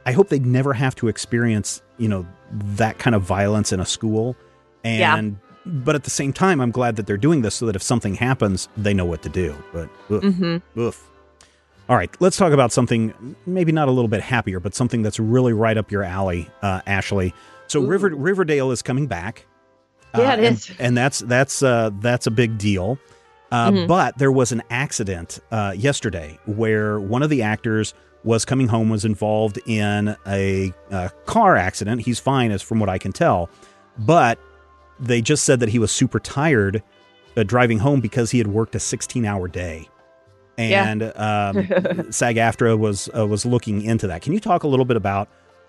I 0.04 0.12
hope 0.12 0.28
they 0.28 0.40
never 0.40 0.72
have 0.72 0.94
to 0.96 1.08
experience, 1.08 1.82
you 1.98 2.08
know, 2.08 2.26
that 2.52 2.98
kind 2.98 3.14
of 3.14 3.22
violence 3.22 3.72
in 3.72 3.80
a 3.80 3.86
school. 3.86 4.36
Yeah. 4.84 5.30
But 5.64 5.94
at 5.94 6.04
the 6.04 6.10
same 6.10 6.32
time, 6.32 6.60
I'm 6.60 6.70
glad 6.70 6.96
that 6.96 7.06
they're 7.06 7.16
doing 7.16 7.42
this 7.42 7.54
so 7.54 7.66
that 7.66 7.76
if 7.76 7.82
something 7.82 8.14
happens, 8.14 8.68
they 8.76 8.92
know 8.94 9.04
what 9.04 9.22
to 9.22 9.28
do. 9.28 9.54
But 9.72 9.88
oof, 10.10 10.22
mm-hmm. 10.22 10.80
oof. 10.80 11.08
All 11.88 11.96
right, 11.96 12.10
let's 12.20 12.36
talk 12.36 12.52
about 12.52 12.72
something 12.72 13.36
maybe 13.46 13.72
not 13.72 13.88
a 13.88 13.90
little 13.90 14.08
bit 14.08 14.22
happier, 14.22 14.60
but 14.60 14.74
something 14.74 15.02
that's 15.02 15.20
really 15.20 15.52
right 15.52 15.76
up 15.76 15.90
your 15.90 16.02
alley, 16.02 16.48
uh, 16.62 16.80
Ashley. 16.86 17.34
So 17.66 17.80
Ooh. 17.82 17.86
River 17.86 18.08
Riverdale 18.14 18.70
is 18.70 18.82
coming 18.82 19.06
back, 19.06 19.46
Yeah, 20.16 20.32
it 20.34 20.38
and, 20.44 20.56
is. 20.56 20.70
and 20.78 20.96
that's 20.96 21.18
that's 21.20 21.62
uh, 21.62 21.90
that's 22.00 22.26
a 22.26 22.30
big 22.30 22.58
deal. 22.58 22.98
Uh, 23.50 23.70
Mhm. 23.70 23.86
But 23.88 24.16
there 24.18 24.32
was 24.32 24.50
an 24.52 24.62
accident 24.70 25.38
uh, 25.50 25.74
yesterday 25.76 26.38
where 26.46 26.98
one 26.98 27.22
of 27.22 27.28
the 27.30 27.42
actors 27.42 27.92
was 28.24 28.44
coming 28.44 28.68
home, 28.68 28.88
was 28.88 29.04
involved 29.04 29.58
in 29.66 30.16
a, 30.26 30.72
uh 30.90 31.08
car 31.26 31.56
accident. 31.56 32.00
He's 32.02 32.18
fine, 32.20 32.50
as 32.52 32.62
from 32.62 32.78
what 32.78 32.88
I 32.88 32.96
can 32.98 33.12
tell, 33.12 33.50
but 33.98 34.38
they 35.00 35.20
just 35.20 35.44
said 35.44 35.60
that 35.60 35.68
he 35.70 35.78
was 35.78 35.90
super 35.92 36.20
tired 36.20 36.82
uh, 37.36 37.42
driving 37.42 37.78
home 37.78 38.00
because 38.00 38.30
he 38.30 38.38
had 38.38 38.46
worked 38.48 38.74
a 38.74 38.78
16-hour 38.78 39.48
day. 39.48 39.88
Yeah. 40.58 40.86
And 40.86 41.02
um, 41.16 42.10
SAG-AFTRA 42.12 42.78
was 42.78 43.08
uh, 43.16 43.26
was 43.26 43.46
looking 43.46 43.82
into 43.82 44.06
that. 44.08 44.22
Can 44.22 44.32
you 44.32 44.40
talk 44.40 44.62
a 44.64 44.68
little 44.68 44.84
bit 44.84 44.96
about 44.96 45.28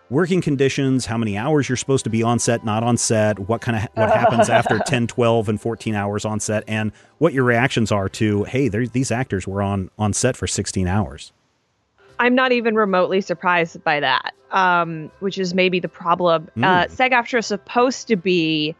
working 0.10 0.42
conditions, 0.42 1.06
how 1.06 1.18
many 1.18 1.38
hours 1.38 1.68
you're 1.68 1.78
supposed 1.78 2.04
to 2.04 2.10
be 2.10 2.22
on 2.22 2.38
set, 2.38 2.64
not 2.64 2.84
on 2.84 2.98
set, 2.98 3.40
what 3.40 3.62
kind 3.62 3.78
of 3.78 3.84
what 3.94 4.12
happens 4.16 4.50
after 4.50 4.78
10, 4.86 5.08
12 5.08 5.50
and 5.50 5.60
14 5.62 5.96
hours 5.96 6.26
on 6.26 6.40
set 6.40 6.64
and 6.68 6.92
what 7.18 7.34
your 7.34 7.46
reactions 7.46 7.92
are 7.92 8.10
to, 8.10 8.44
hey, 8.44 8.68
these 8.68 9.10
actors 9.12 9.48
were 9.48 9.62
on 9.62 9.90
on 9.98 10.14
set 10.14 10.36
for 10.36 10.46
16 10.48 10.86
hours. 10.88 11.32
I'm 12.20 12.36
not 12.36 12.52
even 12.52 12.76
remotely 12.76 13.22
surprised 13.22 13.84
by 13.84 14.00
that, 14.02 14.34
um, 14.52 15.10
which 15.20 15.38
is 15.38 15.54
maybe 15.54 15.80
the 15.80 15.90
problem. 15.90 16.50
Uh, 16.58 16.86
Mm. 16.86 16.92
SAG-AFTRA 16.92 17.40
is 17.40 17.48
supposed 17.48 18.08
to 18.10 18.16
be 18.16 18.76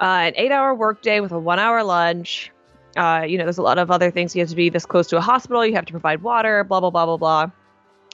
uh, 0.00 0.04
an 0.04 0.32
eight-hour 0.36 0.74
workday 0.74 1.20
with 1.20 1.32
a 1.32 1.38
one-hour 1.38 1.82
lunch. 1.84 2.50
Uh, 2.96 3.24
you 3.28 3.38
know, 3.38 3.44
there's 3.44 3.58
a 3.58 3.62
lot 3.62 3.78
of 3.78 3.90
other 3.90 4.10
things. 4.10 4.34
You 4.34 4.40
have 4.42 4.48
to 4.50 4.56
be 4.56 4.68
this 4.70 4.86
close 4.86 5.06
to 5.08 5.16
a 5.16 5.20
hospital. 5.20 5.64
You 5.64 5.74
have 5.74 5.84
to 5.86 5.92
provide 5.92 6.22
water. 6.22 6.64
Blah 6.64 6.80
blah 6.80 6.90
blah 6.90 7.06
blah 7.06 7.16
blah. 7.16 7.42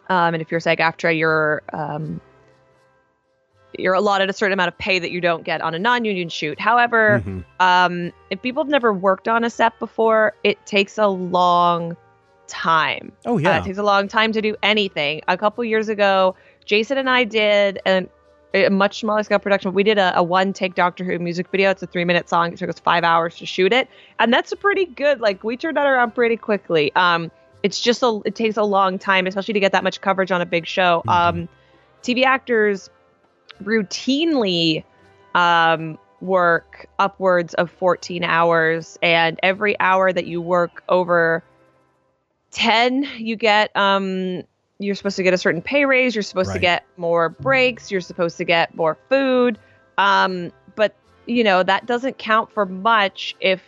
Um, 0.08 0.34
and 0.34 0.40
if 0.42 0.50
you're 0.50 0.60
SAG-AFTRA, 0.60 1.16
you're 1.18 1.62
um, 1.72 2.20
you're 3.78 3.94
allotted 3.94 4.30
a 4.30 4.32
certain 4.32 4.52
amount 4.54 4.68
of 4.68 4.78
pay 4.78 4.98
that 4.98 5.10
you 5.10 5.20
don't 5.20 5.44
get 5.44 5.60
on 5.60 5.74
a 5.74 5.78
non-union 5.78 6.28
shoot. 6.28 6.58
However, 6.58 7.22
Mhm. 7.26 7.44
um, 7.60 8.12
if 8.30 8.40
people 8.40 8.62
have 8.62 8.70
never 8.70 8.92
worked 8.92 9.28
on 9.28 9.44
a 9.44 9.50
set 9.50 9.78
before, 9.78 10.34
it 10.44 10.64
takes 10.66 10.96
a 10.98 11.08
long 11.08 11.96
time. 12.46 13.12
Oh 13.26 13.34
Uh, 13.36 13.40
yeah. 13.40 13.58
it 13.58 13.64
takes 13.64 13.76
a 13.78 13.82
long 13.82 14.08
time 14.08 14.32
to 14.32 14.40
do 14.40 14.56
anything. 14.62 15.20
A 15.28 15.36
couple 15.36 15.62
years 15.64 15.88
ago, 15.88 16.36
Jason 16.64 16.96
and 16.96 17.10
I 17.10 17.24
did 17.24 17.80
an, 17.84 18.08
a 18.64 18.70
much 18.70 19.00
smaller 19.00 19.22
scale 19.22 19.38
production. 19.38 19.72
We 19.74 19.82
did 19.82 19.98
a, 19.98 20.16
a 20.18 20.22
one 20.22 20.52
take 20.52 20.74
Doctor 20.74 21.04
Who 21.04 21.18
music 21.18 21.48
video. 21.50 21.70
It's 21.70 21.82
a 21.82 21.86
three 21.86 22.04
minute 22.04 22.28
song. 22.28 22.52
It 22.52 22.58
took 22.58 22.70
us 22.70 22.78
five 22.78 23.04
hours 23.04 23.36
to 23.36 23.46
shoot 23.46 23.72
it, 23.72 23.88
and 24.18 24.32
that's 24.32 24.52
a 24.52 24.56
pretty 24.56 24.86
good. 24.86 25.20
Like 25.20 25.44
we 25.44 25.56
turned 25.56 25.76
that 25.76 25.86
around 25.86 26.14
pretty 26.14 26.36
quickly. 26.36 26.94
Um, 26.96 27.30
it's 27.62 27.80
just 27.80 28.02
a 28.02 28.20
it 28.24 28.34
takes 28.34 28.56
a 28.56 28.62
long 28.62 28.98
time, 28.98 29.26
especially 29.26 29.54
to 29.54 29.60
get 29.60 29.72
that 29.72 29.84
much 29.84 30.00
coverage 30.00 30.30
on 30.30 30.40
a 30.40 30.46
big 30.46 30.66
show. 30.66 31.02
Mhm. 31.06 31.12
Um, 31.12 31.48
TV 32.02 32.24
actors 32.24 32.88
routinely 33.62 34.84
um, 35.34 35.98
work 36.20 36.86
upwards 36.98 37.54
of 37.54 37.70
14 37.70 38.24
hours, 38.24 38.98
and 39.02 39.38
every 39.42 39.78
hour 39.80 40.12
that 40.12 40.26
you 40.26 40.40
work 40.40 40.82
over 40.88 41.42
10 42.52 43.06
you 43.18 43.36
get 43.36 43.70
um 43.76 44.42
you're 44.78 44.94
supposed 44.94 45.16
to 45.16 45.22
get 45.22 45.32
a 45.34 45.38
certain 45.38 45.62
pay 45.62 45.84
raise 45.84 46.14
you're 46.14 46.22
supposed 46.22 46.52
to 46.52 46.58
get 46.58 46.84
more 46.96 47.28
breaks 47.30 47.90
you're 47.90 48.00
supposed 48.00 48.36
to 48.36 48.44
get 48.44 48.74
more 48.74 48.96
food. 49.08 49.58
Um 49.98 50.52
but 50.74 50.94
you 51.26 51.42
know 51.42 51.62
that 51.62 51.86
doesn't 51.86 52.18
count 52.18 52.52
for 52.52 52.66
much 52.66 53.34
if 53.40 53.62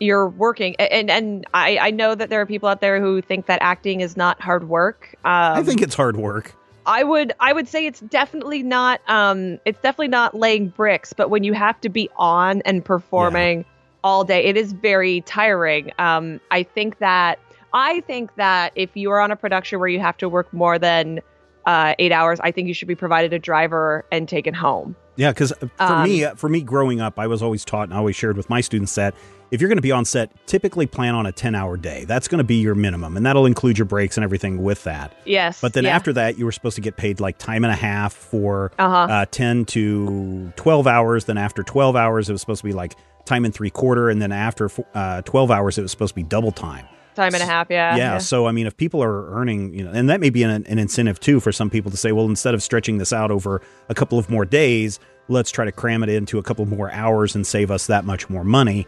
you're 0.00 0.28
working. 0.28 0.74
And 0.76 1.10
and 1.10 1.46
i 1.54 1.78
i 1.78 1.90
know 1.90 2.14
that 2.14 2.30
there 2.30 2.40
are 2.40 2.46
people 2.46 2.68
out 2.68 2.80
there 2.80 3.00
who 3.00 3.20
think 3.20 3.46
that 3.46 3.58
acting 3.62 4.00
is 4.00 4.16
not 4.16 4.40
hard 4.40 4.68
work. 4.68 5.14
Um 5.24 5.58
I 5.58 5.62
think 5.62 5.82
it's 5.82 5.94
hard 5.94 6.16
work. 6.16 6.54
I 6.86 7.04
would 7.04 7.32
I 7.38 7.52
would 7.52 7.68
say 7.68 7.86
it's 7.86 8.00
definitely 8.00 8.62
not 8.62 9.00
um 9.08 9.60
it's 9.64 9.80
definitely 9.80 10.08
not 10.08 10.34
laying 10.34 10.68
bricks, 10.68 11.12
but 11.12 11.30
when 11.30 11.44
you 11.44 11.52
have 11.52 11.80
to 11.82 11.88
be 11.88 12.08
on 12.16 12.62
and 12.62 12.84
performing 12.84 13.64
all 14.02 14.24
day, 14.24 14.42
it 14.44 14.56
is 14.56 14.72
very 14.72 15.20
tiring. 15.20 15.92
Um 15.98 16.40
I 16.50 16.62
think 16.62 16.98
that 16.98 17.38
I 17.74 18.00
think 18.02 18.34
that 18.36 18.72
if 18.74 18.90
you 18.94 19.10
are 19.10 19.20
on 19.20 19.30
a 19.30 19.36
production 19.36 19.78
where 19.78 19.88
you 19.88 20.00
have 20.00 20.16
to 20.18 20.28
work 20.28 20.52
more 20.52 20.78
than 20.78 21.20
uh, 21.66 21.94
eight 21.98 22.12
hours, 22.12 22.40
I 22.40 22.50
think 22.50 22.68
you 22.68 22.74
should 22.74 22.88
be 22.88 22.94
provided 22.94 23.32
a 23.32 23.38
driver 23.38 24.04
and 24.10 24.28
taken 24.28 24.54
home. 24.54 24.96
Yeah, 25.16 25.30
because 25.30 25.52
for 25.58 25.70
Um, 25.78 26.04
me, 26.04 26.26
for 26.36 26.48
me, 26.48 26.62
growing 26.62 27.00
up, 27.00 27.18
I 27.18 27.26
was 27.26 27.42
always 27.42 27.64
taught 27.64 27.84
and 27.84 27.94
I 27.94 27.98
always 27.98 28.16
shared 28.16 28.36
with 28.36 28.48
my 28.48 28.60
students 28.60 28.94
that 28.94 29.14
if 29.50 29.60
you're 29.60 29.68
going 29.68 29.76
to 29.76 29.82
be 29.82 29.92
on 29.92 30.06
set, 30.06 30.30
typically 30.46 30.86
plan 30.86 31.14
on 31.14 31.26
a 31.26 31.32
10 31.32 31.54
hour 31.54 31.76
day. 31.76 32.06
That's 32.06 32.26
going 32.26 32.38
to 32.38 32.44
be 32.44 32.56
your 32.56 32.74
minimum, 32.74 33.18
and 33.18 33.26
that'll 33.26 33.44
include 33.44 33.76
your 33.76 33.84
breaks 33.84 34.16
and 34.16 34.24
everything 34.24 34.62
with 34.62 34.82
that. 34.84 35.14
Yes. 35.26 35.60
But 35.60 35.74
then 35.74 35.84
yeah. 35.84 35.94
after 35.94 36.12
that, 36.14 36.38
you 36.38 36.46
were 36.46 36.52
supposed 36.52 36.76
to 36.76 36.80
get 36.80 36.96
paid 36.96 37.20
like 37.20 37.36
time 37.36 37.62
and 37.62 37.70
a 37.70 37.76
half 37.76 38.14
for 38.14 38.72
uh-huh. 38.78 39.12
uh, 39.12 39.26
10 39.30 39.66
to 39.66 40.52
12 40.56 40.86
hours. 40.86 41.26
Then 41.26 41.36
after 41.36 41.62
12 41.62 41.94
hours, 41.96 42.30
it 42.30 42.32
was 42.32 42.40
supposed 42.40 42.62
to 42.62 42.66
be 42.66 42.72
like 42.72 42.96
time 43.26 43.44
and 43.44 43.54
three 43.54 43.70
quarter. 43.70 44.08
And 44.08 44.22
then 44.22 44.32
after 44.32 44.70
uh, 44.94 45.20
12 45.22 45.50
hours, 45.50 45.76
it 45.76 45.82
was 45.82 45.90
supposed 45.90 46.12
to 46.12 46.16
be 46.16 46.22
double 46.22 46.52
time. 46.52 46.86
Time 47.14 47.34
and 47.34 47.42
a 47.42 47.46
half, 47.46 47.68
yeah. 47.70 47.96
yeah, 47.96 48.18
So, 48.18 48.46
I 48.46 48.52
mean, 48.52 48.66
if 48.66 48.76
people 48.76 49.02
are 49.02 49.30
earning, 49.34 49.74
you 49.74 49.84
know, 49.84 49.90
and 49.92 50.08
that 50.10 50.20
may 50.20 50.30
be 50.30 50.42
an, 50.42 50.50
an 50.66 50.78
incentive 50.78 51.18
too 51.20 51.40
for 51.40 51.52
some 51.52 51.70
people 51.70 51.90
to 51.90 51.96
say, 51.96 52.12
well, 52.12 52.26
instead 52.26 52.54
of 52.54 52.62
stretching 52.62 52.98
this 52.98 53.12
out 53.12 53.30
over 53.30 53.60
a 53.88 53.94
couple 53.94 54.18
of 54.18 54.28
more 54.30 54.44
days, 54.44 54.98
let's 55.28 55.50
try 55.50 55.64
to 55.64 55.72
cram 55.72 56.02
it 56.02 56.08
into 56.08 56.38
a 56.38 56.42
couple 56.42 56.66
more 56.66 56.90
hours 56.90 57.34
and 57.34 57.46
save 57.46 57.70
us 57.70 57.86
that 57.86 58.04
much 58.04 58.28
more 58.30 58.44
money. 58.44 58.86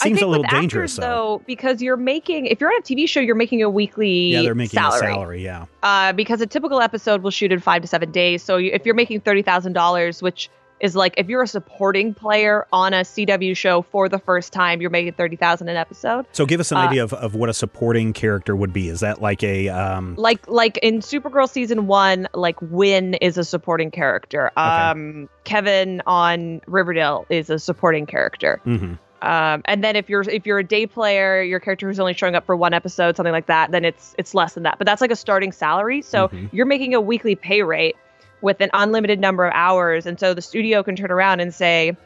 I 0.00 0.06
Seems 0.06 0.18
think 0.20 0.24
a 0.24 0.30
little 0.30 0.44
with 0.44 0.50
dangerous, 0.50 0.92
actors, 0.94 0.96
though. 1.06 1.38
though, 1.38 1.42
because 1.46 1.82
you're 1.82 1.98
making 1.98 2.46
if 2.46 2.62
you're 2.62 2.70
on 2.70 2.78
a 2.78 2.82
TV 2.82 3.06
show, 3.06 3.20
you're 3.20 3.34
making 3.34 3.62
a 3.62 3.68
weekly 3.68 4.32
Yeah, 4.32 4.40
they're 4.40 4.54
making 4.54 4.78
salary. 4.80 4.96
a 4.96 5.12
salary. 5.12 5.44
Yeah. 5.44 5.66
uh, 5.82 6.14
because 6.14 6.40
a 6.40 6.46
typical 6.46 6.80
episode 6.80 7.22
will 7.22 7.30
shoot 7.30 7.52
in 7.52 7.60
five 7.60 7.82
to 7.82 7.88
seven 7.88 8.10
days. 8.10 8.42
So 8.42 8.56
you, 8.56 8.70
if 8.72 8.86
you're 8.86 8.94
making 8.94 9.20
thirty 9.20 9.42
thousand 9.42 9.74
dollars, 9.74 10.22
which 10.22 10.48
is 10.82 10.94
like 10.94 11.14
if 11.16 11.28
you're 11.28 11.42
a 11.42 11.46
supporting 11.48 12.12
player 12.12 12.66
on 12.72 12.92
a 12.92 12.98
CW 13.00 13.56
show 13.56 13.80
for 13.82 14.08
the 14.08 14.18
first 14.18 14.52
time, 14.52 14.80
you're 14.82 14.90
making 14.90 15.14
thirty 15.14 15.36
thousand 15.36 15.68
an 15.68 15.76
episode. 15.76 16.26
So 16.32 16.44
give 16.44 16.60
us 16.60 16.70
an 16.72 16.76
Uh, 16.78 16.88
idea 16.88 17.04
of, 17.04 17.14
of 17.14 17.34
what 17.34 17.48
a 17.48 17.54
supporting 17.54 18.12
character 18.12 18.54
would 18.54 18.72
be. 18.74 18.88
Is 18.88 19.00
that 19.00 19.22
like 19.22 19.42
a 19.42 19.68
um, 19.70 20.16
Like 20.16 20.46
like 20.48 20.76
in 20.78 20.98
Supergirl 21.00 21.48
season 21.48 21.86
one, 21.86 22.28
like 22.34 22.56
Winn 22.60 23.14
is 23.14 23.38
a 23.38 23.44
supporting 23.44 23.90
character. 23.90 24.50
Um, 24.56 25.28
Kevin 25.44 26.02
on 26.06 26.60
Riverdale 26.66 27.24
is 27.30 27.48
a 27.48 27.58
supporting 27.58 28.04
character. 28.04 28.60
mhm. 28.66 28.98
Um, 29.22 29.62
and 29.66 29.84
then 29.84 29.94
if 29.94 30.10
you're 30.10 30.22
if 30.28 30.46
you're 30.46 30.58
a 30.58 30.64
day 30.64 30.84
player, 30.84 31.42
your 31.42 31.60
character 31.60 31.86
who's 31.86 32.00
only 32.00 32.12
showing 32.12 32.34
up 32.34 32.44
for 32.44 32.56
one 32.56 32.74
episode, 32.74 33.16
something 33.16 33.32
like 33.32 33.46
that, 33.46 33.70
then 33.70 33.84
it's 33.84 34.16
it's 34.18 34.34
less 34.34 34.54
than 34.54 34.64
that. 34.64 34.78
But 34.78 34.86
that's 34.88 35.00
like 35.00 35.12
a 35.12 35.16
starting 35.16 35.52
salary. 35.52 36.02
So 36.02 36.26
Mhm. 36.26 36.48
you're 36.52 36.66
making 36.66 36.92
a 36.94 37.00
weekly 37.00 37.36
pay 37.36 37.62
rate 37.62 37.94
with 38.42 38.60
an 38.60 38.70
unlimited 38.74 39.18
number 39.20 39.46
of 39.46 39.52
hours, 39.54 40.04
and 40.06 40.18
so 40.20 40.34
the 40.34 40.42
studio 40.42 40.82
can 40.82 40.96
turn 40.96 41.10
around 41.10 41.40
and 41.40 41.54
say, 41.54 41.96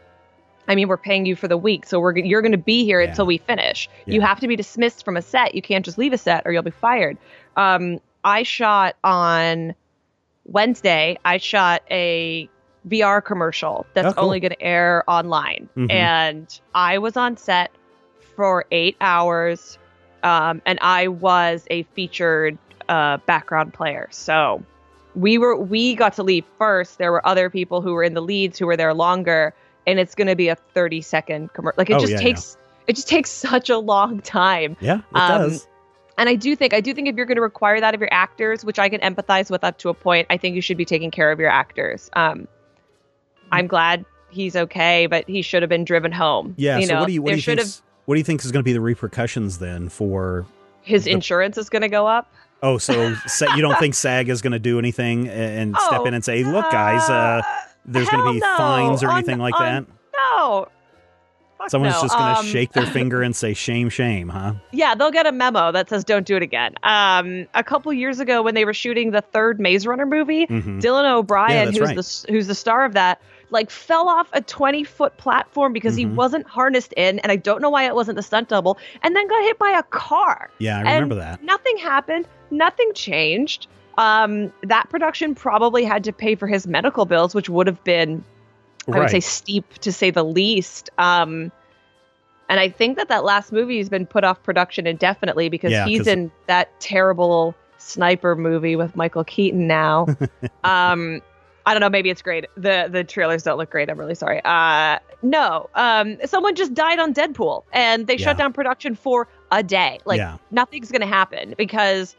I 0.69 0.75
mean, 0.75 0.89
we're 0.89 0.97
paying 0.97 1.27
you 1.27 1.35
for 1.37 1.49
the 1.49 1.57
week, 1.57 1.87
so 1.87 1.99
we're 2.01 2.17
you're 2.19 2.43
going 2.43 2.53
to 2.53 2.59
be 2.59 2.85
here 2.85 3.01
Yeah. 3.01 3.09
until 3.09 3.27
we 3.27 3.39
finish. 3.39 3.89
You 4.07 4.21
have 4.21 4.41
to 4.41 4.49
be 4.49 4.57
dismissed 4.57 5.05
from 5.05 5.17
a 5.17 5.23
set. 5.23 5.55
You 5.55 5.63
can't 5.63 5.85
just 5.85 5.97
leave 5.99 6.13
a 6.13 6.19
set 6.19 6.43
or 6.45 6.53
you'll 6.53 6.63
be 6.63 6.71
fired. 6.71 7.17
Um, 7.57 8.01
I 8.25 8.43
shot 8.43 8.97
on 9.05 9.75
Wednesday. 10.45 11.19
I 11.25 11.39
shot 11.39 11.83
a 11.91 12.49
VR 12.89 13.25
commercial 13.25 13.87
that's 13.95 14.09
Oh, 14.09 14.13
cool. 14.13 14.25
only 14.25 14.41
going 14.41 14.53
to 14.53 14.63
air 14.63 15.03
online, 15.09 15.69
Mhm. 15.77 15.91
and 15.91 16.61
I 16.75 16.99
was 16.99 17.17
on 17.17 17.37
set 17.37 17.71
for 18.37 18.65
eight 18.71 18.97
hours, 19.01 19.79
um, 20.23 20.63
and 20.67 20.79
I 20.83 21.09
was 21.09 21.67
a 21.71 21.83
featured 21.95 22.59
uh, 22.89 23.17
background 23.27 23.75
player. 23.75 24.07
So 24.13 24.63
we 25.17 25.39
were 25.39 25.57
we 25.57 25.95
got 25.97 26.13
to 26.15 26.23
leave 26.23 26.45
first. 26.59 26.99
There 26.99 27.11
were 27.11 27.27
other 27.27 27.51
people 27.51 27.81
who 27.81 27.93
were 27.95 28.05
in 28.05 28.15
the 28.15 28.21
leads 28.23 28.59
who 28.59 28.67
were 28.67 28.77
there 28.77 28.95
longer, 28.95 29.55
and 29.87 29.99
it's 29.99 30.15
going 30.15 30.29
to 30.29 30.37
be 30.37 30.49
a 30.49 30.55
thirty 30.55 31.01
second 31.01 31.53
commercial. 31.55 31.75
Like 31.79 31.91
it 31.91 31.95
Oh, 31.95 32.01
just 32.01 32.13
yeah, 32.13 32.19
takes 32.21 32.57
it 32.87 32.95
just 32.97 33.09
takes 33.09 33.31
such 33.51 33.69
a 33.71 33.79
long 33.79 34.21
time. 34.21 34.77
Yeah, 34.81 34.99
it 34.99 35.05
Um, 35.15 35.43
does. 35.51 35.67
And 36.19 36.29
I 36.31 36.35
do 36.35 36.55
think 36.57 36.73
I 36.73 36.81
do 36.81 36.95
think 36.95 37.09
if 37.09 37.17
you're 37.17 37.27
going 37.27 37.37
to 37.37 37.43
require 37.43 37.81
that 37.81 37.95
of 37.95 38.01
your 38.01 38.09
actors, 38.13 38.65
which 38.65 38.79
I 38.79 38.89
can 38.89 39.01
empathize 39.01 39.51
with 39.51 39.65
up 39.65 39.77
to 39.79 39.89
a 39.91 39.95
point, 39.95 40.27
I 40.31 40.37
think 40.39 40.55
you 40.55 40.61
should 40.63 40.77
be 40.79 40.85
taking 40.87 41.11
care 41.11 41.31
of 41.33 41.39
your 41.41 41.51
actors. 41.51 42.09
Um, 42.15 42.49
I'm 43.53 43.67
glad 43.67 44.05
he's 44.31 44.57
okay, 44.57 45.07
but 45.07 45.29
he 45.29 45.43
should 45.43 45.63
have 45.63 45.69
been 45.69 45.85
driven 45.85 46.13
home. 46.13 46.55
Yeah. 46.57 46.79
you 46.79 46.87
so 46.87 46.95
know, 46.95 47.01
what 47.01 47.07
do 47.07 47.13
you 47.13 47.23
what 47.23 47.31
do 47.33 47.37
you 47.37 47.43
think? 47.43 47.61
What 48.07 48.15
do 48.15 48.19
you 48.21 48.25
think 48.25 48.45
is 48.45 48.53
going 48.53 48.61
to 48.63 48.65
be 48.65 48.73
the 48.73 48.81
repercussions 48.81 49.59
then 49.59 49.89
for? 49.89 50.47
his 50.83 51.05
the- 51.05 51.11
insurance 51.11 51.59
is 51.59 51.69
going 51.69 51.83
to 51.83 51.89
go 51.89 52.07
up. 52.07 52.33
Oh, 52.67 52.79
so 52.79 53.15
you 53.55 53.63
don't 53.63 53.79
think 53.79 53.95
SAG 54.05 54.29
is 54.29 54.43
going 54.43 54.53
to 54.53 54.59
do 54.59 54.79
anything 54.79 55.29
and 55.29 55.77
step 55.77 56.01
Oh, 56.01 56.05
in 56.07 56.15
and 56.15 56.25
say, 56.25 56.43
"Look, 56.45 56.71
guys, 56.71 57.09
uh, 57.09 57.43
there's 57.85 58.09
going 58.09 58.25
to 58.27 58.33
be 58.33 58.39
no. 58.41 58.57
fines 58.57 59.03
or 59.03 59.09
On- 59.11 59.19
anything 59.19 59.39
like 59.39 59.55
on- 59.55 59.63
that." 59.63 59.85
No. 60.17 60.69
Fuck 61.59 61.71
Someone's 61.71 61.95
no. 61.95 62.03
just 62.03 62.15
going 62.19 62.35
to 62.35 62.41
Um, 62.41 62.47
shake 62.47 62.73
their 62.73 62.85
finger 62.87 63.23
and 63.23 63.35
say, 63.43 63.55
"Shame, 63.55 63.89
shame," 63.89 64.29
huh? 64.29 64.55
Yeah, 64.73 64.95
they'll 64.95 65.11
get 65.11 65.27
a 65.27 65.33
memo 65.33 65.73
that 65.73 65.89
says 65.89 66.05
don't 66.05 66.27
do 66.27 66.37
it 66.37 66.43
again. 66.43 66.75
Um, 66.83 67.47
a 67.55 67.63
couple 67.65 67.93
years 67.93 68.21
ago, 68.21 68.43
when 68.43 68.55
they 68.55 68.65
were 68.65 68.75
shooting 68.75 69.11
the 69.13 69.23
third 69.23 69.59
Maze 69.61 69.87
Runner 69.87 70.05
movie, 70.07 70.47
Mhm. 70.47 70.83
Dylan 70.83 71.11
O'Brien, 71.11 71.67
that's 71.67 71.79
who's 71.79 71.87
right. 71.89 71.97
the 71.97 72.33
who's 72.33 72.47
the 72.47 72.55
star 72.55 72.85
of 72.85 72.93
that, 72.93 73.23
like 73.51 73.71
fell 73.71 74.07
off 74.09 74.29
a 74.35 74.43
20 74.43 74.85
foot 74.85 75.17
platform 75.17 75.73
because 75.73 75.97
he 75.97 76.05
Mhm. 76.05 76.15
wasn't 76.15 76.47
harnessed 76.47 76.93
in, 76.95 77.21
and 77.21 77.33
I 77.33 77.37
don't 77.37 77.63
know 77.63 77.71
why 77.71 77.85
it 77.85 77.95
wasn't 77.95 78.17
the 78.17 78.23
stunt 78.23 78.49
double, 78.49 78.77
and 79.03 79.17
then 79.17 79.27
got 79.27 79.43
hit 79.43 79.59
by 79.59 79.71
a 79.71 79.83
car. 79.85 80.51
Yeah, 80.59 80.77
I 80.79 80.95
remember 80.95 81.15
that. 81.15 81.43
Nothing 81.43 81.79
happened. 81.79 82.27
Nothing 82.51 82.93
changed. 82.95 83.67
Um, 83.99 84.53
that 84.63 84.91
production 84.91 85.35
probably 85.35 85.85
had 85.85 86.05
to 86.05 86.13
pay 86.13 86.35
for 86.35 86.47
his 86.47 86.67
medical 86.67 87.07
bills, 87.07 87.35
which 87.35 87.49
would 87.49 87.67
have 87.67 87.83
been 87.85 88.25
I 88.95 88.99
would 89.01 89.11
say 89.11 89.21
steep 89.21 89.75
to 89.79 89.93
say 89.93 90.11
the 90.11 90.25
least. 90.25 90.91
Um, 90.99 91.51
and 92.49 92.61
I 92.61 92.69
think 92.69 92.97
that 92.99 93.09
that 93.09 93.25
last 93.25 93.53
movie 93.53 93.79
has 93.79 93.89
been 93.89 94.07
put 94.07 94.23
off 94.23 94.43
production 94.43 94.87
indefinitely 94.87 95.49
because 95.49 95.73
Yeah, 95.73 95.87
he's 95.87 96.07
in 96.07 96.31
that 96.47 96.79
terrible 96.81 97.55
sniper 97.79 98.37
movie 98.37 98.77
with 98.77 98.95
Michael 98.95 99.25
Keaton 99.25 99.67
now. 99.67 100.07
um, 100.65 101.21
I 101.65 101.75
don't 101.75 101.81
know. 101.81 101.91
Maybe 101.91 102.11
it's 102.11 102.23
great. 102.23 102.47
the 102.57 102.89
The 102.89 103.03
trailers 103.03 103.43
don't 103.43 103.59
look 103.59 103.71
great. 103.71 103.91
I'm 103.91 103.99
really 103.99 104.15
sorry. 104.15 104.41
Uh, 104.45 105.01
no. 105.23 105.69
Um, 105.75 106.19
someone 106.25 106.55
just 106.55 106.73
died 106.75 107.01
on 107.01 107.13
Deadpool, 107.13 107.65
and 107.73 108.07
they 108.07 108.17
shut 108.17 108.39
down 108.39 108.53
production 108.53 108.95
for 108.95 109.27
a 109.51 109.65
day. 109.65 109.99
Like 110.05 110.19
yeah, 110.19 110.39
nothing's 110.53 110.93
going 110.93 111.01
to 111.01 111.09
happen 111.09 111.55
because 111.59 112.15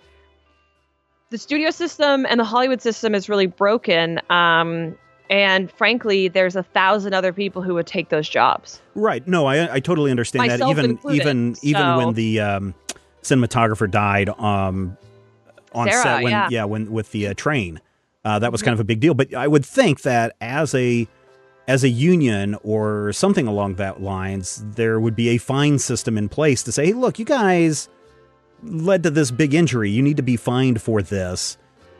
the 1.29 1.37
studio 1.37 1.71
system 1.71 2.25
and 2.25 2.39
the 2.39 2.45
Hollywood 2.45 2.81
system 2.81 3.13
is 3.13 3.29
really 3.29 3.47
broken. 3.47 4.19
Um, 4.29 4.97
and 5.29 5.69
frankly, 5.71 6.29
there's 6.29 6.55
a 6.55 6.63
thousand 6.63 7.13
other 7.13 7.33
people 7.33 7.61
who 7.61 7.73
would 7.73 7.87
take 7.87 8.09
those 8.09 8.29
jobs. 8.29 8.81
right. 8.95 9.27
No, 9.27 9.45
I 9.45 9.75
I 9.75 9.79
totally 9.79 10.11
understand 10.11 10.49
that. 10.49 10.61
Even 10.61 10.85
included, 10.85 11.21
even 11.21 11.55
even 11.61 11.95
when 11.97 12.13
the 12.13 12.39
um, 12.39 12.75
cinematographer 13.23 13.89
died 13.91 14.29
um, 14.29 14.97
on 15.73 15.89
Sarah, 15.89 16.03
set 16.03 16.23
when 16.23 16.31
yeah. 16.31 16.47
Mm-hmm. 16.49 16.69
when 16.69 16.91
with 16.91 17.11
the 17.11 17.27
uh, 17.27 17.33
train, 17.33 17.81
uh, 18.23 18.39
that 18.39 18.51
was 18.51 18.61
kind 18.61 18.73
of 18.73 18.79
a 18.79 18.85
big 18.85 19.01
deal. 19.01 19.13
But 19.13 19.33
I 19.33 19.47
would 19.47 19.65
think 19.65 20.03
that 20.03 20.35
as 20.39 20.73
a 20.73 21.07
as 21.67 21.83
a 21.83 21.89
union 21.89 22.55
or 22.63 23.11
something 23.11 23.47
along 23.47 23.75
that 23.75 24.01
lines, 24.01 24.63
there 24.65 25.01
would 25.01 25.15
be 25.17 25.29
a 25.29 25.37
fine 25.37 25.77
system 25.77 26.17
in 26.17 26.29
place 26.29 26.63
to 26.63 26.71
say, 26.71 26.85
hey, 26.85 26.93
look, 26.93 27.19
you 27.19 27.25
guys 27.25 27.89
led 28.63 29.04
to 29.04 29.10
this 29.10 29.32
big 29.32 29.54
injury. 29.54 29.89
You 29.89 30.02
need 30.02 30.17
to 30.17 30.24
be 30.24 30.36
fined 30.38 30.82
for 30.82 31.02
this. 31.02 31.58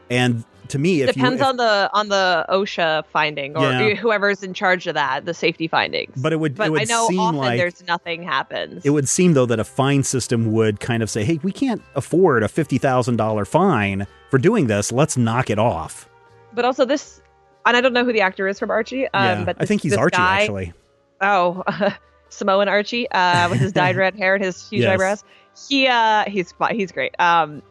And 0.10 0.44
to 0.70 0.80
me, 0.80 1.02
if 1.02 1.14
Depends 1.14 1.40
you, 1.40 1.44
if- 1.44 1.48
on 1.48 1.58
the 1.58 1.90
on 1.94 2.10
the 2.10 2.46
OSHA 2.50 3.06
finding 3.08 3.56
or 3.56 3.72
Yeah. 3.72 3.94
whoever's 3.96 4.44
in 4.44 4.54
charge 4.54 4.86
of 4.88 4.96
that, 4.96 5.26
the 5.26 5.34
safety 5.34 5.68
findings. 5.68 6.14
but 6.22 6.34
it 6.34 6.38
would 6.42 6.56
but 6.56 6.68
it 6.68 6.72
would 6.72 6.82
I 6.82 6.86
know 6.86 7.08
seem 7.08 7.20
often 7.20 7.38
like 7.38 7.58
there's 7.58 7.84
nothing 7.88 8.24
happens. 8.24 8.86
it 8.86 8.90
would 8.90 9.08
seem 9.08 9.34
though 9.34 9.46
that 9.46 9.60
a 9.60 9.64
fine 9.64 10.04
system 10.04 10.52
would 10.54 10.80
kind 10.82 11.02
of 11.04 11.10
say, 11.10 11.24
"Hey, 11.24 11.40
we 11.44 11.52
can't 11.54 11.82
afford 11.96 12.44
a 12.44 12.48
fifty 12.50 12.78
thousand 12.78 13.16
dollar 13.18 13.46
fine 13.46 14.08
for 14.30 14.38
doing 14.38 14.68
this. 14.68 14.92
Let's 14.92 15.16
knock 15.18 15.50
it 15.50 15.60
off." 15.60 16.10
but 16.54 16.66
also 16.66 16.86
this, 16.86 17.22
and 17.66 17.78
I 17.78 17.82
don't 17.82 17.94
know 17.94 18.04
who 18.04 18.12
the 18.12 18.22
actor 18.22 18.48
is 18.48 18.58
from 18.60 18.72
Archie. 18.72 19.06
Um, 19.14 19.24
yeah, 19.40 19.44
but 19.46 19.58
I 19.60 19.66
think 19.66 19.84
he's 19.84 19.96
Archie 19.96 20.18
guy- 20.18 20.42
actually. 20.42 20.74
Oh, 21.22 21.64
Samoan 22.30 22.68
Archie, 22.68 23.10
uh, 23.12 23.48
with 23.50 23.60
his 23.60 23.72
dyed 23.72 23.96
red 23.96 24.16
hair 24.16 24.36
and 24.36 24.44
his 24.44 24.68
huge 24.70 24.82
Yes. 24.82 24.94
eyebrows. 24.94 25.24
He 25.70 25.88
uh, 25.88 26.26
he's 26.28 26.52
fi- 26.52 26.74
he's 26.74 26.92
great. 26.92 27.16
Um, 27.20 27.62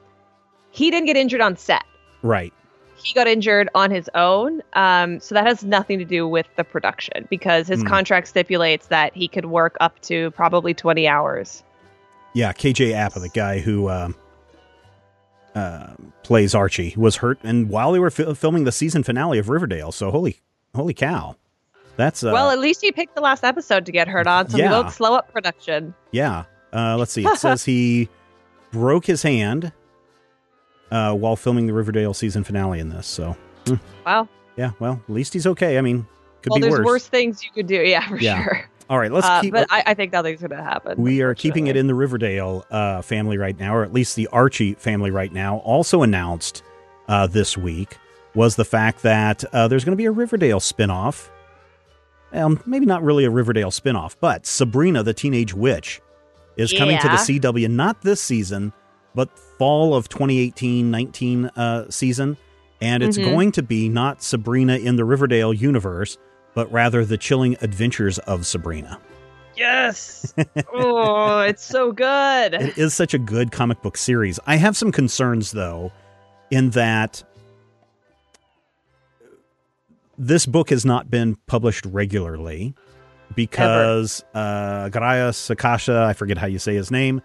he 0.70 0.90
didn't 0.90 1.06
get 1.06 1.16
injured 1.16 1.40
on 1.40 1.56
set. 1.56 1.84
Right. 2.22 2.52
He 2.96 3.12
got 3.12 3.26
injured 3.26 3.68
on 3.74 3.90
his 3.90 4.08
own. 4.14 4.62
Um, 4.72 5.20
so 5.20 5.34
that 5.34 5.46
has 5.46 5.62
nothing 5.62 5.98
to 5.98 6.04
do 6.04 6.26
with 6.26 6.46
the 6.56 6.64
production 6.64 7.26
because 7.30 7.68
his 7.68 7.82
Hmm. 7.82 7.88
contract 7.88 8.28
stipulates 8.28 8.86
that 8.88 9.14
he 9.14 9.28
could 9.28 9.44
work 9.46 9.76
up 9.80 10.00
to 10.02 10.30
probably 10.32 10.72
20 10.74 11.06
hours. 11.06 11.62
Yeah, 12.32 12.52
KJ 12.52 12.94
Apa, 12.94 13.20
the 13.20 13.28
guy 13.28 13.58
who 13.60 13.88
um 13.90 14.14
uh, 15.54 15.94
plays 16.22 16.54
Archie, 16.54 16.92
was 16.96 17.16
hurt, 17.16 17.38
and 17.42 17.70
while 17.70 17.92
they 17.92 17.98
were 17.98 18.10
fil- 18.10 18.34
filming 18.34 18.64
the 18.64 18.72
season 18.72 19.02
finale 19.02 19.38
of 19.38 19.48
Riverdale, 19.48 19.90
so 19.92 20.10
holy, 20.10 20.40
holy 20.74 20.92
cow, 20.92 21.36
that's 21.96 22.22
uh, 22.22 22.30
well, 22.32 22.50
at 22.50 22.58
least 22.58 22.82
he 22.82 22.92
picked 22.92 23.14
the 23.14 23.22
last 23.22 23.42
episode 23.42 23.86
to 23.86 23.92
get 23.92 24.06
hurt 24.06 24.26
on, 24.26 24.48
so 24.50 24.58
Yeah. 24.58 24.68
we 24.68 24.74
won't 24.74 24.92
slow 24.92 25.14
up 25.14 25.32
production. 25.32 25.94
yeah. 26.12 26.44
Uh, 26.72 26.96
let's 26.98 27.12
see, 27.12 27.24
it 27.24 27.38
says 27.38 27.64
he 27.66 28.08
broke 28.72 29.06
his 29.06 29.22
hand 29.22 29.72
uh, 30.90 31.14
while 31.14 31.36
filming 31.36 31.66
the 31.66 31.72
Riverdale 31.72 32.14
season 32.14 32.44
finale 32.44 32.80
in 32.80 32.88
this. 32.90 33.06
So 33.06 33.36
Wow. 34.04 34.28
yeah, 34.56 34.72
well, 34.78 35.00
at 35.08 35.12
least 35.14 35.32
he's 35.32 35.46
okay. 35.46 35.78
I 35.78 35.80
mean, 35.80 36.06
could 36.42 36.50
be 36.50 36.50
well, 36.50 36.56
be 36.56 36.62
there's 36.62 36.72
worse. 36.78 36.84
worse 36.86 37.08
things 37.08 37.42
you 37.44 37.50
could 37.54 37.66
do. 37.66 37.76
Yeah, 37.82 38.06
for 38.08 38.16
Yeah. 38.18 38.42
sure. 38.44 38.70
All 38.88 38.98
right, 39.00 39.10
let's 39.10 39.26
Uh, 39.26 39.40
keep. 39.40 39.52
but 39.52 39.66
I, 39.68 39.82
I 39.86 39.94
think 39.94 40.12
nothing's 40.12 40.40
going 40.40 40.50
to 40.50 40.62
happen. 40.62 41.00
We 41.02 41.20
are 41.22 41.34
keeping 41.34 41.66
it 41.66 41.76
in 41.76 41.88
the 41.88 41.94
Riverdale 41.94 42.64
uh, 42.70 43.02
family 43.02 43.36
right 43.36 43.58
now, 43.58 43.74
or 43.74 43.82
at 43.82 43.92
least 43.92 44.14
the 44.14 44.28
Archie 44.28 44.74
family 44.74 45.10
right 45.10 45.32
now. 45.32 45.56
Also 45.58 46.02
announced 46.02 46.62
uh, 47.08 47.26
this 47.26 47.56
week 47.58 47.96
was 48.36 48.54
the 48.54 48.64
fact 48.64 49.02
that 49.02 49.44
uh, 49.52 49.66
there's 49.66 49.84
going 49.84 49.94
to 49.94 50.00
be 50.00 50.04
a 50.04 50.12
Riverdale 50.12 50.60
spinoff. 50.60 51.28
Um, 52.32 52.60
maybe 52.64 52.86
not 52.86 53.02
really 53.02 53.24
a 53.24 53.30
Riverdale 53.30 53.70
spinoff, 53.72 54.14
but 54.20 54.46
Sabrina 54.46 55.02
the 55.02 55.14
Teenage 55.14 55.52
Witch 55.54 56.00
is 56.56 56.72
coming 56.72 56.98
to 56.98 57.08
the 57.08 57.14
CW 57.16 57.68
not 57.70 58.02
this 58.02 58.20
season, 58.20 58.72
but 59.14 59.28
fall 59.58 59.94
of 59.94 60.08
2018-19 60.08 61.50
uh, 61.56 61.90
season, 61.90 62.36
and 62.80 63.02
it's 63.02 63.18
Mhm. 63.18 63.24
going 63.24 63.52
to 63.52 63.62
be 63.62 63.88
not 63.88 64.22
Sabrina 64.22 64.76
in 64.76 64.96
the 64.96 65.04
Riverdale 65.04 65.52
universe, 65.54 66.18
but 66.54 66.70
rather 66.72 67.04
the 67.04 67.18
chilling 67.18 67.56
adventures 67.60 68.18
of 68.20 68.46
Sabrina. 68.46 68.98
Yes. 69.56 70.34
oh, 70.74 71.40
it's 71.40 71.64
so 71.64 71.92
good. 71.92 72.54
It 72.54 72.76
is 72.76 72.92
such 72.94 73.14
a 73.14 73.18
good 73.18 73.52
comic 73.52 73.80
book 73.82 73.96
series. 73.96 74.38
I 74.46 74.56
have 74.56 74.76
some 74.76 74.92
concerns 74.92 75.52
though, 75.52 75.92
in 76.50 76.70
that 76.70 77.22
this 80.18 80.46
book 80.46 80.70
has 80.70 80.84
not 80.84 81.10
been 81.10 81.36
published 81.46 81.84
regularly 81.86 82.74
because 83.36 84.24
uh, 84.34 84.88
Garaya 84.90 85.30
Sakasha, 85.30 86.02
I 86.04 86.12
forget 86.14 86.38
how 86.38 86.46
you 86.48 86.58
say 86.58 86.74
his 86.74 86.90
name, 86.90 87.22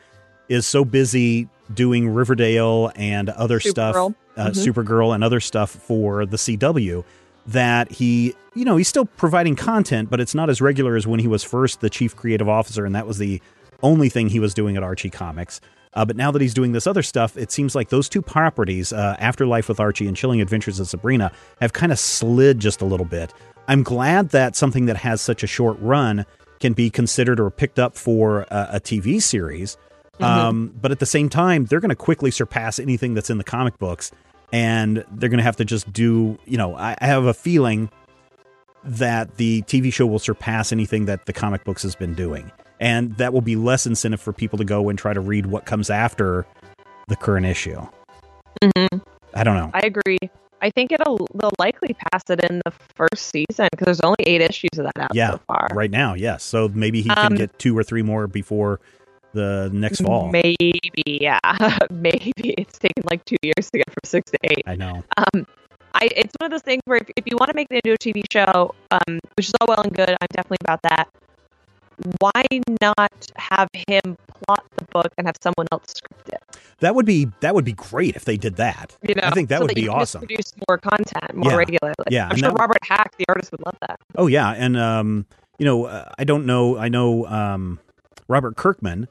is 0.50 0.68
so 0.68 0.86
busy 0.86 1.48
doing 1.74 2.10
Riverdale 2.10 2.92
and 2.96 3.30
other 3.30 3.60
stuff, 3.60 3.96
Supergirl. 3.96 4.16
uh, 4.38 4.48
Mhm. 4.50 4.74
Supergirl 4.74 5.16
and 5.16 5.24
other 5.24 5.40
stuff 5.40 5.72
for 5.72 6.26
the 6.26 6.38
CW 6.38 7.04
that 7.48 7.92
he, 7.92 8.36
you 8.54 8.66
know, 8.66 8.76
he's 8.78 8.88
still 8.88 9.06
providing 9.06 9.56
content, 9.56 10.10
but 10.12 10.20
it's 10.20 10.36
not 10.36 10.50
as 10.50 10.62
regular 10.62 10.96
as 10.96 11.08
when 11.08 11.20
he 11.20 11.28
was 11.28 11.44
first 11.44 11.80
the 11.82 11.90
chief 11.90 12.16
creative 12.16 12.48
officer, 12.50 12.86
and 12.86 12.94
that 12.94 13.08
was 13.08 13.18
the 13.18 13.42
only 13.82 14.10
thing 14.10 14.30
he 14.30 14.40
was 14.40 14.54
doing 14.54 14.78
at 14.78 14.84
Archie 14.84 15.10
Comics. 15.10 15.60
Uh, 15.94 16.06
but 16.06 16.16
now 16.16 16.32
that 16.32 16.42
he's 16.42 16.54
doing 16.54 16.72
this 16.72 16.88
other 16.88 17.02
stuff, 17.02 17.36
it 17.36 17.52
seems 17.52 17.74
like 17.76 17.90
those 17.90 18.08
two 18.08 18.22
properties, 18.22 18.94
uh, 18.94 19.16
Afterlife 19.20 19.68
with 19.68 19.80
Archie 19.80 20.08
and 20.08 20.16
Chilling 20.16 20.40
Adventures 20.40 20.80
of 20.80 20.88
Sabrina, 20.88 21.32
have 21.60 21.74
kind 21.74 21.92
of 21.92 22.00
slid 22.00 22.60
just 22.60 22.82
a 22.82 22.86
little 22.86 23.06
bit. 23.06 23.34
I'm 23.72 23.84
glad 23.84 24.32
that 24.32 24.58
something 24.58 24.88
that 24.88 24.98
has 24.98 25.22
such 25.22 25.44
a 25.44 25.48
short 25.48 25.78
run 25.80 26.26
can 26.60 26.74
be 26.74 26.90
considered 26.90 27.40
or 27.40 27.50
picked 27.50 27.80
up 27.80 27.96
for 27.96 28.42
a, 28.52 28.68
a 28.74 28.80
TV 28.82 29.22
series. 29.22 29.78
Um, 30.20 30.76
but 30.80 30.92
at 30.92 31.00
the 31.00 31.06
same 31.06 31.30
time, 31.30 31.64
they're 31.64 31.80
going 31.80 31.88
to 31.88 31.96
quickly 31.96 32.32
surpass 32.32 32.80
anything 32.80 33.14
that's 33.14 33.30
in 33.30 33.38
the 33.38 33.46
comic 33.46 33.80
books, 33.80 34.12
and 34.52 35.06
they're 35.14 35.30
going 35.30 35.38
to 35.38 35.44
have 35.44 35.56
to 35.56 35.64
just 35.66 35.92
do. 35.94 36.38
You 36.46 36.58
know, 36.58 36.76
I, 36.76 36.98
I 37.00 37.08
have 37.08 37.24
a 37.24 37.34
feeling 37.34 37.90
that 38.84 39.38
the 39.38 39.62
TV 39.62 39.94
show 39.94 40.06
will 40.06 40.20
surpass 40.20 40.74
anything 40.74 41.06
that 41.06 41.26
the 41.26 41.32
comic 41.34 41.64
books 41.64 41.82
has 41.84 41.96
been 41.96 42.14
doing, 42.14 42.52
and 42.82 43.16
that 43.18 43.32
will 43.32 43.42
be 43.42 43.56
less 43.56 43.88
incentive 43.88 44.20
for 44.20 44.34
people 44.34 44.58
to 44.58 44.66
go 44.66 44.90
and 44.90 45.00
try 45.00 45.14
to 45.14 45.22
read 45.22 45.46
what 45.46 45.66
comes 45.66 45.90
after 45.90 46.46
the 47.08 47.16
current 47.16 47.46
issue. 47.46 47.80
Mhm. 48.62 49.02
I 49.34 49.46
don't 49.46 49.56
know. 49.56 49.72
I 49.74 49.80
agree. 49.80 50.20
I 50.62 50.70
think 50.70 50.92
it'll 50.92 51.28
they'll 51.34 51.52
likely 51.60 51.96
pass 52.12 52.24
it 52.30 52.44
in 52.44 52.62
the 52.66 52.72
first 52.96 53.32
season 53.34 53.68
because 53.72 53.86
there's 53.86 54.02
only 54.02 54.18
eight 54.26 54.42
issues 54.42 54.78
of 54.78 54.86
that 54.86 54.98
out 55.00 55.16
Yeah, 55.16 55.32
so 55.32 55.40
far. 55.48 55.68
right 55.74 55.90
now, 55.92 56.14
yes. 56.14 56.44
So 56.44 56.70
maybe 56.70 57.02
he 57.02 57.10
can 57.10 57.34
Um, 57.34 57.36
get 57.36 57.58
two 57.58 57.78
or 57.78 57.84
three 57.84 58.02
more 58.04 58.28
before 58.28 58.80
the 59.34 59.70
next 59.74 60.02
fall. 60.02 60.30
Maybe, 60.30 60.80
yeah, 61.06 61.40
maybe 61.90 62.32
it's 62.58 62.78
taken 62.78 63.04
like 63.10 63.24
two 63.26 63.38
years 63.42 63.72
to 63.72 63.78
get 63.80 63.88
from 63.90 64.04
six 64.06 64.30
to 64.32 64.38
eight. 64.44 64.64
I 64.68 64.76
know. 64.76 65.04
Um, 65.18 65.48
I 65.94 66.10
it's 66.16 66.34
one 66.40 66.46
of 66.46 66.52
those 66.52 66.62
things 66.62 66.82
where 66.86 66.98
if, 66.98 67.10
if 67.18 67.26
you 67.26 67.38
want 67.38 67.50
to 67.50 67.56
make 67.56 67.68
it 67.72 67.82
into 67.84 67.94
a 67.94 67.98
TV 67.98 68.24
show, 68.32 68.76
um, 68.92 69.20
which 69.36 69.48
is 69.48 69.54
all 69.62 69.68
well 69.68 69.82
and 69.82 69.94
good, 69.94 70.10
I'm 70.10 70.28
definitely 70.32 70.58
about 70.62 70.82
that. 70.84 71.10
Why 72.20 72.44
not 72.82 73.32
have 73.36 73.70
him 73.88 74.18
plot 74.46 74.64
the 74.78 74.86
book 74.92 75.08
and 75.18 75.28
have 75.28 75.36
someone 75.42 75.68
else 75.72 75.84
script 75.88 76.30
it? 76.30 76.58
That 76.80 76.96
would 76.96 77.06
be 77.06 77.28
that 77.42 77.54
would 77.54 77.66
be 77.66 77.74
great 77.74 78.16
if 78.16 78.26
they 78.26 78.38
did 78.38 78.56
that. 78.56 78.98
You 79.08 79.14
know, 79.16 79.22
I 79.24 79.32
think 79.32 79.50
that 79.50 79.60
so 79.60 79.66
would 79.66 79.76
be 79.76 79.82
you 79.82 79.90
can 79.92 80.00
awesome. 80.00 80.20
Produce 80.22 80.54
more 80.68 80.78
content 80.80 81.36
more 81.36 81.52
Yeah, 81.52 81.58
regularly. 81.58 81.94
yeah, 82.10 82.28
I'm 82.30 82.38
sure 82.38 82.50
that- 82.50 82.60
Robert 82.60 82.80
Hack, 82.84 83.16
the 83.18 83.26
artist, 83.30 83.52
would 83.52 83.64
love 83.66 83.76
that. 83.82 84.00
Oh 84.16 84.28
yeah, 84.28 84.50
and 84.52 84.76
um, 84.78 85.26
you 85.60 85.66
know, 85.66 85.86
uh, 85.86 86.10
I 86.18 86.24
don't 86.24 86.46
know. 86.48 86.78
I 86.78 86.90
know 86.90 87.28
um, 87.28 87.80
Robert 88.28 88.56
Kirkman. 88.56 89.08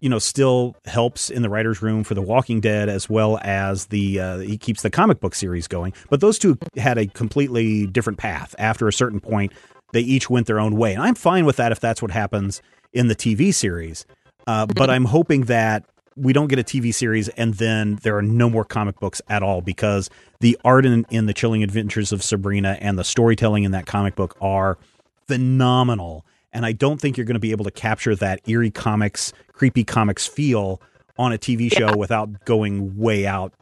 You 0.00 0.08
know, 0.08 0.20
still 0.20 0.76
helps 0.84 1.28
in 1.28 1.42
the 1.42 1.48
writers' 1.50 1.82
room 1.82 2.04
for 2.04 2.14
The 2.14 2.22
Walking 2.22 2.60
Dead 2.60 2.88
as 2.88 3.10
well 3.10 3.36
as 3.42 3.86
the 3.86 4.20
uh, 4.20 4.38
he 4.38 4.56
keeps 4.56 4.82
the 4.82 4.90
comic 4.90 5.18
book 5.18 5.34
series 5.34 5.66
going. 5.66 5.92
But 6.08 6.20
those 6.20 6.38
two 6.38 6.56
had 6.76 6.98
a 6.98 7.06
completely 7.08 7.88
different 7.88 8.16
path. 8.16 8.54
After 8.60 8.86
a 8.86 8.92
certain 8.92 9.18
point, 9.18 9.52
they 9.92 10.00
each 10.00 10.28
went 10.28 10.46
their 10.46 10.60
own 10.60 10.76
way, 10.76 10.94
and 10.94 11.02
I'm 11.02 11.14
fine 11.14 11.44
with 11.44 11.56
that 11.56 11.72
if 11.72 11.80
that's 11.80 12.02
what 12.02 12.10
happens 12.10 12.62
in 12.92 13.08
the 13.08 13.16
TV 13.16 13.52
series. 13.52 14.06
Uh, 14.46 14.66
but 14.66 14.88
I'm 14.88 15.04
hoping 15.04 15.42
that 15.42 15.84
we 16.18 16.32
don't 16.32 16.48
get 16.48 16.58
a 16.58 16.64
TV 16.64 16.92
series 16.92 17.28
and 17.30 17.54
then 17.54 17.98
there 18.02 18.16
are 18.16 18.22
no 18.22 18.50
more 18.50 18.64
comic 18.64 18.98
books 18.98 19.22
at 19.28 19.42
all 19.42 19.60
because 19.60 20.10
the 20.40 20.58
art 20.64 20.84
in, 20.84 21.06
in 21.10 21.26
the 21.26 21.34
Chilling 21.34 21.62
Adventures 21.62 22.12
of 22.12 22.22
Sabrina 22.22 22.76
and 22.80 22.98
the 22.98 23.04
storytelling 23.04 23.64
in 23.64 23.70
that 23.70 23.86
comic 23.86 24.16
book 24.16 24.36
are 24.40 24.78
phenomenal. 25.26 26.24
And 26.52 26.66
I 26.66 26.72
don't 26.72 27.00
think 27.00 27.16
you're 27.16 27.26
going 27.26 27.34
to 27.34 27.40
be 27.40 27.52
able 27.52 27.64
to 27.66 27.70
capture 27.70 28.16
that 28.16 28.40
eerie 28.48 28.70
comics, 28.70 29.32
creepy 29.52 29.84
comics 29.84 30.26
feel 30.26 30.80
on 31.18 31.32
a 31.32 31.38
TV 31.38 31.72
show 31.72 31.96
without 31.96 32.44
going 32.44 32.96
way 32.96 33.26
out, 33.26 33.52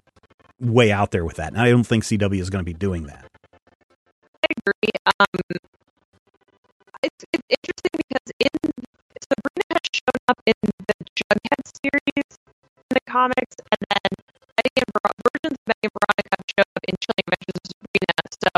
way 0.60 0.92
out 0.92 1.10
there 1.10 1.24
with 1.24 1.36
that. 1.36 1.52
And 1.52 1.60
I 1.60 1.70
don't 1.70 1.84
think 1.86 2.04
CW 2.04 2.40
is 2.40 2.48
going 2.48 2.64
to 2.64 2.68
be 2.68 2.74
doing 2.74 3.04
that. 3.04 3.26
I 4.42 4.46
agree. 4.58 4.90
Um, 5.20 5.58
it's, 7.02 7.22
it's 7.32 7.48
interesting 7.50 7.94
because 7.96 8.28
in 8.40 8.54
Sabrina 9.20 9.66
has 9.74 9.86
shown 9.92 10.20
up 10.28 10.38
in 10.46 10.56
the 10.62 10.94
Jughead 11.16 11.62
series 11.82 12.28
in 12.88 12.92
the 12.94 13.04
comics, 13.08 13.56
and 13.72 13.80
then 13.90 14.10
Betty 14.56 14.72
and 14.80 14.90
Ver- 14.94 15.16
versions 15.24 15.56
of 15.58 15.64
Betty 15.66 15.84
and 15.88 15.94
Veronica 15.96 16.30
have 16.36 16.46
shown 16.54 16.68
up 16.76 16.84
in 16.86 16.94
Chilling 17.02 17.26
Adventures 17.26 17.58
of 17.60 17.66
Sabrina. 17.72 18.16
So 18.44 18.50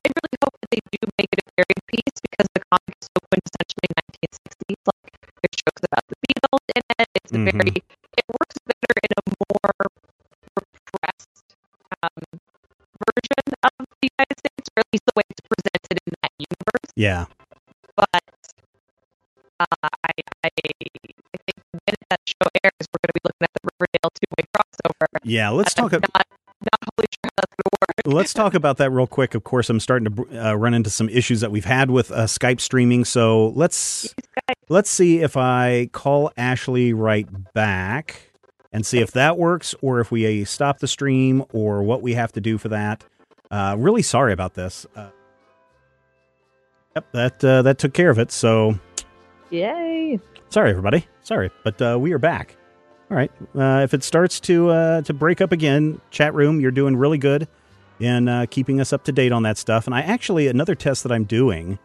I 0.00 0.04
really 0.10 0.36
hope 0.44 0.56
that 0.60 0.70
they 0.74 0.82
do 0.92 1.00
make 1.18 1.30
it 1.32 1.40
a 1.42 1.46
period 1.56 1.80
piece 1.90 2.16
because 2.20 2.48
the 2.54 2.62
comic 2.68 2.94
is 3.00 3.06
so 3.10 3.18
quintessentially 3.30 3.90
1960s. 3.98 4.80
Like 4.86 5.10
there's 5.40 5.56
jokes 5.58 5.82
about 5.86 6.04
the 6.10 6.16
Beatles 6.24 6.64
in 6.76 6.82
it. 7.00 7.08
It's 7.16 7.32
a 7.32 7.40
Mhm. 7.40 7.52
very 7.56 7.74
it 8.20 8.26
works 8.28 8.56
better 8.66 8.94
in 9.06 9.10
a 9.16 9.22
more 9.40 9.70
repressed 10.58 11.46
um, 12.02 12.22
version 13.00 13.44
of 13.64 13.72
the 14.00 14.08
United 14.10 14.36
States, 14.38 14.66
or 14.76 14.80
at 14.84 14.88
least 14.92 15.04
the 15.06 15.14
way 15.16 15.24
it's 15.30 15.44
presented 15.48 15.96
in 16.06 16.12
that 16.22 16.32
universe 16.38 16.90
Yeah. 16.96 17.26
Uh, 19.60 19.66
I, 19.82 20.10
I, 20.44 20.48
I 20.48 20.50
think 20.56 21.98
that 22.10 22.20
show 22.26 22.48
airs, 22.64 22.72
we're 22.80 23.00
going 23.04 23.08
to 23.08 23.12
be 23.14 23.20
looking 23.24 23.42
at 23.42 23.50
the 23.54 23.68
Riverdale 23.78 24.10
two-way 24.14 24.44
crossover. 24.56 25.20
Yeah. 25.22 25.50
Let's 25.50 25.74
talk. 25.74 25.92
I'm 25.92 26.00
not, 26.00 26.26
sure 27.00 27.20
how 27.24 27.30
that's 27.36 27.54
going 27.54 27.64
to 27.64 27.78
work. 27.80 28.16
Let's 28.16 28.34
talk 28.34 28.54
about 28.54 28.78
that 28.78 28.90
real 28.90 29.06
quick. 29.06 29.34
Of 29.34 29.44
course, 29.44 29.70
I'm 29.70 29.80
starting 29.80 30.14
to 30.14 30.48
uh, 30.48 30.54
run 30.54 30.74
into 30.74 30.90
some 30.90 31.08
issues 31.08 31.40
that 31.40 31.50
we've 31.50 31.64
had 31.64 31.90
with 31.90 32.10
uh, 32.10 32.24
Skype 32.24 32.60
streaming. 32.60 33.04
So 33.04 33.48
let's 33.50 34.14
let's 34.68 34.90
see 34.90 35.20
if 35.20 35.36
I 35.36 35.88
call 35.92 36.32
Ashley 36.36 36.92
right 36.92 37.28
back 37.52 38.32
and 38.72 38.84
see 38.86 39.00
if 39.00 39.12
that 39.12 39.36
works, 39.36 39.74
or 39.82 40.00
if 40.00 40.10
we 40.10 40.44
stop 40.44 40.78
the 40.78 40.88
stream, 40.88 41.44
or 41.52 41.82
what 41.82 42.02
we 42.02 42.14
have 42.14 42.32
to 42.32 42.40
do 42.40 42.56
for 42.58 42.68
that. 42.68 43.04
Uh, 43.50 43.74
really 43.78 44.02
sorry 44.02 44.32
about 44.32 44.54
this. 44.54 44.86
Uh, 44.94 45.10
yep, 46.94 47.06
that 47.12 47.44
uh, 47.44 47.62
that 47.62 47.78
took 47.78 47.92
care 47.94 48.10
of 48.10 48.18
it. 48.18 48.30
So 48.30 48.78
Yay! 49.50 50.20
sorry, 50.48 50.70
everybody. 50.70 51.06
Sorry, 51.22 51.50
but 51.64 51.80
uh, 51.82 51.98
we 52.00 52.12
are 52.12 52.18
back. 52.18 52.56
All 53.10 53.16
right. 53.16 53.32
Uh, 53.56 53.80
if 53.82 53.92
it 53.94 54.04
starts 54.04 54.38
to 54.40 54.68
uh, 54.70 55.02
to 55.02 55.12
break 55.12 55.40
up 55.40 55.50
again, 55.50 56.00
chat 56.10 56.34
room, 56.34 56.60
you're 56.60 56.70
doing 56.70 56.96
really 56.96 57.18
good 57.18 57.48
in 57.98 58.28
uh, 58.28 58.46
keeping 58.48 58.80
us 58.80 58.92
up 58.92 59.04
to 59.04 59.12
date 59.12 59.32
on 59.32 59.42
that 59.42 59.58
stuff. 59.58 59.86
And 59.86 59.94
I 59.94 60.02
actually 60.02 60.46
another 60.46 60.76
test 60.76 61.02
that 61.02 61.10
I'm 61.10 61.24
doing 61.24 61.78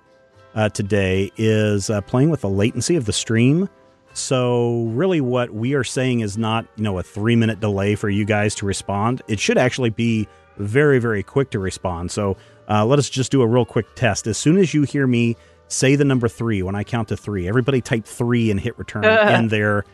uh, 0.54 0.70
today 0.70 1.32
is 1.38 1.90
uh, 1.90 2.02
playing 2.02 2.30
with 2.30 2.42
the 2.42 2.50
latency 2.50 2.96
of 2.96 3.06
the 3.06 3.14
stream. 3.14 3.68
So 4.14 4.84
really, 4.94 5.20
what 5.20 5.52
we 5.52 5.74
are 5.74 5.84
saying 5.84 6.20
is 6.20 6.38
not 6.38 6.68
you 6.76 6.84
know 6.84 7.00
a 7.00 7.04
three 7.04 7.36
minute 7.36 7.60
delay 7.60 7.96
for 7.96 8.10
you 8.10 8.26
guys 8.26 8.54
to 8.56 8.68
respond. 8.68 9.24
It 9.28 9.40
should 9.40 9.58
actually 9.58 9.90
be 9.90 10.28
very 10.58 11.00
very 11.00 11.24
quick 11.24 11.50
to 11.52 11.60
respond. 11.60 12.12
So 12.12 12.38
uh, 12.70 12.86
let 12.86 13.00
us 13.00 13.10
just 13.10 13.32
do 13.32 13.42
a 13.42 13.48
real 13.48 13.66
quick 13.66 13.96
test. 13.96 14.28
As 14.28 14.38
soon 14.38 14.58
as 14.58 14.76
you 14.76 14.84
hear 14.84 15.08
me 15.08 15.36
say 15.68 15.96
the 15.96 16.06
number 16.06 16.28
three 16.28 16.62
when 16.62 16.76
I 16.76 16.84
count 16.84 17.10
to 17.10 17.18
three, 17.18 17.48
everybody 17.48 17.82
type 17.82 18.06
three 18.06 18.52
and 18.52 18.60
hit 18.60 18.78
return 18.78 19.04
in 19.36 19.48
their 19.48 19.86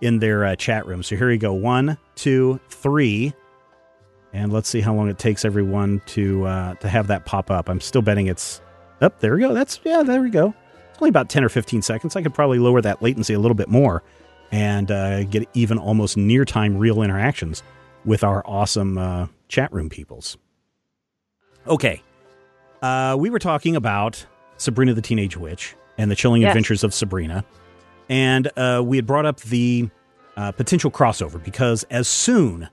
in 0.00 0.18
their 0.18 0.44
uh, 0.44 0.56
chat 0.56 0.86
room. 0.86 1.02
So 1.02 1.16
here 1.16 1.30
you 1.30 1.38
go. 1.38 1.52
One, 1.52 1.98
two, 2.14 2.60
three. 2.68 3.34
And 4.32 4.52
let's 4.52 4.68
see 4.68 4.80
how 4.80 4.94
long 4.94 5.08
it 5.08 5.18
takes 5.18 5.44
everyone 5.44 6.00
to 6.06 6.46
uh, 6.46 6.74
to 6.74 6.88
have 6.88 7.08
that 7.08 7.26
pop 7.26 7.50
up. 7.50 7.68
I'm 7.68 7.80
still 7.80 8.02
betting 8.02 8.28
it's 8.28 8.60
up. 9.00 9.20
there 9.20 9.34
we 9.34 9.40
go. 9.40 9.52
That's 9.54 9.80
yeah, 9.84 10.02
there 10.02 10.22
we 10.22 10.30
go. 10.30 10.54
It's 10.90 11.02
only 11.02 11.08
about 11.08 11.28
10 11.28 11.44
or 11.44 11.48
15 11.48 11.82
seconds. 11.82 12.14
I 12.16 12.22
could 12.22 12.34
probably 12.34 12.58
lower 12.58 12.80
that 12.80 13.02
latency 13.02 13.34
a 13.34 13.38
little 13.38 13.54
bit 13.54 13.68
more 13.68 14.02
and 14.52 14.90
uh, 14.90 15.24
get 15.24 15.48
even 15.54 15.78
almost 15.78 16.16
near 16.16 16.44
time 16.44 16.76
real 16.76 17.02
interactions 17.02 17.62
with 18.04 18.24
our 18.24 18.42
awesome 18.46 18.98
uh, 18.98 19.26
chat 19.48 19.72
room 19.72 19.88
peoples. 19.88 20.36
Okay. 21.66 22.02
Uh, 22.82 23.16
we 23.18 23.30
were 23.30 23.38
talking 23.38 23.76
about 23.76 24.24
Sabrina 24.60 24.94
the 24.94 25.02
Teenage 25.02 25.36
Witch 25.36 25.74
and 25.98 26.10
the 26.10 26.14
chilling 26.16 26.42
Yes. 26.42 26.50
adventures 26.50 26.84
of 26.84 26.92
Sabrina. 26.94 27.44
And 28.08 28.50
uh, 28.56 28.82
we 28.84 28.96
had 28.96 29.06
brought 29.06 29.26
up 29.26 29.40
the 29.40 29.88
uh, 30.36 30.52
potential 30.52 30.90
crossover 30.90 31.42
because 31.42 31.84
as 31.90 32.08
soon 32.08 32.68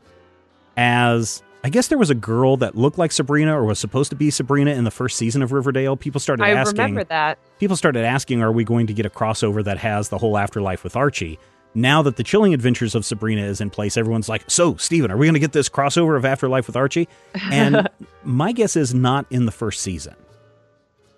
as 0.76 1.42
I 1.64 1.70
guess 1.70 1.88
there 1.88 1.98
was 1.98 2.10
a 2.10 2.16
girl 2.16 2.58
that 2.58 2.76
looked 2.76 2.98
like 2.98 3.12
Sabrina 3.12 3.56
or 3.58 3.64
was 3.66 3.80
supposed 3.80 4.10
to 4.12 4.16
be 4.16 4.30
Sabrina 4.30 4.72
in 4.72 4.84
the 4.84 4.92
first 4.92 5.18
season 5.18 5.42
of 5.42 5.52
Riverdale, 5.52 5.98
people 5.98 6.20
started 6.20 6.44
I 6.44 6.52
asking 6.52 6.78
remember 6.78 7.04
that. 7.06 7.40
people 7.60 7.76
started 7.76 8.04
asking, 8.06 8.42
are 8.42 8.52
we 8.52 8.64
going 8.64 8.88
to 8.88 8.94
get 8.94 9.06
a 9.06 9.10
crossover 9.10 9.64
that 9.64 9.78
has 9.80 10.10
the 10.10 10.18
whole 10.18 10.38
afterlife 10.38 10.84
with 10.84 10.96
Archie? 10.96 11.40
Now 11.74 12.02
that 12.04 12.16
the 12.16 12.24
chilling 12.24 12.54
adventures 12.54 12.96
of 12.96 13.06
Sabrina 13.06 13.42
is 13.44 13.60
in 13.60 13.70
place, 13.70 13.98
everyone's 13.98 14.30
like, 14.30 14.44
so, 14.50 14.78
Steven, 14.78 15.12
are 15.12 15.18
we 15.18 15.26
going 15.28 15.34
to 15.34 15.40
get 15.40 15.52
this 15.52 15.68
crossover 15.70 16.16
of 16.16 16.26
afterlife 16.26 16.68
with 16.68 16.76
Archie? 16.76 17.08
And 17.52 17.88
my 18.24 18.52
guess 18.52 18.76
is 18.76 18.94
not 18.94 19.26
in 19.30 19.46
the 19.46 19.52
first 19.52 19.82
season. 19.82 20.16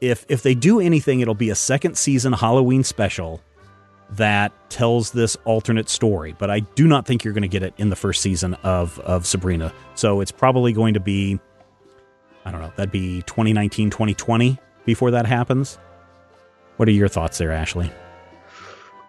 If 0.01 0.25
if 0.29 0.43
they 0.43 0.55
do 0.55 0.79
anything, 0.79 1.19
it'll 1.19 1.33
be 1.35 1.49
a 1.49 1.55
second 1.55 1.97
season 1.97 2.33
Halloween 2.33 2.83
special 2.83 3.41
that 4.11 4.51
tells 4.69 5.11
this 5.11 5.35
alternate 5.45 5.89
story. 5.89 6.35
But 6.37 6.49
I 6.49 6.61
do 6.61 6.87
not 6.87 7.05
think 7.05 7.23
you're 7.23 7.33
going 7.33 7.43
to 7.43 7.47
get 7.47 7.63
it 7.63 7.73
in 7.77 7.89
the 7.89 7.95
first 7.95 8.21
season 8.21 8.55
of 8.63 8.99
of 8.99 9.25
Sabrina. 9.25 9.73
So 9.95 10.21
it's 10.21 10.31
probably 10.31 10.73
going 10.73 10.93
to 10.93 10.99
be, 10.99 11.39
I 12.45 12.51
don't 12.51 12.61
know, 12.61 12.71
that'd 12.75 12.91
be 12.91 13.21
2019, 13.23 13.89
2020 13.89 14.57
before 14.85 15.11
that 15.11 15.25
happens. 15.25 15.77
What 16.77 16.87
are 16.87 16.93
your 16.93 17.09
thoughts 17.09 17.37
there, 17.37 17.51
Ashley? 17.51 17.91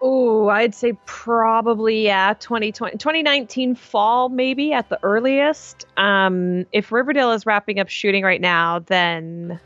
Oh, 0.03 0.49
I'd 0.49 0.73
say 0.73 0.93
probably 1.05 2.05
yeah, 2.05 2.33
2020, 2.33 2.97
2019 2.97 3.75
fall 3.75 4.29
maybe 4.29 4.73
at 4.73 4.89
the 4.89 4.99
earliest. 5.03 5.85
Um, 5.95 6.65
if 6.71 6.91
Riverdale 6.91 7.31
is 7.31 7.45
wrapping 7.45 7.79
up 7.79 7.87
shooting 7.87 8.23
right 8.23 8.41
now, 8.41 8.79
then 8.79 9.59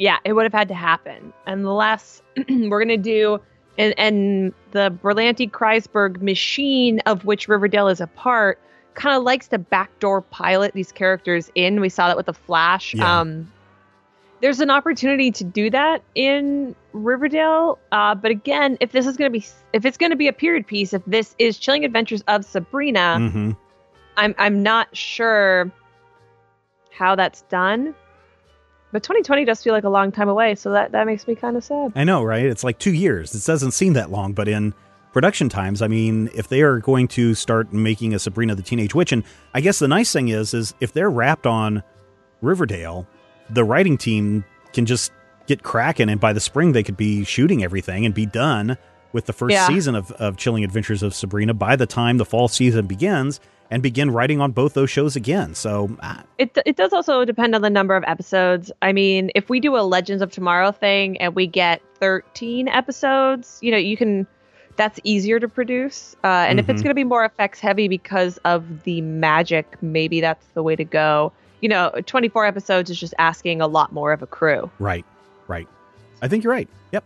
yeah, 0.00 0.16
it 0.24 0.32
would 0.32 0.44
have 0.44 0.52
had 0.54 0.68
to 0.68 0.74
happen. 0.74 1.32
Unless 1.46 2.22
we're 2.48 2.80
gonna 2.80 2.96
do 2.96 3.38
and 3.78 3.94
and 3.98 4.54
the 4.72 4.90
Berlanti 5.02 5.48
Kreisberg 5.48 6.22
machine 6.22 7.00
of 7.00 7.26
which 7.26 7.48
Riverdale 7.48 7.88
is 7.88 8.00
a 8.00 8.06
part 8.06 8.58
kind 8.94 9.14
of 9.14 9.22
likes 9.22 9.46
to 9.48 9.58
backdoor 9.58 10.22
pilot 10.22 10.72
these 10.72 10.90
characters 10.90 11.50
in. 11.54 11.80
We 11.80 11.90
saw 11.90 12.08
that 12.08 12.16
with 12.16 12.26
the 12.26 12.34
Flash. 12.34 12.94
Yeah. 12.94 13.20
Um, 13.20 13.52
there's 14.40 14.60
an 14.60 14.70
opportunity 14.70 15.30
to 15.32 15.44
do 15.44 15.68
that 15.68 16.02
in 16.14 16.74
Riverdale. 16.94 17.78
Uh, 17.92 18.14
but 18.14 18.30
again, 18.30 18.78
if 18.80 18.92
this 18.92 19.06
is 19.06 19.18
going 19.18 19.30
to 19.30 19.38
be, 19.38 19.44
if 19.74 19.84
it's 19.84 19.98
going 19.98 20.10
to 20.10 20.16
be 20.16 20.28
a 20.28 20.32
period 20.32 20.66
piece, 20.66 20.94
if 20.94 21.02
this 21.06 21.34
is 21.38 21.58
Chilling 21.58 21.84
Adventures 21.84 22.22
of 22.26 22.44
Sabrina, 22.44 23.18
hmm 23.18 23.50
I'm 24.16 24.34
I'm 24.38 24.62
not 24.62 24.94
sure 24.96 25.70
how 26.90 27.14
that's 27.14 27.42
done. 27.42 27.94
But 28.92 29.02
2020 29.02 29.44
does 29.44 29.62
feel 29.62 29.72
like 29.72 29.84
a 29.84 29.88
long 29.88 30.10
time 30.10 30.28
away, 30.28 30.54
so 30.54 30.72
that 30.72 30.92
that 30.92 31.06
makes 31.06 31.26
me 31.28 31.34
kind 31.34 31.56
of 31.56 31.64
sad. 31.64 31.92
I 31.94 32.04
know, 32.04 32.24
right? 32.24 32.44
It's 32.44 32.64
like 32.64 32.78
two 32.78 32.92
years. 32.92 33.34
It 33.34 33.44
doesn't 33.46 33.72
seem 33.72 33.92
that 33.92 34.10
long, 34.10 34.32
but 34.32 34.48
in 34.48 34.74
production 35.12 35.48
times, 35.48 35.82
I 35.82 35.88
mean, 35.88 36.28
if 36.34 36.48
they 36.48 36.62
are 36.62 36.78
going 36.78 37.08
to 37.08 37.34
start 37.34 37.72
making 37.72 38.14
a 38.14 38.18
Sabrina 38.18 38.54
the 38.54 38.62
Teenage 38.62 38.94
Witch, 38.94 39.12
and 39.12 39.22
I 39.54 39.60
guess 39.60 39.78
the 39.78 39.88
nice 39.88 40.12
thing 40.12 40.28
is, 40.28 40.54
is 40.54 40.74
if 40.80 40.92
they're 40.92 41.10
wrapped 41.10 41.46
on 41.46 41.82
Riverdale, 42.40 43.06
the 43.48 43.64
writing 43.64 43.96
team 43.96 44.44
can 44.72 44.86
just 44.86 45.12
get 45.46 45.62
cracking, 45.62 46.08
and 46.08 46.20
by 46.20 46.32
the 46.32 46.40
spring 46.40 46.72
they 46.72 46.82
could 46.82 46.96
be 46.96 47.24
shooting 47.24 47.62
everything 47.62 48.04
and 48.04 48.14
be 48.14 48.26
done 48.26 48.76
with 49.12 49.26
the 49.26 49.32
first 49.32 49.52
Yeah. 49.52 49.66
season 49.66 49.94
of, 49.94 50.10
of 50.12 50.36
Chilling 50.36 50.64
Adventures 50.64 51.02
of 51.02 51.14
Sabrina 51.14 51.54
by 51.54 51.76
the 51.76 51.86
time 51.86 52.18
the 52.18 52.24
fall 52.24 52.48
season 52.48 52.86
begins, 52.86 53.40
and 53.72 53.82
begin 53.84 54.10
writing 54.10 54.40
on 54.40 54.50
both 54.50 54.74
those 54.74 54.90
shows 54.90 55.14
again. 55.14 55.54
So 55.54 55.96
uh, 56.00 56.22
It 56.38 56.58
it 56.66 56.74
does 56.76 56.92
also 56.92 57.24
depend 57.24 57.54
on 57.54 57.62
the 57.62 57.70
number 57.70 57.94
of 57.96 58.02
episodes. 58.06 58.72
I 58.82 58.92
mean, 58.92 59.30
if 59.36 59.48
we 59.48 59.60
do 59.60 59.76
a 59.76 59.82
Legends 59.82 60.22
of 60.22 60.32
Tomorrow 60.32 60.72
thing 60.72 61.16
and 61.18 61.36
we 61.36 61.46
get 61.46 61.80
13 62.00 62.66
episodes, 62.66 63.58
you 63.62 63.70
know, 63.70 63.76
you 63.76 63.96
can 63.96 64.26
that's 64.76 64.98
easier 65.04 65.38
to 65.38 65.46
produce. 65.48 66.16
Uh, 66.24 66.46
and 66.48 66.58
if 66.58 66.68
it's 66.68 66.80
Mhm. 66.80 66.84
going 66.84 66.90
to 66.90 66.94
be 66.94 67.04
more 67.04 67.24
effects 67.24 67.60
heavy 67.60 67.86
because 67.86 68.38
of 68.44 68.82
the 68.84 69.02
magic, 69.02 69.76
maybe 69.82 70.20
that's 70.20 70.46
the 70.54 70.62
way 70.62 70.74
to 70.74 70.84
go. 70.84 71.32
You 71.60 71.68
know, 71.68 71.92
24 72.06 72.46
episodes 72.46 72.88
is 72.90 72.98
just 72.98 73.12
asking 73.18 73.60
a 73.60 73.66
lot 73.66 73.92
more 73.92 74.12
of 74.12 74.22
a 74.22 74.26
crew. 74.26 74.70
Right, 74.78 75.04
right. 75.48 75.68
I 76.22 76.28
think 76.28 76.42
you're 76.44 76.52
right. 76.52 76.68
Yep. 76.92 77.04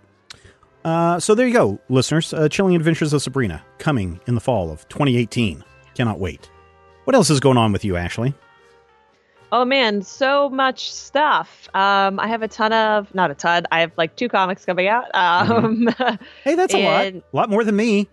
Uh, 0.84 1.18
so 1.18 1.34
there 1.34 1.46
you 1.46 1.52
go, 1.54 1.78
listeners. 1.88 2.32
Uh, 2.34 2.48
Chilling 2.48 2.76
Adventures 2.76 3.12
of 3.12 3.22
Sabrina 3.22 3.62
coming 3.78 4.20
in 4.26 4.34
the 4.34 4.40
fall 4.40 4.70
of 4.70 4.86
2018. 4.88 5.64
Cannot 5.94 6.18
wait. 6.18 6.50
What 7.04 7.14
else 7.14 7.30
is 7.30 7.40
going 7.40 7.56
on 7.56 7.72
with 7.72 7.84
you, 7.84 7.96
Ashley? 7.96 8.34
Oh 9.52 9.64
man, 9.64 10.02
so 10.02 10.50
much 10.50 10.92
stuff. 10.92 11.68
Um, 11.74 12.18
I 12.18 12.26
have 12.26 12.42
a 12.42 12.48
ton 12.48 12.72
of, 12.72 13.14
not 13.14 13.30
a 13.30 13.34
ton. 13.34 13.64
I 13.70 13.80
have 13.80 13.92
like 13.96 14.16
two 14.16 14.28
comics 14.28 14.64
coming 14.64 14.88
out. 14.88 15.04
Um, 15.14 15.88
Hey, 16.44 16.54
that's 16.56 16.74
a 16.74 16.82
lot. 16.82 17.04
A 17.06 17.22
lot 17.32 17.48
more 17.50 17.62
than 17.62 17.76
me. 17.76 18.08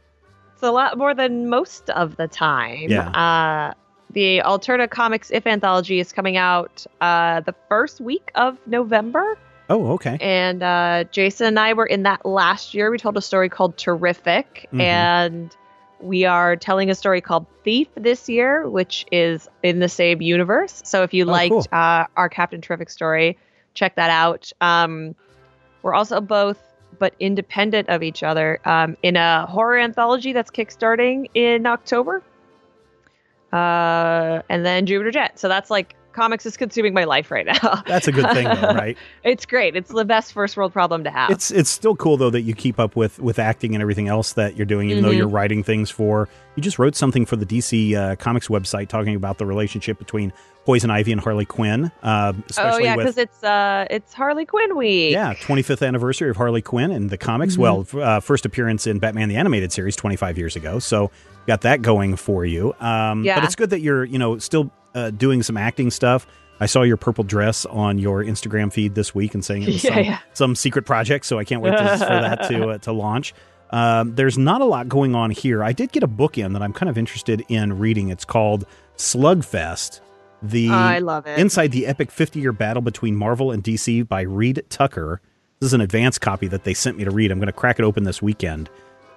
it's 0.54 0.62
a 0.64 0.72
lot 0.72 0.98
more 0.98 1.16
than 1.16 1.50
most 1.50 1.90
of 1.90 2.16
the 2.18 2.28
time. 2.28 2.90
Yeah. 2.90 3.10
Uh, 3.10 3.74
the 4.12 4.40
Alterna 4.46 4.90
Comics 4.90 5.32
If 5.32 5.48
anthology 5.48 6.00
is 6.00 6.12
coming 6.12 6.38
out 6.38 6.86
uh, 7.00 7.40
the 7.42 7.56
first 7.70 8.02
week 8.02 8.30
of 8.36 8.58
November, 8.68 9.38
Oh, 9.72 9.92
okay. 9.94 10.18
and 10.20 10.62
uh, 10.62 11.06
Jason 11.12 11.48
and 11.48 11.60
I 11.60 11.74
were 11.74 11.86
in 11.86 12.04
that 12.04 12.26
last 12.26 12.74
year. 12.74 12.92
We 12.92 12.98
told 12.98 13.16
a 13.18 13.22
story 13.22 13.48
called 13.50 13.78
Terrific, 13.78 14.68
Mhm. 14.74 14.82
and 14.82 15.56
we 16.02 16.26
are 16.26 16.56
telling 16.56 16.90
a 16.90 16.96
story 16.96 17.22
called 17.22 17.46
Thief 17.64 17.88
this 17.96 18.28
year, 18.28 18.68
which 18.68 19.06
is 19.12 19.48
in 19.64 19.80
the 19.80 19.88
same 19.90 20.22
universe. 20.22 20.82
So 20.84 21.04
if 21.04 21.14
you 21.14 21.26
Oh, 21.26 21.32
liked 21.32 21.52
cool. 21.52 21.66
uh, 21.72 22.06
our 22.18 22.28
Captain 22.28 22.60
Terrific 22.60 22.90
story, 22.90 23.38
check 23.76 23.96
that 23.96 24.10
out. 24.10 24.52
Um, 24.62 25.16
We're 25.84 25.94
also 25.96 26.20
both 26.22 26.60
but 27.00 27.16
independent 27.20 27.90
of 27.90 28.04
each 28.04 28.22
other 28.22 28.60
um, 28.66 28.98
in 29.02 29.16
a 29.16 29.46
horror 29.48 29.78
anthology 29.80 30.34
that's 30.34 30.52
kickstarting 30.52 31.28
in 31.34 31.66
October. 31.66 32.22
Uh, 33.52 34.42
and 34.50 34.66
then 34.66 34.86
Jupiter 34.86 35.12
Jet. 35.12 35.40
So 35.40 35.48
that's 35.48 35.70
like 35.70 35.96
comics 36.14 36.46
is 36.46 36.58
consuming 36.58 36.94
my 36.94 37.04
life 37.04 37.32
right 37.32 37.46
now. 37.46 37.82
That's 37.88 38.08
a 38.08 38.12
good 38.12 38.30
thing, 38.32 38.46
though, 38.46 38.74
right? 38.74 38.98
it's 39.24 39.46
great. 39.46 39.76
It's 39.76 39.92
the 39.92 40.06
best 40.06 40.34
first 40.34 40.58
world 40.58 40.74
problem 40.74 41.04
to 41.04 41.12
have. 41.12 41.30
It's 41.32 41.52
it's 41.52 41.70
still 41.70 41.96
cool 41.96 42.18
though 42.18 42.30
that 42.30 42.42
you 42.42 42.54
keep 42.54 42.80
up 42.80 42.96
with 42.96 43.20
with 43.20 43.40
acting 43.40 43.76
and 43.76 43.82
everything 43.82 44.08
else 44.08 44.34
that 44.34 44.56
you're 44.58 44.66
doing, 44.66 44.90
even 44.90 45.04
though 45.04 45.10
Mhm. 45.12 45.18
you're 45.18 45.28
writing 45.28 45.64
things 45.64 45.90
for. 45.90 46.28
You 46.56 46.62
just 46.64 46.78
wrote 46.80 46.96
something 46.96 47.26
for 47.26 47.36
the 47.38 47.46
DC 47.46 47.96
uh, 47.96 48.16
Comics 48.18 48.48
website 48.50 48.90
talking 48.90 49.16
about 49.16 49.38
the 49.38 49.46
relationship 49.46 49.98
between 50.00 50.34
Poison 50.66 50.92
Ivy 50.92 51.12
and 51.14 51.20
Harley 51.22 51.46
Quinn, 51.46 51.92
uh, 52.04 52.34
oh 52.60 52.78
yeah, 52.78 52.96
because 52.96 53.18
it's 53.18 53.44
uh 53.44 53.88
it's 53.90 54.14
Harley 54.14 54.46
Quinn 54.46 54.76
week. 54.78 55.12
yeah 55.12 55.34
25th 55.34 55.86
anniversary 55.86 56.30
of 56.30 56.38
Harley 56.38 56.62
Quinn 56.62 56.92
in 56.92 57.08
the 57.08 57.18
comics. 57.18 57.54
Mm-hmm. 57.58 57.62
Well, 57.98 58.04
uh, 58.04 58.20
first 58.20 58.46
appearance 58.46 58.86
in 58.86 59.00
Batman 59.00 59.28
the 59.30 59.38
Animated 59.38 59.72
Series 59.72 59.96
25 59.96 60.38
years 60.38 60.56
ago, 60.56 60.78
so 60.78 61.10
got 61.48 61.62
that 61.62 61.82
going 61.82 62.16
for 62.16 62.46
you. 62.46 62.76
Um, 62.80 63.24
Yeah. 63.24 63.36
But 63.40 63.46
it's 63.46 63.56
good 63.56 63.72
that 63.72 63.80
you're 63.82 64.04
you 64.04 64.20
know 64.20 64.38
still 64.38 64.72
uh, 64.96 65.12
doing 65.12 65.44
some 65.44 65.58
acting 65.58 65.92
stuff. 65.92 66.28
I 66.60 66.68
saw 66.68 66.84
your 66.84 66.98
purple 66.98 67.24
dress 67.24 67.66
on 67.66 67.98
your 67.98 68.24
Instagram 68.24 68.72
feed 68.72 68.94
this 68.94 69.16
week 69.16 69.34
and 69.34 69.44
saying 69.44 69.64
it 69.64 69.68
was 69.70 69.84
Yeah, 69.84 69.94
some, 69.96 70.04
yeah. 70.04 70.20
some 70.34 70.56
secret 70.56 70.86
project. 70.86 71.26
So 71.26 71.40
I 71.40 71.44
can't 71.44 71.62
wait 71.62 71.72
to, 71.72 71.78
for 71.78 72.06
that 72.06 72.48
to 72.50 72.70
uh, 72.70 72.78
to 72.80 72.92
launch. 72.92 73.34
Um, 73.72 74.16
there's 74.16 74.38
not 74.38 74.62
a 74.62 74.66
lot 74.66 74.90
going 74.90 75.16
on 75.16 75.32
here. 75.32 75.64
I 75.64 75.72
did 75.72 75.92
get 75.92 76.04
a 76.04 76.08
book 76.08 76.38
in 76.38 76.54
that 76.54 76.62
I'm 76.62 76.74
kind 76.74 76.90
of 76.90 76.98
interested 76.98 77.44
in 77.48 77.80
reading. 77.80 78.10
It's 78.10 78.26
called 78.26 78.66
Slugfest. 78.98 80.02
The 80.44 80.70
I 80.70 81.00
love 81.00 81.28
it. 81.28 81.38
Inside 81.40 81.72
the 81.72 81.86
epic 81.88 82.12
50 82.12 82.40
year 82.40 82.52
battle 82.52 82.82
between 82.82 83.16
Marvel 83.16 83.52
and 83.52 83.64
DC 83.64 84.08
by 84.08 84.22
Reed 84.22 84.64
Tucker. 84.70 85.22
This 85.60 85.68
is 85.68 85.74
an 85.74 85.82
advanced 85.82 86.22
copy 86.22 86.48
that 86.48 86.64
they 86.64 86.74
sent 86.74 86.98
me 86.98 87.04
to 87.04 87.12
read. 87.12 87.32
I'm 87.32 87.38
going 87.38 87.48
to 87.48 87.54
crack 87.54 87.80
it 87.80 87.84
open 87.84 88.04
this 88.04 88.22
weekend. 88.22 88.70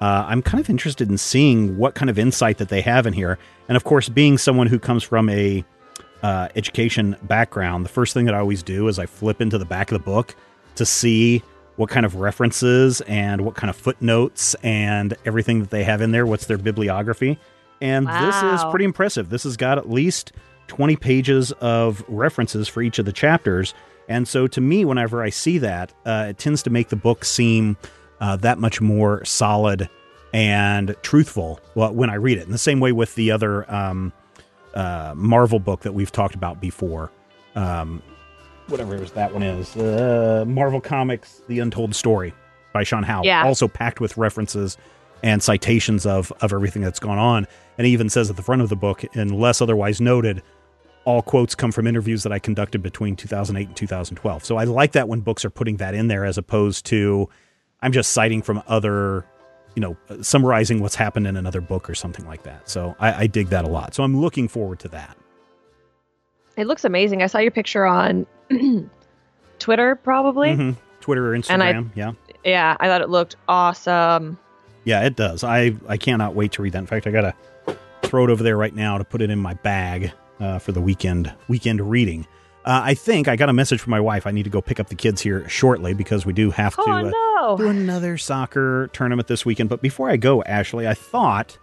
Uh, 0.04 0.26
I'm 0.28 0.42
kind 0.42 0.60
of 0.60 0.68
interested 0.68 1.08
in 1.08 1.16
seeing 1.16 1.78
what 1.78 1.94
kind 1.94 2.10
of 2.10 2.18
insight 2.18 2.58
that 2.58 2.68
they 2.68 2.82
have 2.82 3.06
in 3.06 3.14
here. 3.14 3.38
And 3.68 3.76
of 3.76 3.84
course, 3.84 4.10
being 4.10 4.36
someone 4.36 4.66
who 4.66 4.78
comes 4.78 5.02
from 5.02 5.30
a 5.30 5.64
uh, 6.22 6.48
education 6.56 7.16
background, 7.22 7.86
the 7.86 7.88
first 7.88 8.12
thing 8.12 8.26
that 8.26 8.34
I 8.34 8.38
always 8.38 8.62
do 8.62 8.88
is 8.88 8.98
I 8.98 9.06
flip 9.06 9.40
into 9.40 9.56
the 9.56 9.64
back 9.64 9.90
of 9.90 9.98
the 9.98 10.04
book 10.04 10.36
to 10.74 10.84
see 10.84 11.42
what 11.76 11.88
kind 11.88 12.04
of 12.04 12.16
references 12.16 13.00
and 13.02 13.46
what 13.46 13.54
kind 13.54 13.70
of 13.70 13.76
footnotes 13.76 14.54
and 14.56 15.16
everything 15.24 15.60
that 15.60 15.70
they 15.70 15.84
have 15.84 16.02
in 16.02 16.12
there. 16.12 16.26
What's 16.26 16.44
their 16.44 16.58
bibliography? 16.58 17.38
And 17.80 18.06
this 18.06 18.42
is 18.42 18.62
pretty 18.64 18.84
impressive. 18.84 19.30
This 19.30 19.44
has 19.44 19.56
got 19.56 19.78
at 19.78 19.88
least 19.88 20.32
20 20.66 20.96
pages 20.96 21.50
of 21.62 22.04
references 22.08 22.68
for 22.68 22.82
each 22.82 22.98
of 22.98 23.06
the 23.06 23.12
chapters. 23.12 23.72
And 24.06 24.28
so 24.28 24.48
to 24.48 24.60
me, 24.60 24.84
whenever 24.84 25.22
I 25.22 25.30
see 25.30 25.56
that, 25.58 25.94
uh, 26.04 26.26
it 26.28 26.36
tends 26.36 26.62
to 26.64 26.70
make 26.70 26.90
the 26.90 26.96
book 26.96 27.24
seem 27.24 27.78
uh, 28.24 28.36
that 28.36 28.58
much 28.58 28.80
more 28.80 29.22
solid 29.26 29.90
and 30.32 30.96
truthful 31.02 31.60
when 31.74 32.08
I 32.08 32.14
read 32.14 32.38
it. 32.38 32.44
In 32.44 32.52
the 32.52 32.58
same 32.58 32.80
way 32.80 32.90
with 32.90 33.14
the 33.16 33.30
other 33.30 33.70
um, 33.70 34.14
uh, 34.72 35.12
Marvel 35.14 35.58
book 35.58 35.82
that 35.82 35.92
we've 35.92 36.10
talked 36.10 36.34
about 36.34 36.58
before. 36.58 37.12
Um, 37.54 38.02
whatever 38.68 38.96
it 38.96 39.00
was 39.00 39.12
that 39.12 39.34
one 39.34 39.42
is. 39.42 39.76
Uh, 39.76 40.46
Marvel 40.48 40.80
Comics 40.80 41.42
The 41.48 41.58
Untold 41.58 41.94
Story 41.94 42.32
by 42.72 42.82
Sean 42.82 43.02
Howe. 43.02 43.20
Yeah. 43.24 43.44
Also 43.44 43.68
packed 43.68 44.00
with 44.00 44.16
references 44.16 44.78
and 45.22 45.42
citations 45.42 46.06
of, 46.06 46.32
of 46.40 46.50
everything 46.50 46.80
that's 46.80 47.00
gone 47.00 47.18
on. 47.18 47.46
And 47.76 47.86
he 47.86 47.92
even 47.92 48.08
says 48.08 48.30
at 48.30 48.36
the 48.36 48.42
front 48.42 48.62
of 48.62 48.70
the 48.70 48.76
book, 48.76 49.04
unless 49.12 49.60
otherwise 49.60 50.00
noted, 50.00 50.42
all 51.04 51.20
quotes 51.20 51.54
come 51.54 51.72
from 51.72 51.86
interviews 51.86 52.22
that 52.22 52.32
I 52.32 52.38
conducted 52.38 52.82
between 52.82 53.16
2008 53.16 53.68
and 53.68 53.76
2012. 53.76 54.46
So 54.46 54.56
I 54.56 54.64
like 54.64 54.92
that 54.92 55.08
when 55.08 55.20
books 55.20 55.44
are 55.44 55.50
putting 55.50 55.76
that 55.76 55.94
in 55.94 56.08
there 56.08 56.24
as 56.24 56.38
opposed 56.38 56.86
to 56.86 57.28
I'm 57.84 57.92
just 57.92 58.12
citing 58.12 58.42
from 58.42 58.62
other, 58.66 59.24
you 59.76 59.80
know, 59.80 59.96
summarizing 60.22 60.80
what's 60.80 60.94
happened 60.94 61.26
in 61.26 61.36
another 61.36 61.60
book 61.60 61.88
or 61.88 61.94
something 61.94 62.26
like 62.26 62.42
that. 62.44 62.68
So 62.68 62.96
I, 62.98 63.12
I 63.22 63.26
dig 63.26 63.48
that 63.48 63.64
a 63.64 63.68
lot. 63.68 63.94
So 63.94 64.02
I'm 64.02 64.20
looking 64.20 64.48
forward 64.48 64.78
to 64.80 64.88
that. 64.88 65.16
It 66.56 66.66
looks 66.66 66.84
amazing. 66.84 67.22
I 67.22 67.26
saw 67.26 67.38
your 67.38 67.50
picture 67.50 67.84
on 67.84 68.26
Twitter, 69.58 69.96
probably. 69.96 70.50
Mhm. 70.50 70.76
Twitter 71.00 71.32
or 71.34 71.36
Instagram. 71.38 71.50
And 71.50 71.62
I- 71.62 71.84
yeah. 71.94 72.12
Yeah, 72.44 72.76
I 72.78 72.88
thought 72.88 73.00
it 73.00 73.08
looked 73.08 73.36
awesome. 73.48 74.38
Yeah, 74.84 75.04
it 75.06 75.16
does. 75.16 75.42
I, 75.44 75.74
I 75.88 75.96
cannot 75.96 76.34
wait 76.34 76.52
to 76.52 76.62
read 76.62 76.74
that. 76.74 76.78
In 76.78 76.86
fact, 76.86 77.06
I 77.06 77.10
got 77.10 77.22
to 77.66 77.76
throw 78.02 78.24
it 78.24 78.30
over 78.30 78.42
there 78.42 78.56
right 78.58 78.74
now 78.74 78.98
to 78.98 79.04
put 79.04 79.22
it 79.22 79.30
in 79.30 79.38
my 79.38 79.54
bag 79.54 80.12
uh, 80.40 80.58
for 80.58 80.72
the 80.72 80.80
weekend 80.80 81.32
weekend 81.48 81.80
reading. 81.80 82.26
Uh, 82.64 82.80
I 82.82 82.94
think 82.94 83.28
I 83.28 83.36
got 83.36 83.50
a 83.50 83.52
message 83.52 83.80
from 83.80 83.90
my 83.90 84.00
wife. 84.00 84.26
I 84.26 84.30
need 84.30 84.44
to 84.44 84.50
go 84.50 84.62
pick 84.62 84.80
up 84.80 84.88
the 84.88 84.94
kids 84.94 85.20
here 85.20 85.46
shortly 85.48 85.92
because 85.92 86.24
we 86.24 86.32
do 86.32 86.50
have 86.50 86.74
to 86.76 86.82
Oh 86.82 87.54
uh, 87.54 87.56
do 87.56 87.68
another 87.68 88.16
soccer 88.16 88.88
tournament 88.92 89.28
this 89.28 89.44
weekend. 89.44 89.68
But 89.68 89.82
before 89.82 90.08
I 90.08 90.16
go, 90.16 90.42
Ashley, 90.44 90.88
I 90.88 90.94
thought 90.94 91.58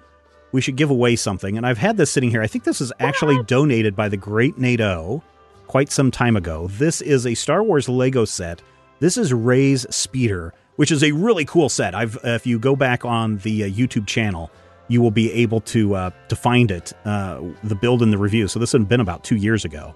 we 0.51 0.61
should 0.61 0.75
give 0.75 0.91
away 0.91 1.15
something. 1.15 1.57
And 1.57 1.65
I've 1.65 1.79
had 1.79 1.97
this 1.97 2.11
sitting 2.11 2.29
here. 2.29 2.43
I 2.43 2.47
think 2.47 2.65
this 2.65 2.81
is 2.81 2.93
actually 2.99 3.41
donated 3.43 3.95
by 3.95 4.09
the 4.09 4.17
great 4.17 4.59
NATO 4.59 5.23
quite 5.65 5.91
some 5.91 6.11
time 6.11 6.35
ago. 6.35 6.67
This 6.67 7.01
is 7.01 7.25
a 7.25 7.33
Star 7.33 7.63
Wars 7.63 7.89
Lego 7.89 8.25
set. 8.25 8.61
This 8.99 9.17
is 9.17 9.33
Rey's 9.33 9.87
Speeder, 9.89 10.53
which 10.75 10.91
is 10.91 11.03
a 11.03 11.11
really 11.13 11.45
cool 11.45 11.69
set. 11.69 11.95
I've 11.95 12.17
uh, 12.17 12.29
if 12.29 12.45
you 12.45 12.59
go 12.59 12.75
back 12.75 13.05
on 13.05 13.37
the 13.39 13.63
uh, 13.63 13.67
YouTube 13.67 14.05
channel, 14.05 14.51
you 14.87 15.01
will 15.01 15.09
be 15.09 15.31
able 15.31 15.61
to 15.61 15.95
uh, 15.95 16.09
to 16.27 16.35
find 16.35 16.69
it, 16.69 16.93
uh, 17.05 17.41
the 17.63 17.75
build 17.75 18.03
and 18.03 18.13
the 18.13 18.17
review. 18.19 18.47
So 18.47 18.59
this 18.59 18.73
had 18.73 18.87
been 18.87 18.99
about 18.99 19.23
two 19.23 19.37
years 19.37 19.65
ago. 19.65 19.95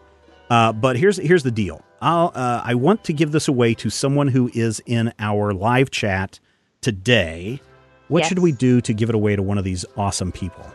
Uh, 0.49 0.71
but 0.73 0.95
here's 0.97 1.17
here's 1.17 1.43
the 1.43 1.51
deal. 1.51 1.81
I'll 2.01 2.31
uh, 2.35 2.61
I 2.63 2.75
want 2.75 3.03
to 3.05 3.13
give 3.13 3.31
this 3.31 3.47
away 3.47 3.73
to 3.75 3.89
someone 3.89 4.27
who 4.27 4.49
is 4.53 4.81
in 4.85 5.11
our 5.19 5.53
live 5.53 5.89
chat 5.91 6.39
today. 6.81 7.59
What 8.07 8.19
Yes. 8.19 8.29
should 8.29 8.39
we 8.39 8.51
do 8.51 8.81
to 8.81 8.93
give 8.93 9.09
it 9.09 9.15
away 9.15 9.35
to 9.35 9.41
one 9.41 9.57
of 9.57 9.63
these 9.63 9.83
awesome 9.97 10.31
people? 10.31 10.65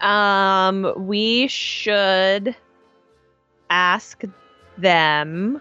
Um, 0.00 0.92
we 0.96 1.48
should 1.48 2.54
ask 3.70 4.22
them 4.78 5.60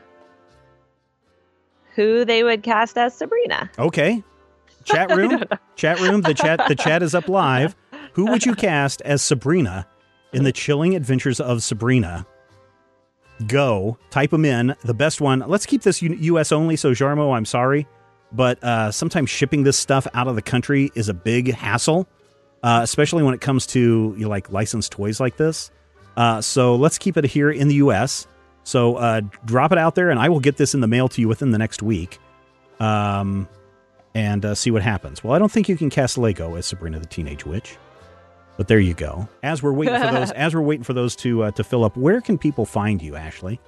who 1.95 2.25
they 2.25 2.43
would 2.43 2.61
cast 2.61 2.97
as 2.97 3.15
Sabrina. 3.15 3.71
Okay, 3.79 4.23
chat 4.83 5.09
room, 5.15 5.43
chat 5.75 5.99
room. 6.01 6.21
The 6.21 6.33
chat 6.35 6.61
the 6.67 6.75
chat 6.75 7.01
is 7.01 7.15
up 7.15 7.27
live. 7.27 7.75
Who 8.13 8.25
would 8.27 8.45
you 8.45 8.53
cast 8.53 9.01
as 9.01 9.21
Sabrina 9.23 9.87
in 10.33 10.43
the 10.43 10.51
Chilling 10.51 10.95
Adventures 10.95 11.39
of 11.39 11.63
Sabrina? 11.63 12.27
Go 13.47 13.97
type 14.09 14.31
them 14.31 14.45
in. 14.45 14.75
The 14.83 14.93
best 14.93 15.19
one. 15.19 15.43
Let's 15.45 15.65
keep 15.65 15.81
this 15.81 16.01
U.S. 16.01 16.51
only. 16.51 16.75
So 16.75 16.91
Jarmo, 16.91 17.35
I'm 17.35 17.45
sorry, 17.45 17.85
but 18.31 18.63
uh, 18.63 18.91
sometimes 18.91 19.29
shipping 19.29 19.63
this 19.63 19.77
stuff 19.77 20.07
out 20.13 20.27
of 20.27 20.35
the 20.35 20.41
country 20.41 20.91
is 20.95 21.09
a 21.09 21.13
big 21.13 21.53
hassle, 21.53 22.07
uh, 22.63 22.79
especially 22.83 23.23
when 23.23 23.33
it 23.33 23.41
comes 23.41 23.67
to 23.67 24.15
you 24.17 24.23
know, 24.23 24.29
like 24.29 24.51
licensed 24.51 24.91
toys 24.91 25.19
like 25.19 25.37
this. 25.37 25.71
Uh, 26.15 26.41
so 26.41 26.75
let's 26.75 26.97
keep 26.97 27.17
it 27.17 27.25
here 27.25 27.51
in 27.51 27.67
the 27.67 27.75
U.S. 27.75 28.27
So 28.63 28.95
uh, 28.95 29.21
drop 29.43 29.71
it 29.71 29.77
out 29.77 29.95
there, 29.95 30.09
and 30.09 30.19
I 30.19 30.29
will 30.29 30.39
get 30.39 30.57
this 30.57 30.73
in 30.73 30.79
the 30.79 30.87
mail 30.87 31.07
to 31.09 31.21
you 31.21 31.27
within 31.27 31.51
the 31.51 31.57
next 31.57 31.83
week, 31.83 32.19
um, 32.79 33.47
and 34.13 34.43
uh, 34.45 34.55
see 34.55 34.71
what 34.71 34.81
happens. 34.81 35.23
Well, 35.23 35.33
I 35.33 35.39
don't 35.39 35.51
think 35.51 35.69
you 35.69 35.77
can 35.77 35.89
cast 35.89 36.17
Lego 36.17 36.55
as 36.55 36.65
Sabrina 36.65 36.99
the 36.99 37.05
Teenage 37.05 37.45
Witch, 37.45 37.77
but 38.57 38.67
there 38.67 38.79
you 38.79 38.93
go. 38.93 39.27
As 39.43 39.61
we're 39.61 39.73
waiting 39.73 39.99
for 39.99 40.11
those, 40.11 40.31
as 40.35 40.55
we're 40.55 40.61
waiting 40.61 40.83
for 40.83 40.93
those 40.93 41.15
to 41.17 41.43
uh, 41.43 41.51
to 41.51 41.63
fill 41.63 41.83
up, 41.83 41.97
where 41.97 42.21
can 42.21 42.37
people 42.37 42.65
find 42.65 43.01
you, 43.01 43.15
Ashley? 43.15 43.59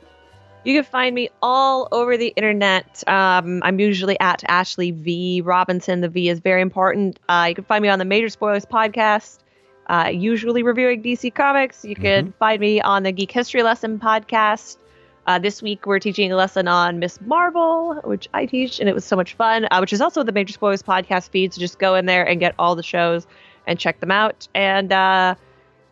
You 0.64 0.76
can 0.76 0.84
find 0.84 1.16
me 1.16 1.30
all 1.42 1.88
over 1.92 2.18
the 2.18 2.34
internet. 2.36 3.04
Um, 3.08 3.62
I'm 3.64 3.80
usually 3.80 4.20
at 4.20 4.44
Ashley 4.48 4.92
V 4.92 5.42
Robinson. 5.42 6.02
The 6.02 6.10
V 6.10 6.30
is 6.30 6.40
very 6.40 6.62
important. 6.62 7.20
Uh, 7.30 7.46
you 7.50 7.56
can 7.56 7.64
find 7.64 7.82
me 7.82 7.90
on 7.90 8.00
the 8.00 8.06
Major 8.06 8.28
Spoilers 8.28 8.66
podcast, 8.66 9.40
uh, 9.88 10.10
usually 10.14 10.64
reviewing 10.64 11.02
DC 11.02 11.34
Comics. 11.34 11.86
You 11.86 11.96
can 11.96 12.34
find 12.40 12.60
me 12.60 12.82
on 12.82 13.04
the 13.04 13.12
Geek 13.14 13.32
History 13.32 13.64
Lesson 13.64 13.98
podcast. 13.98 14.78
Uh, 15.26 15.38
this 15.38 15.62
week 15.62 15.86
we're 15.86 16.00
teaching 16.00 16.32
a 16.32 16.36
lesson 16.36 16.68
on 16.70 17.00
Ms. 17.00 17.20
Marvel, 17.26 17.96
which 18.06 18.30
I 18.34 18.46
teach, 18.46 18.80
and 18.80 18.88
it 18.88 18.96
was 18.96 19.04
so 19.06 19.16
much 19.16 19.36
fun. 19.36 19.68
Uh, 19.72 19.80
which 19.80 19.94
is 19.94 20.02
also 20.02 20.24
the 20.24 20.32
Major 20.32 20.54
Spoilers 20.54 20.84
podcast 20.84 21.30
feed. 21.30 21.54
So 21.54 21.60
just 21.60 21.80
go 21.80 21.96
in 21.96 22.08
there 22.08 22.26
and 22.28 22.40
get 22.40 22.56
all 22.58 22.76
the 22.76 22.84
shows 22.84 23.28
and 23.68 23.78
check 23.78 24.00
them 24.00 24.10
out. 24.12 24.48
And 24.56 24.92
uh, 24.92 25.36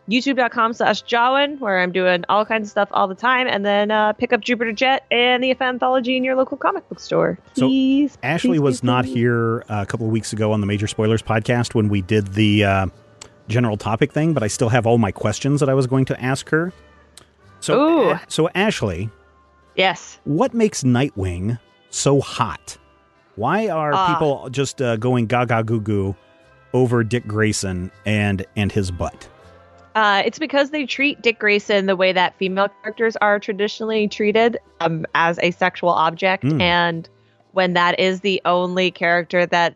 youtube.com 0.08 0.72
slash 0.72 1.02
Jawin, 1.04 1.58
where 1.60 1.80
I'm 1.80 1.92
doing 1.92 2.24
all 2.28 2.44
kinds 2.44 2.66
of 2.66 2.70
stuff 2.70 2.88
all 2.92 3.06
the 3.08 3.14
time. 3.14 3.46
And 3.46 3.64
then 3.64 3.90
uh, 3.90 4.12
pick 4.14 4.32
up 4.32 4.40
Jupiter 4.40 4.72
Jet 4.72 5.04
and 5.10 5.42
the 5.44 5.50
F 5.52 5.60
anthology 5.60 6.16
in 6.16 6.24
your 6.24 6.34
local 6.34 6.56
comic 6.56 6.88
book 6.88 6.98
store. 7.00 7.38
So, 7.54 7.68
Please. 7.68 8.16
Ashley 8.22 8.50
please, 8.50 8.60
was 8.60 8.80
please, 8.80 8.86
not 8.86 9.04
here 9.04 9.64
uh, 9.68 9.82
a 9.82 9.86
couple 9.86 10.06
of 10.06 10.12
weeks 10.12 10.32
ago 10.32 10.52
on 10.52 10.60
the 10.60 10.66
Major 10.66 10.86
Spoilers 10.86 11.22
podcast 11.22 11.74
when 11.74 11.88
we 11.88 12.02
did 12.02 12.28
the 12.34 12.64
uh, 12.64 12.86
general 13.48 13.76
topic 13.76 14.12
thing, 14.12 14.32
but 14.32 14.42
I 14.42 14.48
still 14.48 14.68
have 14.70 14.86
all 14.86 14.98
my 14.98 15.12
questions 15.12 15.60
that 15.60 15.68
I 15.68 15.74
was 15.74 15.86
going 15.86 16.04
to 16.06 16.20
ask 16.20 16.48
her. 16.50 16.72
So. 17.60 18.10
A- 18.10 18.20
so 18.28 18.48
Ashley, 18.54 19.10
Yes. 19.76 20.18
what 20.24 20.54
makes 20.54 20.82
Nightwing 20.82 21.58
so 21.90 22.20
hot? 22.20 22.78
Why 23.34 23.68
are 23.68 23.92
Ah. 23.92 24.14
people 24.14 24.48
just 24.50 24.80
uh, 24.80 24.96
going 24.96 25.26
gaga 25.26 25.62
goo 25.62 25.80
goo 25.80 26.16
over 26.76 27.02
Dick 27.02 27.26
Grayson 27.26 27.90
and 28.04 28.44
and 28.56 28.70
his 28.70 28.90
butt? 28.90 29.28
Uh, 29.94 30.22
it's 30.26 30.38
because 30.38 30.70
they 30.70 30.84
treat 30.84 31.22
Dick 31.22 31.38
Grayson 31.38 31.86
the 31.86 31.96
way 31.96 32.12
that 32.12 32.36
female 32.36 32.68
characters 32.82 33.16
are 33.22 33.40
traditionally 33.40 34.06
treated 34.08 34.58
um, 34.80 35.06
as 35.14 35.38
a 35.42 35.50
sexual 35.52 35.88
object. 35.88 36.44
Mm. 36.44 36.60
And 36.60 37.08
when 37.52 37.72
that 37.72 37.98
is 37.98 38.20
the 38.20 38.42
only 38.44 38.90
character 38.90 39.46
that 39.46 39.74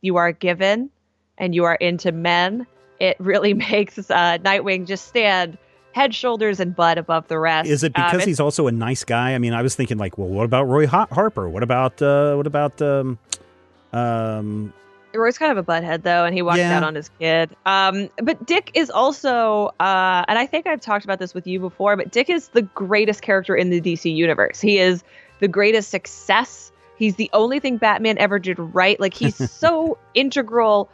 you 0.00 0.16
are 0.16 0.32
given 0.32 0.90
and 1.38 1.54
you 1.54 1.62
are 1.62 1.76
into 1.76 2.10
men, 2.10 2.66
it 2.98 3.16
really 3.20 3.54
makes 3.70 3.96
uh, 3.98 4.38
Nightwing 4.38 4.88
just 4.88 5.06
stand 5.06 5.56
head, 5.92 6.12
shoulders, 6.12 6.58
and 6.58 6.74
butt 6.74 6.98
above 6.98 7.28
the 7.28 7.38
rest. 7.38 7.68
Is 7.70 7.84
it 7.84 7.92
Um, 7.96 8.02
because 8.06 8.14
it's- 8.14 8.26
he's 8.26 8.40
also 8.40 8.66
a 8.66 8.72
nice 8.72 9.04
guy? 9.04 9.34
I 9.34 9.38
mean, 9.38 9.52
I 9.54 9.62
was 9.62 9.76
thinking 9.76 9.98
like, 9.98 10.18
well, 10.18 10.26
what 10.26 10.44
about 10.46 10.64
Roy 10.64 10.88
Harper? 10.88 11.48
What 11.48 11.62
about 11.62 12.02
uh, 12.02 12.34
what 12.34 12.48
about 12.48 12.82
um, 12.82 13.18
um, 13.92 14.72
Roy's 15.18 15.38
kind 15.38 15.50
of 15.50 15.58
a 15.58 15.62
butthead 15.62 16.02
though, 16.02 16.24
and 16.24 16.34
he 16.34 16.42
walked 16.42 16.58
Yeah. 16.58 16.76
out 16.76 16.82
on 16.82 16.94
his 16.94 17.08
kid. 17.18 17.54
Um, 17.66 18.08
but 18.22 18.44
Dick 18.46 18.70
is 18.74 18.90
also, 18.90 19.66
uh, 19.80 20.24
and 20.28 20.38
I 20.38 20.46
think 20.46 20.66
I've 20.66 20.80
talked 20.80 21.04
about 21.04 21.18
this 21.18 21.34
with 21.34 21.46
you 21.46 21.60
before, 21.60 21.96
but 21.96 22.10
Dick 22.10 22.28
is 22.30 22.48
the 22.48 22.62
greatest 22.62 23.22
character 23.22 23.54
in 23.54 23.70
the 23.70 23.80
DC 23.80 24.14
universe. 24.14 24.60
He 24.60 24.78
is 24.78 25.02
the 25.40 25.48
greatest 25.48 25.90
success. 25.90 26.72
He's 26.96 27.16
the 27.16 27.30
only 27.32 27.60
thing 27.60 27.76
Batman 27.76 28.18
ever 28.18 28.38
did 28.38 28.58
right. 28.58 28.98
Like 29.00 29.14
he's 29.14 29.36
so 29.50 29.98
integral 30.14 30.88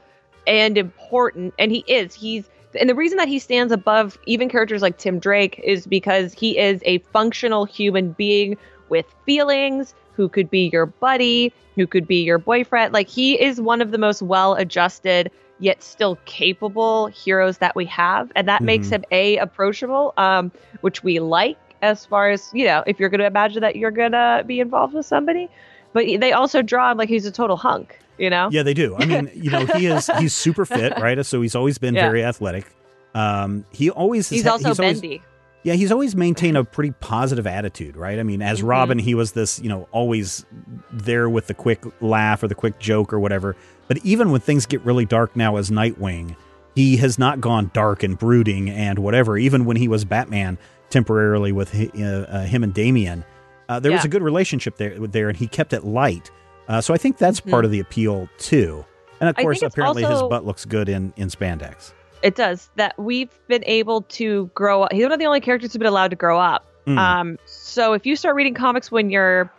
and 0.46 0.76
important, 0.78 1.54
and 1.58 1.70
he 1.70 1.84
is. 1.86 2.14
He's 2.14 2.48
and 2.78 2.88
the 2.88 2.94
reason 2.94 3.18
that 3.18 3.26
he 3.28 3.38
stands 3.40 3.72
above 3.72 4.16
even 4.26 4.48
characters 4.48 4.80
like 4.80 4.96
Tim 4.96 5.18
Drake 5.18 5.60
is 5.64 5.86
because 5.88 6.32
he 6.32 6.56
is 6.56 6.80
a 6.84 6.98
functional 7.12 7.64
human 7.64 8.12
being 8.12 8.56
with 8.88 9.06
feelings 9.26 9.92
who 10.14 10.28
could 10.28 10.50
be 10.50 10.70
your 10.72 10.86
buddy, 10.86 11.52
who 11.76 11.86
could 11.86 12.06
be 12.06 12.22
your 12.22 12.38
boyfriend. 12.38 12.92
Like 12.92 13.08
he 13.08 13.40
is 13.40 13.60
one 13.60 13.80
of 13.80 13.90
the 13.90 13.98
most 13.98 14.22
well-adjusted 14.22 15.30
yet 15.58 15.82
still 15.82 16.16
capable 16.24 17.06
heroes 17.08 17.58
that 17.58 17.76
we 17.76 17.84
have, 17.86 18.32
and 18.34 18.48
that 18.48 18.62
makes 18.62 18.88
Mhm. 18.88 18.92
him 18.92 19.04
a 19.10 19.36
approachable, 19.38 20.14
um, 20.16 20.50
which 20.80 21.04
we 21.04 21.18
like 21.20 21.58
as 21.82 22.06
far 22.06 22.30
as 22.30 22.50
you 22.54 22.64
know. 22.64 22.82
If 22.86 22.98
you're 22.98 23.08
going 23.10 23.20
to 23.20 23.26
imagine 23.26 23.60
that 23.62 23.76
you're 23.76 23.90
going 23.90 24.12
to 24.12 24.42
be 24.46 24.60
involved 24.60 24.94
with 24.94 25.04
somebody, 25.06 25.48
but 25.92 26.06
they 26.06 26.32
also 26.32 26.62
draw 26.62 26.90
him 26.90 26.96
like 26.98 27.08
he's 27.08 27.26
a 27.26 27.30
total 27.30 27.56
hunk. 27.56 27.98
You 28.18 28.28
know? 28.28 28.50
Yeah, 28.52 28.62
they 28.62 28.74
do. 28.74 28.96
I 28.98 29.06
mean, 29.06 29.30
you 29.34 29.50
know, 29.50 29.64
he 29.64 29.86
is 29.86 30.10
he's 30.18 30.34
super 30.34 30.66
fit, 30.66 30.98
right? 30.98 31.24
So 31.24 31.40
he's 31.40 31.54
always 31.54 31.78
been 31.78 31.94
Yeah. 31.94 32.06
very 32.06 32.22
athletic. 32.22 32.66
Um, 33.14 33.64
he 33.70 33.88
always, 33.90 34.28
he's 34.28 34.44
ha- 34.44 34.52
also 34.52 34.68
always- 34.68 35.00
bendy. 35.00 35.22
Yeah, 35.62 35.74
he's 35.74 35.92
always 35.92 36.16
maintained 36.16 36.56
a 36.56 36.64
pretty 36.64 36.92
positive 37.00 37.46
attitude, 37.46 37.96
right? 37.96 38.18
I 38.18 38.22
mean, 38.22 38.40
as 38.42 38.60
Mhm. 38.62 38.68
Robin, 38.68 38.98
he 38.98 39.14
was 39.14 39.32
this, 39.32 39.60
you 39.60 39.68
know, 39.68 39.88
always 39.92 40.44
there 40.92 41.28
with 41.28 41.46
the 41.48 41.54
quick 41.54 41.84
laugh 42.00 42.42
or 42.42 42.48
the 42.48 42.54
quick 42.54 42.78
joke 42.78 43.12
or 43.12 43.20
whatever. 43.20 43.56
But 43.88 43.98
even 44.04 44.30
when 44.30 44.40
things 44.40 44.66
get 44.66 44.84
really 44.84 45.04
dark 45.04 45.36
now 45.36 45.56
as 45.56 45.70
Nightwing, 45.70 46.36
he 46.74 46.96
has 46.98 47.18
not 47.18 47.40
gone 47.40 47.70
dark 47.74 48.02
and 48.02 48.18
brooding 48.18 48.70
and 48.70 48.98
whatever. 49.00 49.36
Even 49.36 49.64
when 49.64 49.76
he 49.76 49.88
was 49.88 50.04
Batman 50.04 50.56
temporarily 50.88 51.52
with 51.52 51.74
uh, 51.74 52.00
uh, 52.02 52.44
him 52.44 52.62
and 52.64 52.72
Damian, 52.72 53.24
uh, 53.68 53.78
there 53.80 53.92
was 53.92 54.04
a 54.04 54.08
good 54.08 54.22
relationship 54.22 54.76
there, 54.76 54.98
there, 55.06 55.28
and 55.28 55.36
he 55.36 55.46
kept 55.46 55.72
it 55.72 55.84
light. 55.84 56.30
Uh, 56.68 56.80
so 56.80 56.94
I 56.94 56.96
think 56.96 57.18
that's 57.18 57.40
Mhm. 57.40 57.50
part 57.50 57.64
of 57.64 57.70
the 57.70 57.80
appeal 57.80 58.28
too. 58.38 58.84
And 59.20 59.28
of 59.28 59.36
course, 59.36 59.60
apparently 59.62 60.04
his 60.04 60.22
butt 60.22 60.46
looks 60.46 60.64
good 60.64 60.88
in 60.88 61.12
in 61.16 61.28
spandex. 61.28 61.92
It 62.22 62.34
does. 62.34 62.70
That 62.76 62.98
we've 62.98 63.30
been 63.48 63.64
able 63.66 64.02
to 64.02 64.50
grow 64.54 64.82
up. 64.82 64.92
He's 64.92 65.02
one 65.02 65.12
of 65.12 65.18
the 65.18 65.26
only 65.26 65.40
characters 65.40 65.72
who's 65.72 65.78
been 65.78 65.86
allowed 65.86 66.10
to 66.10 66.16
grow 66.16 66.38
up. 66.38 66.66
Mm. 66.86 66.98
Um, 66.98 67.38
so 67.46 67.92
if 67.92 68.06
you 68.06 68.16
start 68.16 68.36
reading 68.36 68.54
comics 68.54 68.90
when 68.90 69.10
you're 69.10 69.52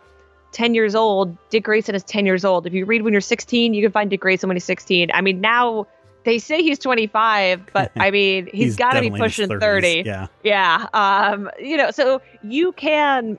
10 0.52 0.74
years 0.74 0.94
old, 0.94 1.36
Dick 1.50 1.64
Grayson 1.64 1.94
is 1.94 2.04
10 2.04 2.26
years 2.26 2.44
old. 2.44 2.66
If 2.66 2.72
you 2.72 2.84
read 2.84 3.02
when 3.02 3.12
you're 3.12 3.20
16, 3.20 3.74
you 3.74 3.82
can 3.82 3.92
find 3.92 4.10
Dick 4.10 4.20
Grayson 4.20 4.48
when 4.48 4.56
he's 4.56 4.64
16. 4.64 5.10
I 5.12 5.20
mean, 5.20 5.40
now 5.40 5.86
they 6.24 6.38
say 6.38 6.62
he's 6.62 6.78
25, 6.78 7.66
but 7.72 7.92
I 7.96 8.10
mean, 8.10 8.48
he's 8.52 8.76
got 8.76 8.92
to 8.92 9.00
be 9.00 9.08
definitely 9.08 9.18
in 9.18 9.24
his 9.24 9.48
pushing 9.48 9.60
30. 9.60 10.02
Yeah. 10.04 10.26
Yeah. 10.42 10.86
Um, 10.92 11.50
you 11.58 11.76
know, 11.76 11.90
so 11.90 12.20
you 12.42 12.72
can 12.72 13.38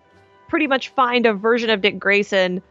pretty 0.50 0.68
much 0.68 0.90
find 0.90 1.26
a 1.26 1.34
version 1.34 1.70
of 1.70 1.82
Dick 1.82 2.00
Grayson 2.00 2.62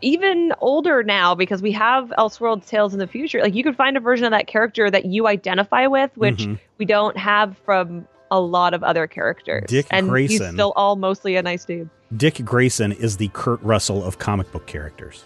even 0.00 0.52
older 0.60 1.02
now 1.02 1.34
because 1.34 1.60
we 1.62 1.72
have 1.72 2.08
Elseworlds 2.18 2.66
Tales 2.66 2.92
in 2.92 2.98
the 3.00 3.06
future. 3.06 3.40
Like 3.42 3.54
you 3.54 3.62
could 3.64 3.76
find 3.76 3.96
a 3.96 4.00
version 4.00 4.24
of 4.26 4.30
that 4.32 4.46
character 4.46 4.90
that 4.90 5.04
you 5.06 5.26
identify 5.26 5.86
with, 5.86 6.10
which 6.16 6.38
Mhm. 6.46 6.58
we 6.78 6.84
don't 6.84 7.16
have 7.16 7.56
from 7.64 8.06
a 8.30 8.38
lot 8.40 8.74
of 8.74 8.82
other 8.84 9.06
characters. 9.06 9.64
Dick 9.68 9.86
and 9.90 10.06
he's 10.06 10.10
Grayson. 10.10 10.52
still 10.52 10.72
all 10.76 10.96
mostly 10.96 11.36
a 11.36 11.42
nice 11.42 11.64
dude. 11.64 11.88
Dick 12.16 12.44
Grayson 12.44 12.92
is 12.92 13.16
the 13.16 13.28
Kurt 13.32 13.60
Russell 13.62 14.04
of 14.04 14.18
comic 14.18 14.50
book 14.52 14.66
characters. 14.66 15.24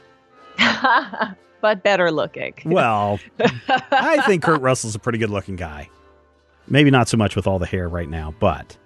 but 1.60 1.82
better 1.82 2.10
looking. 2.10 2.54
Well, 2.64 3.18
I 3.90 4.22
think 4.26 4.42
Kurt 4.42 4.60
Russell's 4.60 4.94
a 4.94 4.98
pretty 4.98 5.18
good 5.18 5.30
looking 5.30 5.56
guy. 5.56 5.88
Maybe 6.68 6.90
not 6.90 7.08
so 7.08 7.16
much 7.16 7.36
with 7.36 7.46
all 7.46 7.58
the 7.58 7.66
hair 7.66 7.88
right 7.88 8.08
now, 8.08 8.34
but 8.38 8.76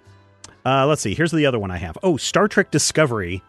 uh, 0.65 0.85
let's 0.87 1.01
see. 1.01 1.13
Here's 1.13 1.31
the 1.31 1.45
other 1.45 1.59
one 1.59 1.71
I 1.71 1.77
have. 1.77 1.97
Oh, 2.03 2.17
Star 2.17 2.47
Trek 2.47 2.71
Discovery 2.71 3.41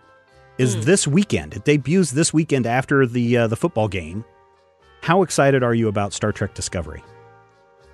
is 0.59 0.75
Hmm. 0.75 0.81
this 0.83 1.07
weekend. 1.07 1.55
It 1.55 1.65
debuts 1.65 2.11
this 2.13 2.33
weekend 2.33 2.67
after 2.67 3.07
the 3.07 3.37
uh, 3.37 3.47
the 3.47 3.57
football 3.57 3.89
game. 3.89 4.25
How 5.03 5.23
excited 5.23 5.63
are 5.63 5.75
you 5.75 5.89
about 5.89 6.13
Star 6.13 6.33
Trek 6.33 6.55
Discovery? 6.55 7.03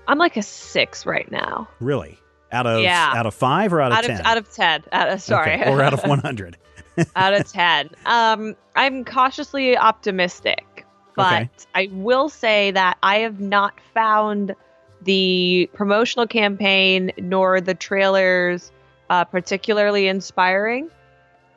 I'm 0.09 0.19
like 0.19 0.37
a 0.37 0.43
six 0.43 1.07
right 1.07 1.31
now. 1.31 1.69
Really? 1.81 2.19
Out 2.53 2.67
of 2.67 2.81
Yeah. 2.83 3.13
out 3.15 3.27
of 3.27 3.35
five 3.35 3.73
or 3.73 3.81
out 3.81 3.93
of 3.93 3.99
Out 3.99 4.05
ten? 4.05 4.21
of 4.21 4.27
out 4.27 4.37
of 4.39 4.53
ten. 4.53 4.85
Out 4.93 5.09
of, 5.09 5.21
sorry. 5.23 5.55
Okay, 5.55 5.71
or 5.71 5.83
out 5.83 5.93
of 5.95 6.03
one 6.07 6.19
hundred? 6.21 6.57
out 7.17 7.35
of 7.35 7.51
10. 7.51 7.91
Um, 8.07 8.55
I'm 8.77 9.05
cautiously 9.05 9.77
optimistic, 9.77 10.87
but 11.17 11.35
Okay. 11.35 11.51
I 11.75 11.89
will 11.91 12.29
say 12.29 12.71
that 12.71 12.99
I 13.03 13.17
have 13.17 13.41
not 13.41 13.75
found 13.93 14.55
the 15.03 15.69
promotional 15.75 16.29
campaign 16.29 17.11
nor 17.19 17.61
the 17.61 17.75
trailers 17.75 18.71
uh, 19.11 19.25
particularly 19.25 20.07
inspiring. 20.07 20.89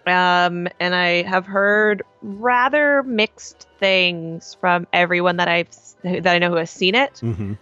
Um, 0.10 0.68
and 0.80 0.96
I 0.96 1.24
have 1.24 1.46
heard 1.46 2.04
rather 2.22 3.04
mixed 3.04 3.68
things 3.80 4.56
from 4.60 4.88
everyone 4.94 5.38
that 5.38 5.48
I've 5.48 5.70
that 6.04 6.28
I 6.28 6.40
know 6.40 6.50
who 6.50 6.56
has 6.58 6.70
seen 6.72 6.96
it. 6.96 7.20
hmm 7.20 7.54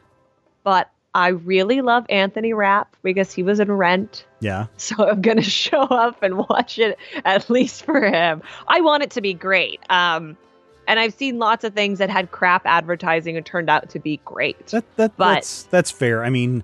But 0.63 0.89
I 1.13 1.29
really 1.29 1.81
love 1.81 2.05
Anthony 2.09 2.51
Rapp 2.53 2.95
because 3.01 3.31
he 3.31 3.41
was 3.43 3.59
in 3.61 3.71
Rent. 3.71 4.25
Yeah. 4.41 4.67
So 4.77 5.07
I'm 5.09 5.21
gonna 5.21 5.41
show 5.65 5.81
up 5.81 6.21
and 6.23 6.37
watch 6.37 6.77
it 6.79 6.97
at 7.23 7.49
least 7.49 7.83
for 7.85 8.01
him. 8.01 8.41
I 8.67 8.81
want 8.81 9.03
it 9.03 9.11
to 9.11 9.21
be 9.21 9.33
great. 9.33 9.79
Um, 9.89 10.37
and 10.87 10.99
I've 10.99 11.13
seen 11.13 11.39
lots 11.39 11.63
of 11.63 11.73
things 11.73 11.97
that 11.99 12.09
had 12.11 12.31
crap 12.31 12.63
advertising 12.65 13.37
and 13.37 13.45
turned 13.45 13.69
out 13.69 13.89
to 13.91 13.99
be 13.99 14.19
great. 14.25 14.67
That 14.67 14.83
that 14.97 15.15
But- 15.17 15.33
that's 15.35 15.63
that's 15.63 15.89
fair. 15.91 16.23
I 16.23 16.29
mean, 16.29 16.63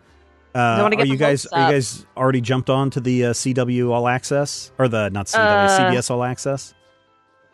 uh, 0.56 0.90
are 0.98 1.06
you 1.06 1.16
guys 1.18 1.46
are 1.48 1.68
you 1.68 1.74
guys 1.76 2.06
already 2.18 2.42
jumped 2.42 2.70
on 2.70 2.90
to 2.92 3.00
the 3.00 3.26
uh, 3.26 3.34
CW 3.34 3.92
All 3.92 4.08
Access 4.08 4.72
or 4.78 4.88
the 4.88 5.10
not 5.10 5.28
CW 5.28 5.40
Uh, 5.40 5.80
CBS 5.92 6.10
All 6.12 6.24
Access? 6.24 6.74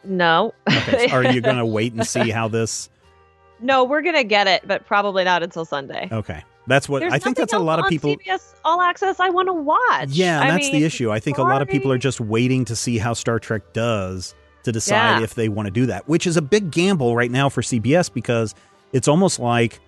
No, 0.03 0.53
Okay. 0.69 1.07
so 1.09 1.15
are 1.15 1.23
you 1.31 1.41
going 1.41 1.57
to 1.57 1.65
wait 1.65 1.93
and 1.93 2.05
see 2.07 2.29
how 2.37 2.47
this? 2.47 2.89
no, 3.59 3.83
we're 3.83 4.03
gonna 4.03 4.23
get 4.23 4.45
it, 4.47 4.61
but 4.67 4.85
probably 4.85 5.23
not 5.23 5.41
until 5.41 5.65
Sunday. 5.65 6.07
Okay, 6.11 6.43
that's 6.67 6.87
what 6.87 6.99
There's 6.99 7.11
I 7.13 7.17
think. 7.19 7.37
That's 7.37 7.53
a 7.53 7.59
lot 7.59 7.79
of 7.79 7.87
people. 7.87 8.15
CBS 8.17 8.53
All 8.63 8.81
Access 8.81 9.19
I 9.19 9.29
want 9.29 9.47
to 9.47 9.53
watch. 9.53 10.09
Yeah, 10.09 10.41
I 10.41 10.51
that's 10.51 10.69
the 10.69 10.83
issue. 10.83 11.11
I 11.11 11.19
think 11.19 11.39
a 11.39 11.43
lot 11.43 11.61
of 11.63 11.67
people 11.67 11.91
are 11.91 11.97
just 11.97 12.21
waiting 12.21 12.65
to 12.65 12.75
see 12.75 12.97
how 12.99 13.13
Star 13.13 13.39
Trek 13.39 13.73
does 13.73 14.35
to 14.63 14.71
decide 14.71 15.17
Yeah. 15.19 15.23
if 15.23 15.33
they 15.33 15.49
want 15.49 15.65
to 15.67 15.71
do 15.71 15.87
that, 15.87 16.07
which 16.07 16.27
is 16.27 16.37
a 16.37 16.41
big 16.41 16.69
gamble 16.71 17.15
right 17.15 17.31
now 17.31 17.49
for 17.49 17.61
CBS 17.63 18.13
because 18.13 18.53
it's 18.93 19.07
almost 19.07 19.39
like 19.39 19.79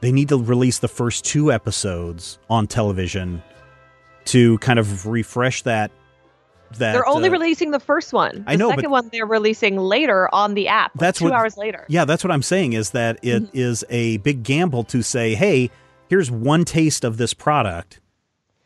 they 0.00 0.12
need 0.12 0.28
to 0.28 0.36
release 0.42 0.78
the 0.78 0.88
first 0.88 1.24
two 1.24 1.50
episodes 1.52 2.38
on 2.48 2.66
television 2.66 3.42
to 4.26 4.58
kind 4.58 4.78
of 4.78 5.06
refresh 5.06 5.62
that. 5.62 5.90
That 6.72 6.92
They're 6.92 7.08
only 7.08 7.30
uh, 7.30 7.32
releasing 7.32 7.70
the 7.70 7.80
first 7.80 8.12
one. 8.12 8.44
The 8.44 8.50
I 8.52 8.56
know, 8.56 8.68
but- 8.68 8.76
second 8.76 8.90
one 8.90 9.08
they're 9.10 9.24
releasing 9.24 9.78
later 9.78 10.28
on 10.34 10.52
the 10.52 10.68
app. 10.68 10.94
like 10.94 11.00
That's 11.00 11.18
two 11.18 11.24
what- 11.26 11.32
hours 11.34 11.56
later. 11.56 11.86
Yeah, 11.88 12.04
that's 12.04 12.22
what 12.22 12.30
I'm 12.30 12.42
saying 12.42 12.74
is 12.74 12.90
that 12.90 13.18
it 13.22 13.48
is 13.54 13.84
Mm-hmm. 13.84 13.94
a 13.94 14.16
big 14.18 14.42
gamble 14.42 14.84
to 14.84 15.00
say, 15.02 15.34
hey, 15.34 15.70
here's 16.10 16.30
one 16.30 16.66
taste 16.66 17.04
of 17.04 17.16
this 17.16 17.32
product. 17.32 18.00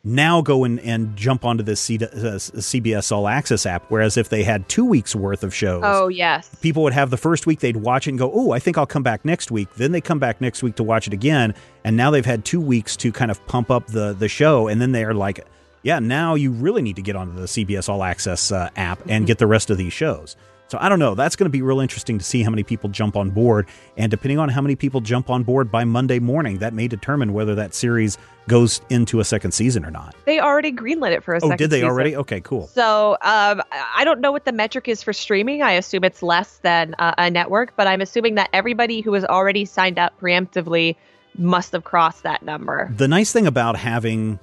Now 0.04 0.40
go 0.42 0.64
and, 0.64 0.80
and 0.80 1.14
jump 1.16 1.44
onto 1.44 1.62
this 1.62 1.80
C- 1.80 1.96
uh, 1.96 2.08
CBS 2.08 3.12
All 3.12 3.28
Access 3.28 3.66
app. 3.66 3.84
Whereas 3.88 4.16
if 4.16 4.28
they 4.30 4.42
had 4.42 4.68
two 4.68 4.84
weeks 4.84 5.14
worth 5.14 5.44
of 5.44 5.54
shows, 5.54 5.82
Oh 5.84 6.08
yes. 6.08 6.48
people 6.60 6.82
would 6.82 6.92
have 6.92 7.10
the 7.10 7.16
first 7.16 7.46
week 7.46 7.60
they'd 7.60 7.76
watch 7.76 8.08
it 8.08 8.10
and 8.10 8.18
go, 8.18 8.30
oh, 8.34 8.50
I 8.50 8.58
think 8.58 8.76
I'll 8.76 8.86
come 8.86 9.04
back 9.04 9.24
next 9.24 9.52
week. 9.52 9.72
Then 9.76 9.92
they 9.92 10.00
come 10.00 10.18
back 10.18 10.40
next 10.40 10.60
week 10.62 10.74
to 10.76 10.82
watch 10.82 11.06
it 11.06 11.12
again. 11.12 11.54
And 11.84 11.96
now 11.96 12.10
they've 12.10 12.26
had 12.26 12.44
two 12.44 12.60
weeks 12.60 12.96
to 12.96 13.12
kind 13.12 13.30
of 13.30 13.44
pump 13.46 13.70
up 13.70 13.86
the, 13.86 14.12
the 14.12 14.28
show. 14.28 14.66
And 14.66 14.80
then 14.80 14.90
they're 14.90 15.14
like, 15.14 15.46
yeah, 15.84 16.00
now 16.00 16.34
you 16.34 16.50
really 16.50 16.82
need 16.82 16.96
to 16.96 17.02
get 17.02 17.14
onto 17.14 17.34
the 17.36 17.46
CBS 17.46 17.88
All 17.88 18.02
Access 18.02 18.50
uh, 18.50 18.70
app 18.74 19.00
and 19.08 19.24
get 19.24 19.38
the 19.38 19.46
rest 19.46 19.70
of 19.70 19.78
these 19.78 19.92
shows. 19.92 20.34
So 20.72 20.78
I 20.80 20.88
don't 20.88 20.98
know. 20.98 21.14
That's 21.14 21.36
going 21.36 21.44
to 21.44 21.50
be 21.50 21.60
real 21.60 21.80
interesting 21.80 22.16
to 22.16 22.24
see 22.24 22.42
how 22.42 22.48
many 22.48 22.62
people 22.62 22.88
jump 22.88 23.14
on 23.14 23.28
board. 23.28 23.66
And 23.98 24.10
depending 24.10 24.38
on 24.38 24.48
how 24.48 24.62
many 24.62 24.74
people 24.74 25.02
jump 25.02 25.28
on 25.28 25.42
board 25.42 25.70
by 25.70 25.84
Monday 25.84 26.18
morning, 26.18 26.56
that 26.60 26.72
may 26.72 26.88
determine 26.88 27.34
whether 27.34 27.54
that 27.56 27.74
series 27.74 28.16
goes 28.48 28.80
into 28.88 29.20
a 29.20 29.24
second 29.24 29.52
season 29.52 29.84
or 29.84 29.90
not. 29.90 30.14
They 30.24 30.40
already 30.40 30.72
greenlit 30.72 31.12
it 31.12 31.22
for 31.22 31.34
a 31.34 31.40
Oh, 31.42 31.54
did 31.56 31.68
they 31.68 31.76
season. 31.80 31.90
already? 31.90 32.16
Okay, 32.16 32.40
cool. 32.40 32.68
So 32.68 33.18
um, 33.20 33.60
I 33.70 34.02
don't 34.06 34.22
know 34.22 34.32
what 34.32 34.46
the 34.46 34.52
metric 34.52 34.88
is 34.88 35.02
for 35.02 35.12
streaming. 35.12 35.60
I 35.62 35.72
assume 35.72 36.04
it's 36.04 36.22
less 36.22 36.56
than 36.62 36.94
uh, 36.98 37.12
a 37.18 37.30
network, 37.30 37.74
but 37.76 37.86
I'm 37.86 38.00
assuming 38.00 38.36
that 38.36 38.48
everybody 38.54 39.02
who 39.02 39.12
has 39.12 39.26
already 39.26 39.66
signed 39.66 39.98
up 39.98 40.18
preemptively 40.18 40.96
must 41.36 41.72
have 41.72 41.84
crossed 41.84 42.22
that 42.22 42.42
number. 42.42 42.90
The 42.96 43.08
nice 43.08 43.30
thing 43.30 43.46
about 43.46 43.76
having 43.76 44.38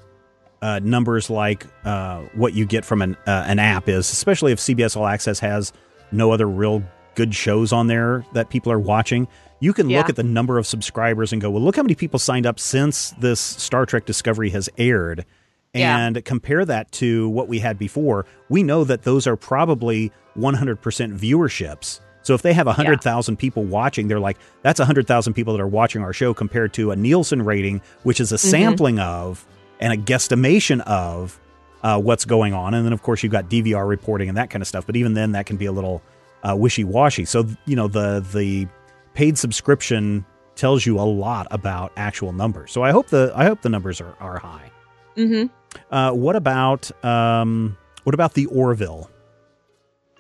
uh, 0.62 0.80
numbers 0.84 1.32
like 1.32 1.66
uh, 1.86 2.20
what 2.36 2.54
you 2.54 2.68
get 2.68 2.86
from 2.86 3.02
an 3.02 3.18
uh, 3.26 3.46
an 3.48 3.58
app 3.58 3.90
is, 3.90 4.12
especially 4.12 4.52
if 4.52 4.60
CBS 4.60 4.96
All 4.96 5.08
Access 5.08 5.40
has 5.40 5.74
no 6.12 6.32
other 6.32 6.48
real 6.48 6.84
good 7.16 7.36
shows 7.36 7.74
on 7.74 7.88
there 7.88 8.24
that 8.34 8.50
people 8.50 8.72
are 8.72 8.80
watching, 8.80 9.28
you 9.60 9.74
can 9.74 9.90
Yeah. 9.90 9.98
look 10.00 10.10
at 10.10 10.16
the 10.16 10.24
number 10.24 10.58
of 10.58 10.66
subscribers 10.66 11.34
and 11.34 11.42
go, 11.42 11.50
well, 11.50 11.62
look 11.62 11.76
how 11.76 11.84
many 11.84 11.96
people 11.96 12.20
signed 12.20 12.46
up 12.46 12.60
since 12.60 13.12
this 13.20 13.40
Star 13.40 13.86
Trek 13.86 14.06
Discovery 14.06 14.50
has 14.52 14.70
aired. 14.78 15.26
Yeah. 15.74 15.98
And 15.98 16.24
compare 16.26 16.66
that 16.66 16.92
to 16.94 17.30
what 17.30 17.48
we 17.48 17.60
had 17.60 17.78
before. 17.78 18.26
We 18.48 18.64
know 18.64 18.84
that 18.86 19.04
those 19.04 19.28
are 19.28 19.36
probably 19.36 20.12
100% 20.36 21.16
viewerships. 21.16 22.00
So 22.24 22.34
if 22.34 22.42
they 22.42 22.54
have 22.54 22.68
100,000 22.68 23.38
people 23.38 23.64
watching, 23.64 24.08
they're 24.08 24.20
like, 24.20 24.38
that's 24.62 24.80
100,000 24.80 25.34
people 25.34 25.54
that 25.54 25.62
are 25.62 25.68
watching 25.68 26.04
our 26.04 26.14
show 26.14 26.34
compared 26.34 26.74
to 26.74 26.92
a 26.92 26.96
Nielsen 26.96 27.44
rating, 27.44 27.82
which 28.04 28.20
is 28.20 28.32
a 28.32 28.36
mm-hmm. 28.36 28.50
sampling 28.50 29.00
of 29.00 29.46
and 29.80 29.94
a 29.94 29.98
guesstimation 29.98 30.82
of 30.82 31.40
uh, 31.84 32.00
what's 32.00 32.26
going 32.26 32.54
on. 32.54 32.74
And 32.74 32.86
then, 32.86 32.94
of 32.94 33.02
course, 33.02 33.24
you've 33.24 33.32
got 33.32 33.50
DVR 33.50 33.88
reporting 33.88 34.30
and 34.30 34.38
that 34.38 34.50
kind 34.50 34.62
of 34.62 34.68
stuff. 34.68 34.86
But 34.86 34.96
even 34.96 35.14
then, 35.14 35.32
that 35.34 35.46
can 35.46 35.58
be 35.58 35.66
a 35.66 35.72
little 35.72 36.02
uh, 36.44 36.56
wishy 36.56 36.84
washy. 36.84 37.26
So, 37.26 37.46
you 37.66 37.76
know, 37.76 37.88
the, 37.88 38.26
the 38.34 38.68
paid 39.14 39.38
subscription 39.38 40.26
tells 40.56 40.86
you 40.86 41.00
a 41.00 41.02
lot 41.02 41.48
about 41.52 41.92
actual 41.96 42.34
numbers. 42.34 42.72
So 42.72 42.84
I 42.84 42.92
hope 42.92 43.08
the 43.08 43.32
I 43.36 43.46
hope 43.46 43.62
the 43.62 43.70
numbers 43.70 44.02
are, 44.02 44.16
are 44.20 44.40
high. 44.40 44.70
Mm-hmm. 45.16 45.48
Uh, 45.94 46.12
what 46.12 46.36
about 46.36 46.92
um, 47.04 47.78
what 48.04 48.14
about 48.14 48.34
the 48.34 48.46
Orville? 48.48 49.10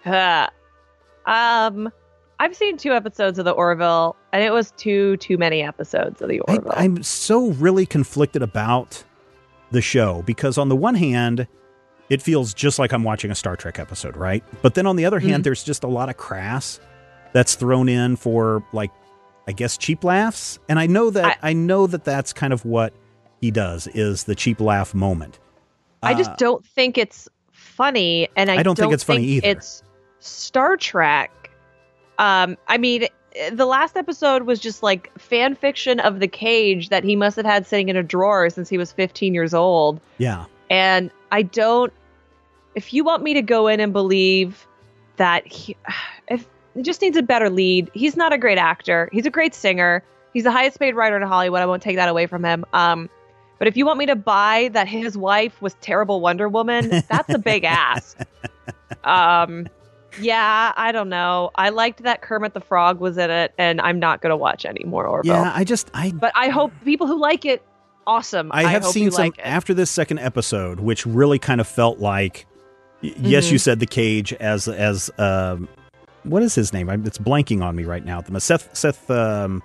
Uh, 0.05 0.47
um, 1.25 1.91
I've 2.39 2.55
seen 2.55 2.77
two 2.77 2.93
episodes 2.93 3.37
of 3.37 3.45
the 3.45 3.51
Orville, 3.51 4.15
and 4.31 4.41
it 4.41 4.51
was 4.51 4.71
too 4.71 5.17
too 5.17 5.37
many 5.37 5.61
episodes 5.61 6.21
of 6.21 6.29
the 6.29 6.41
I, 6.47 6.55
Orville. 6.55 6.73
I'm 6.75 7.03
so 7.03 7.49
really 7.51 7.85
conflicted 7.85 8.41
about 8.41 9.03
the 9.71 9.81
show 9.81 10.21
because 10.25 10.57
on 10.57 10.69
the 10.69 10.75
one 10.75 10.95
hand, 10.95 11.47
it 12.09 12.21
feels 12.21 12.53
just 12.53 12.79
like 12.79 12.91
I'm 12.91 13.03
watching 13.03 13.29
a 13.31 13.35
Star 13.35 13.55
Trek 13.55 13.77
episode, 13.79 14.17
right? 14.17 14.43
But 14.61 14.73
then 14.73 14.87
on 14.87 14.95
the 14.95 15.05
other 15.05 15.19
hand, 15.19 15.41
Mhm. 15.41 15.43
there's 15.43 15.63
just 15.63 15.83
a 15.83 15.87
lot 15.87 16.09
of 16.09 16.17
crass 16.17 16.79
that's 17.33 17.55
thrown 17.55 17.87
in 17.87 18.15
for 18.15 18.63
like, 18.73 18.91
I 19.47 19.51
guess 19.51 19.77
cheap 19.77 20.03
laughs. 20.03 20.57
And 20.67 20.79
I 20.79 20.87
know 20.87 21.09
that 21.11 21.37
I, 21.43 21.53
know 21.53 21.85
that 21.87 22.03
that's 22.03 22.33
kind 22.33 22.51
of 22.53 22.65
what 22.65 22.93
he 23.41 23.51
does 23.51 23.87
is 23.87 24.23
the 24.23 24.35
cheap 24.35 24.59
laugh 24.59 24.93
moment. 24.93 25.39
I 26.01 26.13
just 26.15 26.31
Uh, 26.31 26.35
don't 26.37 26.65
think 26.65 26.97
it's 26.97 27.27
funny, 27.51 28.27
and 28.35 28.49
I, 28.49 28.57
I 28.57 28.63
don't 28.63 28.75
think 28.77 28.93
it's 28.93 29.03
funny 29.03 29.23
either. 29.23 29.47
It's 29.49 29.83
Star 30.19 30.77
Trek. 30.77 31.31
Um, 32.17 32.57
I 32.67 32.77
mean, 32.77 33.07
the 33.51 33.65
last 33.65 33.95
episode 33.95 34.43
was 34.43 34.59
just 34.59 34.83
like 34.83 35.17
fan 35.19 35.55
fiction 35.55 35.99
of 35.99 36.19
the 36.19 36.27
cage 36.27 36.89
that 36.89 37.03
he 37.03 37.15
must 37.15 37.35
have 37.35 37.45
had 37.45 37.65
sitting 37.67 37.89
in 37.89 37.95
a 37.95 38.03
drawer 38.03 38.49
since 38.49 38.69
he 38.69 38.77
was 38.77 38.91
15 38.91 39.33
years 39.33 39.53
old, 39.53 39.99
yeah. 40.17 40.45
and 40.69 41.11
I 41.31 41.43
don't. 41.43 41.93
If 42.75 42.93
you 42.93 43.03
want 43.03 43.23
me 43.23 43.33
to 43.33 43.41
go 43.41 43.67
in 43.67 43.79
and 43.79 43.91
believe 43.93 44.67
that 45.17 45.45
he, 45.47 45.75
if 46.27 46.47
he 46.75 46.81
just 46.81 47.01
needs 47.01 47.17
a 47.17 47.23
better 47.23 47.49
lead, 47.49 47.89
he's 47.93 48.15
not 48.15 48.33
a 48.33 48.37
great 48.37 48.57
actor. 48.57 49.09
He's 49.11 49.25
a 49.25 49.31
great 49.31 49.53
singer. 49.53 50.03
He's 50.33 50.43
the 50.43 50.51
highest 50.51 50.79
paid 50.79 50.95
writer 50.95 51.17
in 51.17 51.23
Hollywood. 51.23 51.61
I 51.61 51.65
won't 51.65 51.81
take 51.81 51.95
that 51.95 52.09
away 52.09 52.27
from 52.27 52.43
him. 52.43 52.63
Um, 52.71 53.09
but 53.57 53.67
if 53.67 53.75
you 53.75 53.85
want 53.85 53.97
me 53.99 54.05
to 54.05 54.15
buy 54.15 54.69
that 54.73 54.87
his 54.87 55.17
wife 55.17 55.61
was 55.61 55.75
terrible 55.81 56.21
Wonder 56.21 56.47
Woman, 56.47 57.03
that's 57.09 57.33
a 57.33 57.39
big 57.39 57.63
ask. 57.65 58.17
Um, 59.03 59.67
yeah, 60.19 60.73
I 60.75 60.91
don't 60.91 61.09
know. 61.09 61.51
I 61.55 61.69
liked 61.69 62.03
that 62.03 62.21
Kermit 62.21 62.53
the 62.53 62.61
Frog 62.61 62.99
was 62.99 63.17
in 63.17 63.29
it, 63.29 63.53
and 63.57 63.79
I'm 63.81 63.99
not 63.99 64.21
going 64.21 64.31
to 64.31 64.37
watch 64.37 64.65
any 64.65 64.83
more 64.85 65.05
Orville. 65.07 65.33
Yeah. 65.33 65.51
I 65.55 65.63
just 65.63 65.89
I 65.93 66.11
But 66.11 66.31
I 66.35 66.49
hope 66.49 66.71
people 66.83 67.07
who 67.07 67.19
like 67.19 67.45
it, 67.45 67.63
awesome. 68.07 68.49
I 68.53 68.63
have 68.63 68.83
hope 68.83 68.93
seen 68.93 69.03
you 69.05 69.11
some 69.11 69.23
like 69.25 69.37
it. 69.37 69.41
after 69.43 69.73
this 69.73 69.89
second 69.91 70.19
episode, 70.19 70.79
which 70.79 71.05
really 71.05 71.39
kind 71.39 71.61
of 71.61 71.67
felt 71.67 71.99
like. 71.99 72.45
y- 73.03 73.13
Yes, 73.21 73.51
you 73.51 73.57
said 73.57 73.79
the 73.79 73.85
cage 73.87 74.33
as 74.33 74.67
as 74.67 75.09
um, 75.17 75.67
what 76.23 76.43
is 76.43 76.53
his 76.55 76.73
name? 76.73 76.89
It's 77.05 77.17
blanking 77.17 77.63
on 77.63 77.75
me 77.75 77.83
right 77.85 78.03
now. 78.05 78.21
The 78.21 78.39
Seth 78.41 78.75
Seth 78.75 79.09
um, 79.09 79.63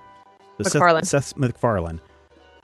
the 0.58 0.64
Seth- 0.64 0.74
MacFarlane. 0.74 1.04
Seth, 1.04 1.36
MacFarlane. 1.36 2.00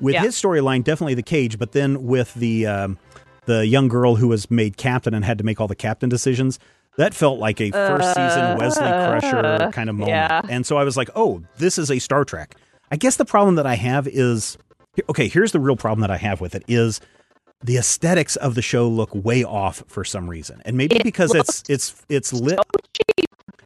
With 0.01 0.14
Yeah. 0.14 0.22
his 0.22 0.34
storyline, 0.34 0.82
definitely 0.84 1.14
the 1.14 1.22
cage, 1.22 1.59
but 1.59 1.72
then 1.72 2.05
with 2.07 2.32
the 2.34 2.66
um, 2.66 2.99
the 3.47 3.66
young 3.66 3.88
girl 3.88 4.14
who 4.16 4.28
was 4.28 4.51
made 4.51 4.76
captain 4.76 5.12
and 5.12 5.24
had 5.24 5.38
to 5.38 5.45
make 5.45 5.61
all 5.61 5.66
the 5.68 5.74
captain 5.74 6.09
decisions. 6.09 6.59
That 6.97 7.14
felt 7.14 7.38
like 7.38 7.61
a 7.61 7.70
first 7.70 8.09
season 8.09 8.59
Wesley 8.59 8.82
Crusher 8.88 9.38
Uh, 9.38 9.70
kind 9.72 9.88
of 9.88 9.97
moment. 9.97 10.11
yeah. 10.11 10.41
And 10.49 10.66
so 10.66 10.76
I 10.76 10.84
was 10.84 10.97
like, 10.97 11.09
oh, 11.14 11.43
this 11.57 11.78
is 11.78 11.91
a 11.91 11.99
Star 11.99 12.24
Trek. 12.24 12.57
I 12.91 12.97
guess 12.97 13.16
the 13.16 13.24
problem 13.24 13.55
that 13.55 13.66
I 13.66 13.74
have 13.76 14.07
is 14.09 14.59
okay, 15.09 15.28
here's 15.28 15.53
the 15.53 15.61
real 15.61 15.76
problem 15.76 16.01
that 16.01 16.11
I 16.11 16.16
have 16.16 16.41
with 16.41 16.55
it 16.55 16.64
is 16.68 17.01
the 17.62 17.76
aesthetics 17.76 18.36
of 18.36 18.55
the 18.55 18.62
show 18.62 18.88
look 18.88 19.11
way 19.14 19.45
off 19.45 19.82
for 19.86 20.05
some 20.05 20.28
reason. 20.28 20.61
And 20.64 20.76
maybe 20.76 20.97
It 20.97 21.05
because 21.05 21.34
it's 21.34 21.62
it's 21.68 22.03
it's 22.09 22.32
lit 22.32 22.59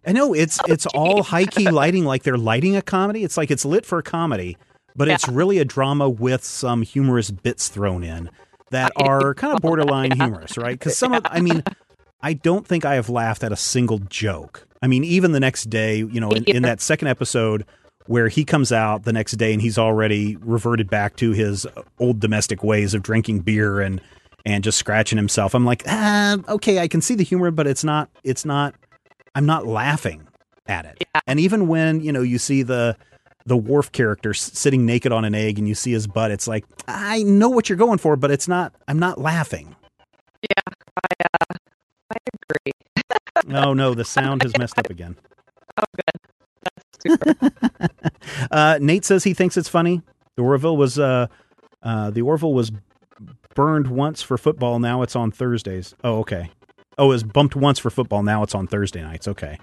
I 0.07 0.13
know 0.13 0.35
it's 0.35 0.59
it's 0.69 0.87
all 0.87 1.23
high 1.23 1.47
key 1.47 1.71
lighting 1.71 2.05
like 2.05 2.23
they're 2.25 2.37
lighting 2.37 2.77
a 2.77 2.83
comedy. 2.83 3.25
It's 3.25 3.37
like 3.37 3.51
it's 3.51 3.65
lit 3.65 3.87
for 3.87 3.99
a 3.99 4.03
comedy, 4.03 4.59
but 4.95 5.09
it's 5.09 5.27
really 5.29 5.59
a 5.59 5.65
drama 5.65 6.09
with 6.11 6.45
some 6.45 6.83
humorous 6.83 7.31
bits 7.31 7.69
thrown 7.69 8.05
in 8.05 8.29
that 8.71 8.93
are 8.97 9.33
kind 9.35 9.55
of 9.55 9.61
borderline 9.63 10.11
humorous, 10.11 10.59
right? 10.59 10.79
Cuz 10.79 10.97
some 10.99 11.15
of 11.15 11.23
I 11.25 11.41
mean 11.41 11.63
I 12.25 12.33
don't 12.33 12.67
think 12.67 12.87
I 12.87 12.95
have 12.95 13.11
laughed 13.11 13.45
at 13.45 13.53
a 13.53 13.57
single 13.57 13.99
joke. 13.99 14.67
I 14.81 14.87
mean, 14.87 15.05
even 15.05 15.33
the 15.33 15.41
next 15.41 15.69
day, 15.69 15.99
you 15.99 16.21
know, 16.21 16.31
in, 16.31 16.45
in 16.45 16.63
that 16.63 16.81
second 16.81 17.09
episode 17.09 17.67
where 18.07 18.29
he 18.29 18.47
comes 18.47 18.73
out 18.73 19.05
the 19.05 19.13
next 19.13 19.33
day 19.33 19.53
and 19.53 19.61
he's 19.61 19.77
already 19.77 20.37
reverted 20.37 20.89
back 20.89 21.17
to 21.17 21.33
his 21.33 21.67
old 21.99 22.21
domestic 22.21 22.65
ways 22.65 22.95
of 22.95 23.03
drinking 23.03 23.41
beer 23.41 23.81
and 23.81 24.01
and 24.47 24.65
just 24.65 24.79
scratching 24.79 25.19
himself. 25.19 25.55
I'm 25.55 25.67
like, 25.67 25.83
ah, 25.87 26.39
okay, 26.49 26.79
I 26.79 26.89
can 26.89 27.03
see 27.03 27.15
the 27.15 27.25
humor, 27.25 27.51
but 27.51 27.67
it's 27.67 27.85
not, 27.85 28.11
it's 28.25 28.45
not, 28.45 28.75
I'm 29.35 29.47
not 29.47 29.67
laughing 29.67 30.27
at 30.67 30.87
it. 30.87 31.05
And 31.27 31.39
even 31.41 31.69
when 31.69 32.01
you 32.01 32.11
know 32.11 32.23
you 32.23 32.39
see 32.39 32.63
the 32.63 32.97
the 33.45 33.57
Worf 33.57 33.93
character 33.93 34.33
sitting 34.33 34.87
naked 34.87 35.13
on 35.13 35.27
an 35.27 35.35
egg 35.35 35.59
and 35.59 35.69
you 35.69 35.75
see 35.75 35.93
his 35.93 36.07
butt, 36.07 36.31
it's 36.31 36.49
like 36.49 36.65
I 36.89 37.23
know 37.23 37.51
what 37.51 37.69
you're 37.69 37.77
going 37.77 37.99
for, 37.99 38.17
but 38.17 38.31
it's 38.31 38.49
not. 38.49 38.75
I'm 38.89 38.99
not 38.99 39.19
laughing. 39.19 39.77
Yeah. 40.43 40.73
I 40.97 41.09
agree. 41.19 41.44
Oh 43.55 43.73
no, 43.73 43.95
the 43.95 44.05
sound 44.05 44.43
has 44.43 44.57
messed 44.59 44.79
up 44.79 44.91
again. 44.91 45.17
Oh, 45.77 45.85
good. 45.97 46.21
That's 46.63 47.35
super. 47.35 47.51
Uh, 48.51 48.79
Nate 48.81 49.05
says 49.05 49.25
he 49.25 49.35
thinks 49.35 49.57
it's 49.57 49.69
funny. 49.69 50.03
The 50.37 50.43
Orville 50.43 50.77
was 50.77 50.99
uh, 50.99 51.27
uh, 51.83 52.11
the 52.11 52.23
Orville 52.23 52.55
was 52.55 52.71
burned 53.55 53.89
once 53.89 54.23
for 54.23 54.39
football. 54.39 54.79
Now 54.79 55.03
it's 55.03 55.17
on 55.17 55.31
Thursdays. 55.31 55.95
Oh, 56.05 56.19
okay. 56.21 56.51
Oh, 56.97 57.07
it 57.07 57.09
was 57.09 57.23
bumped 57.25 57.57
once 57.57 57.79
for 57.79 57.91
football. 57.91 58.23
Now 58.23 58.43
it's 58.43 58.55
on 58.55 58.67
Thursday 58.67 59.03
nights. 59.03 59.27
Okay. 59.29 59.59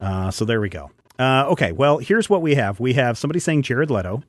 Uh, 0.00 0.30
so 0.30 0.44
there 0.44 0.60
we 0.60 0.68
go. 0.68 0.90
Uh, 1.18 1.46
okay. 1.48 1.72
Well, 1.72 1.98
here's 1.98 2.28
what 2.28 2.42
we 2.42 2.54
have. 2.56 2.80
We 2.80 2.94
have 2.94 3.16
somebody 3.16 3.40
saying 3.40 3.62
Jared 3.62 3.90
Leto 3.90 4.22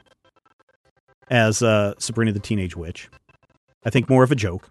as 1.29 1.61
uh, 1.61 1.93
Sabrina 1.97 2.31
the 2.31 2.39
Teenage 2.39 2.75
Witch. 2.75 3.09
I 3.85 3.89
think 3.89 4.09
more 4.09 4.23
of 4.23 4.31
a 4.31 4.35
joke. 4.35 4.69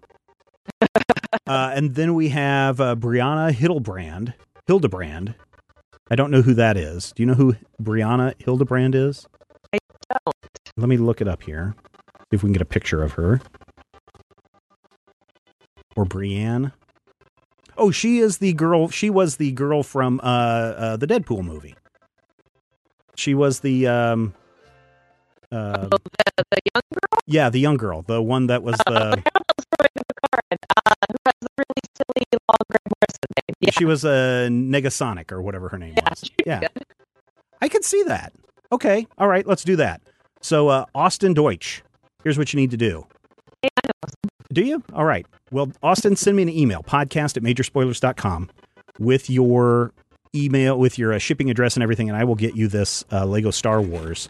uh, 1.47 1.71
and 1.75 1.95
then 1.95 2.13
we 2.13 2.29
have 2.29 2.79
uh, 2.79 2.95
Brianna 2.95 3.51
Hildebrand. 3.51 4.33
Hildebrand. 4.67 5.35
I 6.09 6.15
don't 6.15 6.31
know 6.31 6.41
who 6.41 6.53
that 6.53 6.77
is. 6.77 7.11
Do 7.15 7.23
you 7.23 7.27
know 7.27 7.33
who 7.33 7.55
Brianna 7.81 8.33
Hildebrand 8.41 8.95
is? 8.95 9.27
I 9.73 9.79
don't. 10.09 10.35
Let 10.77 10.89
me 10.89 10.97
look 10.97 11.21
it 11.21 11.27
up 11.27 11.43
here. 11.43 11.75
See 12.19 12.35
if 12.35 12.43
we 12.43 12.47
can 12.47 12.53
get 12.53 12.61
a 12.61 12.65
picture 12.65 13.03
of 13.03 13.13
her. 13.13 13.41
Or 15.95 16.05
Brienne. 16.05 16.71
Oh, 17.77 17.91
she 17.91 18.19
is 18.19 18.37
the 18.37 18.53
girl. 18.53 18.89
She 18.89 19.09
was 19.09 19.37
the 19.37 19.51
girl 19.51 19.83
from 19.83 20.19
uh, 20.23 20.23
uh, 20.23 20.97
the 20.97 21.07
Deadpool 21.07 21.43
movie. 21.43 21.75
She 23.15 23.33
was 23.33 23.61
the 23.61 23.87
um, 23.87 24.33
uh, 25.51 25.87
the, 25.87 25.99
the 26.51 26.59
young 26.73 26.83
girl 26.91 27.07
yeah, 27.27 27.49
the 27.49 27.59
young 27.59 27.77
girl, 27.77 28.01
the 28.01 28.21
one 28.21 28.47
that 28.47 28.63
was 28.63 28.77
the. 28.87 29.21
really 31.57 31.81
silly 31.95 32.25
long 32.33 32.57
Grant 32.69 32.83
Morrison 32.85 33.29
name. 33.47 33.55
Yeah. 33.59 33.71
She 33.71 33.85
was 33.85 34.03
a 34.05 34.47
Negasonic 34.49 35.31
or 35.31 35.41
whatever 35.41 35.69
her 35.69 35.77
name 35.77 35.93
Yeah, 35.97 36.09
was. 36.09 36.31
Yeah. 36.45 36.67
I 37.61 37.69
could 37.69 37.83
see 37.83 38.03
that. 38.03 38.33
Okay, 38.71 39.07
all 39.17 39.27
right, 39.27 39.45
let's 39.47 39.63
do 39.63 39.75
that. 39.77 40.01
So, 40.41 40.67
uh, 40.67 40.85
Austin 40.93 41.33
Deutsch, 41.33 41.81
here's 42.23 42.37
what 42.37 42.53
you 42.53 42.59
need 42.59 42.71
to 42.71 42.77
do. 42.77 43.07
Hey, 43.61 43.69
I 43.83 43.87
know. 43.87 44.09
Do 44.53 44.61
you? 44.63 44.83
All 44.93 45.05
right. 45.05 45.25
Well, 45.51 45.71
Austin, 45.81 46.15
send 46.15 46.37
me 46.37 46.43
an 46.43 46.49
email, 46.49 46.83
podcast 46.83 47.37
at 47.37 47.43
majorspoilers.com 47.43 48.49
with 48.99 49.29
your 49.29 49.93
email, 50.35 50.77
with 50.77 50.97
your 50.99 51.13
uh, 51.13 51.17
shipping 51.17 51.49
address 51.49 51.75
and 51.75 51.83
everything, 51.83 52.09
and 52.09 52.17
I 52.17 52.23
will 52.23 52.35
get 52.35 52.55
you 52.55 52.67
this 52.67 53.03
uh, 53.11 53.25
Lego 53.25 53.51
Star 53.51 53.81
Wars 53.81 54.29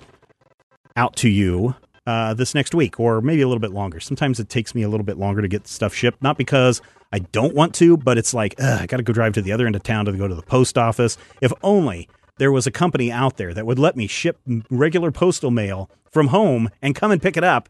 out 0.96 1.16
to 1.18 1.30
you 1.30 1.76
uh, 2.08 2.34
this 2.34 2.56
next 2.56 2.74
week 2.74 3.00
or 3.00 3.22
maybe 3.22 3.42
a 3.42 3.48
little 3.48 3.60
bit 3.60 3.72
longer. 3.72 4.00
Sometimes 4.00 4.40
it 4.40 4.48
takes 4.48 4.74
me 4.74 4.82
a 4.82 4.90
little 4.90 5.06
bit 5.06 5.18
longer 5.18 5.42
to 5.42 5.48
get 5.48 5.68
stuff 5.68 5.94
shipped, 5.94 6.24
not 6.24 6.38
because 6.38 6.82
I 7.12 7.20
don't 7.20 7.54
want 7.54 7.76
to, 7.76 7.98
but 7.98 8.18
it's 8.18 8.34
like, 8.34 8.56
ugh, 8.58 8.82
I 8.82 8.86
got 8.86 8.98
to 8.98 9.04
go 9.04 9.12
drive 9.12 9.34
to 9.34 9.42
the 9.42 9.52
other 9.52 9.68
end 9.68 9.76
of 9.76 9.84
town 9.84 10.06
to 10.06 10.14
go 10.14 10.28
to 10.28 10.34
the 10.34 10.42
post 10.42 10.78
office. 10.78 11.18
If 11.42 11.52
only 11.62 12.08
there 12.38 12.52
was 12.52 12.66
a 12.66 12.72
company 12.72 13.12
out 13.12 13.36
there 13.36 13.54
that 13.54 13.66
would 13.66 13.78
let 13.78 13.98
me 13.98 14.08
ship 14.08 14.40
regular 14.70 15.12
postal 15.12 15.52
mail 15.52 15.90
from 16.10 16.28
home 16.28 16.70
and 16.82 16.96
come 16.96 17.12
and 17.12 17.22
pick 17.22 17.36
it 17.36 17.44
up 17.44 17.68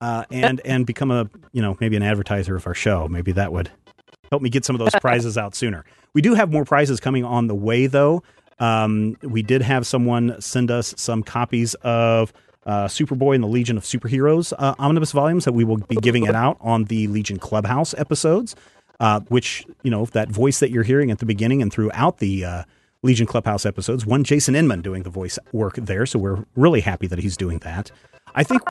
uh, 0.00 0.24
and 0.30 0.60
and 0.64 0.86
become 0.86 1.10
a 1.10 1.28
you 1.52 1.60
know 1.60 1.76
maybe 1.80 1.96
an 1.96 2.02
advertiser 2.02 2.56
of 2.56 2.66
our 2.66 2.74
show. 2.74 3.06
Maybe 3.08 3.32
that 3.32 3.52
would 3.52 3.70
help 4.30 4.42
me 4.42 4.48
get 4.48 4.64
some 4.64 4.74
of 4.74 4.80
those 4.80 4.98
prizes 5.00 5.36
out 5.36 5.54
sooner. 5.54 5.84
We 6.14 6.22
do 6.22 6.34
have 6.34 6.50
more 6.50 6.64
prizes 6.64 7.00
coming 7.00 7.24
on 7.24 7.48
the 7.48 7.54
way 7.54 7.86
though. 7.86 8.22
Um, 8.58 9.16
we 9.22 9.42
did 9.42 9.62
have 9.62 9.86
someone 9.86 10.40
send 10.40 10.70
us 10.70 10.94
some 10.96 11.22
copies 11.22 11.74
of 11.82 12.32
uh, 12.66 12.86
Superboy 12.86 13.34
and 13.34 13.44
the 13.44 13.48
Legion 13.48 13.76
of 13.76 13.84
Superheroes 13.84 14.52
uh, 14.58 14.74
omnibus 14.78 15.12
volumes 15.12 15.44
that 15.44 15.52
we 15.52 15.64
will 15.64 15.78
be 15.78 15.96
giving 15.96 16.24
it 16.24 16.34
out 16.34 16.56
on 16.60 16.84
the 16.84 17.06
Legion 17.08 17.38
Clubhouse 17.38 17.94
episodes. 17.94 18.54
Uh, 19.00 19.18
which 19.28 19.66
you 19.82 19.90
know 19.90 20.06
that 20.06 20.28
voice 20.28 20.60
that 20.60 20.70
you're 20.70 20.84
hearing 20.84 21.10
at 21.10 21.18
the 21.18 21.26
beginning 21.26 21.60
and 21.60 21.72
throughout 21.72 22.18
the 22.18 22.44
uh, 22.44 22.62
Legion 23.02 23.26
Clubhouse 23.26 23.66
episodes. 23.66 24.06
One 24.06 24.22
Jason 24.22 24.54
Inman 24.54 24.82
doing 24.82 25.02
the 25.02 25.10
voice 25.10 25.36
work 25.52 25.74
there, 25.74 26.06
so 26.06 26.18
we're 26.18 26.44
really 26.54 26.80
happy 26.80 27.08
that 27.08 27.18
he's 27.18 27.36
doing 27.36 27.58
that. 27.58 27.90
I 28.36 28.44
think 28.44 28.62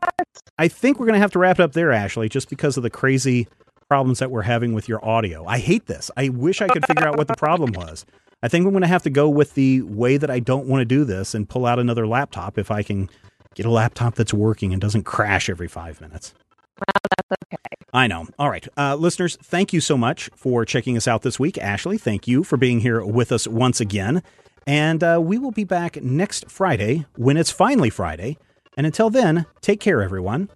I 0.57 0.67
think 0.69 0.99
we're 0.99 1.05
going 1.05 1.15
to 1.15 1.19
have 1.19 1.31
to 1.33 1.39
wrap 1.39 1.59
it 1.59 1.63
up 1.63 1.73
there, 1.73 1.91
Ashley, 1.91 2.29
just 2.29 2.49
because 2.49 2.77
of 2.77 2.83
the 2.83 2.89
crazy 2.89 3.47
problems 3.87 4.19
that 4.19 4.31
we're 4.31 4.43
having 4.43 4.73
with 4.73 4.89
your 4.89 5.03
audio. 5.05 5.45
I 5.45 5.59
hate 5.59 5.85
this. 5.85 6.09
I 6.17 6.29
wish 6.29 6.61
I 6.61 6.67
could 6.67 6.85
figure 6.85 7.07
out 7.07 7.17
what 7.17 7.27
the 7.27 7.35
problem 7.35 7.73
was. 7.73 8.05
I 8.41 8.47
think 8.47 8.65
I'm 8.65 8.71
going 8.71 8.81
to 8.81 8.87
have 8.87 9.03
to 9.03 9.09
go 9.09 9.29
with 9.29 9.53
the 9.53 9.81
way 9.83 10.17
that 10.17 10.29
I 10.29 10.39
don't 10.39 10.67
want 10.67 10.81
to 10.81 10.85
do 10.85 11.05
this 11.05 11.33
and 11.33 11.47
pull 11.47 11.65
out 11.65 11.79
another 11.79 12.07
laptop 12.07 12.57
if 12.57 12.71
I 12.71 12.83
can 12.83 13.09
get 13.55 13.65
a 13.65 13.71
laptop 13.71 14.15
that's 14.15 14.33
working 14.33 14.73
and 14.73 14.81
doesn't 14.81 15.03
crash 15.03 15.49
every 15.49 15.67
five 15.67 16.01
minutes. 16.01 16.33
Well, 16.77 16.85
that's 17.09 17.43
okay. 17.45 17.57
I 17.93 18.07
know. 18.07 18.27
All 18.39 18.49
right. 18.49 18.67
Uh, 18.77 18.95
listeners, 18.95 19.37
thank 19.41 19.73
you 19.73 19.79
so 19.79 19.97
much 19.97 20.29
for 20.35 20.65
checking 20.65 20.97
us 20.97 21.07
out 21.07 21.21
this 21.21 21.39
week. 21.39 21.57
Ashley, 21.57 21.97
thank 21.97 22.27
you 22.27 22.43
for 22.43 22.57
being 22.57 22.79
here 22.79 23.05
with 23.05 23.31
us 23.31 23.47
once 23.47 23.79
again. 23.79 24.23
And 24.65 25.03
uh, 25.03 25.19
we 25.21 25.37
will 25.37 25.51
be 25.51 25.63
back 25.63 26.01
next 26.01 26.49
Friday 26.49 27.05
when 27.15 27.37
it's 27.37 27.51
finally 27.51 27.89
Friday. 27.89 28.37
And 28.75 28.85
until 28.87 29.09
then, 29.09 29.45
take 29.61 29.79
care, 29.79 30.01
everyone. 30.01 30.49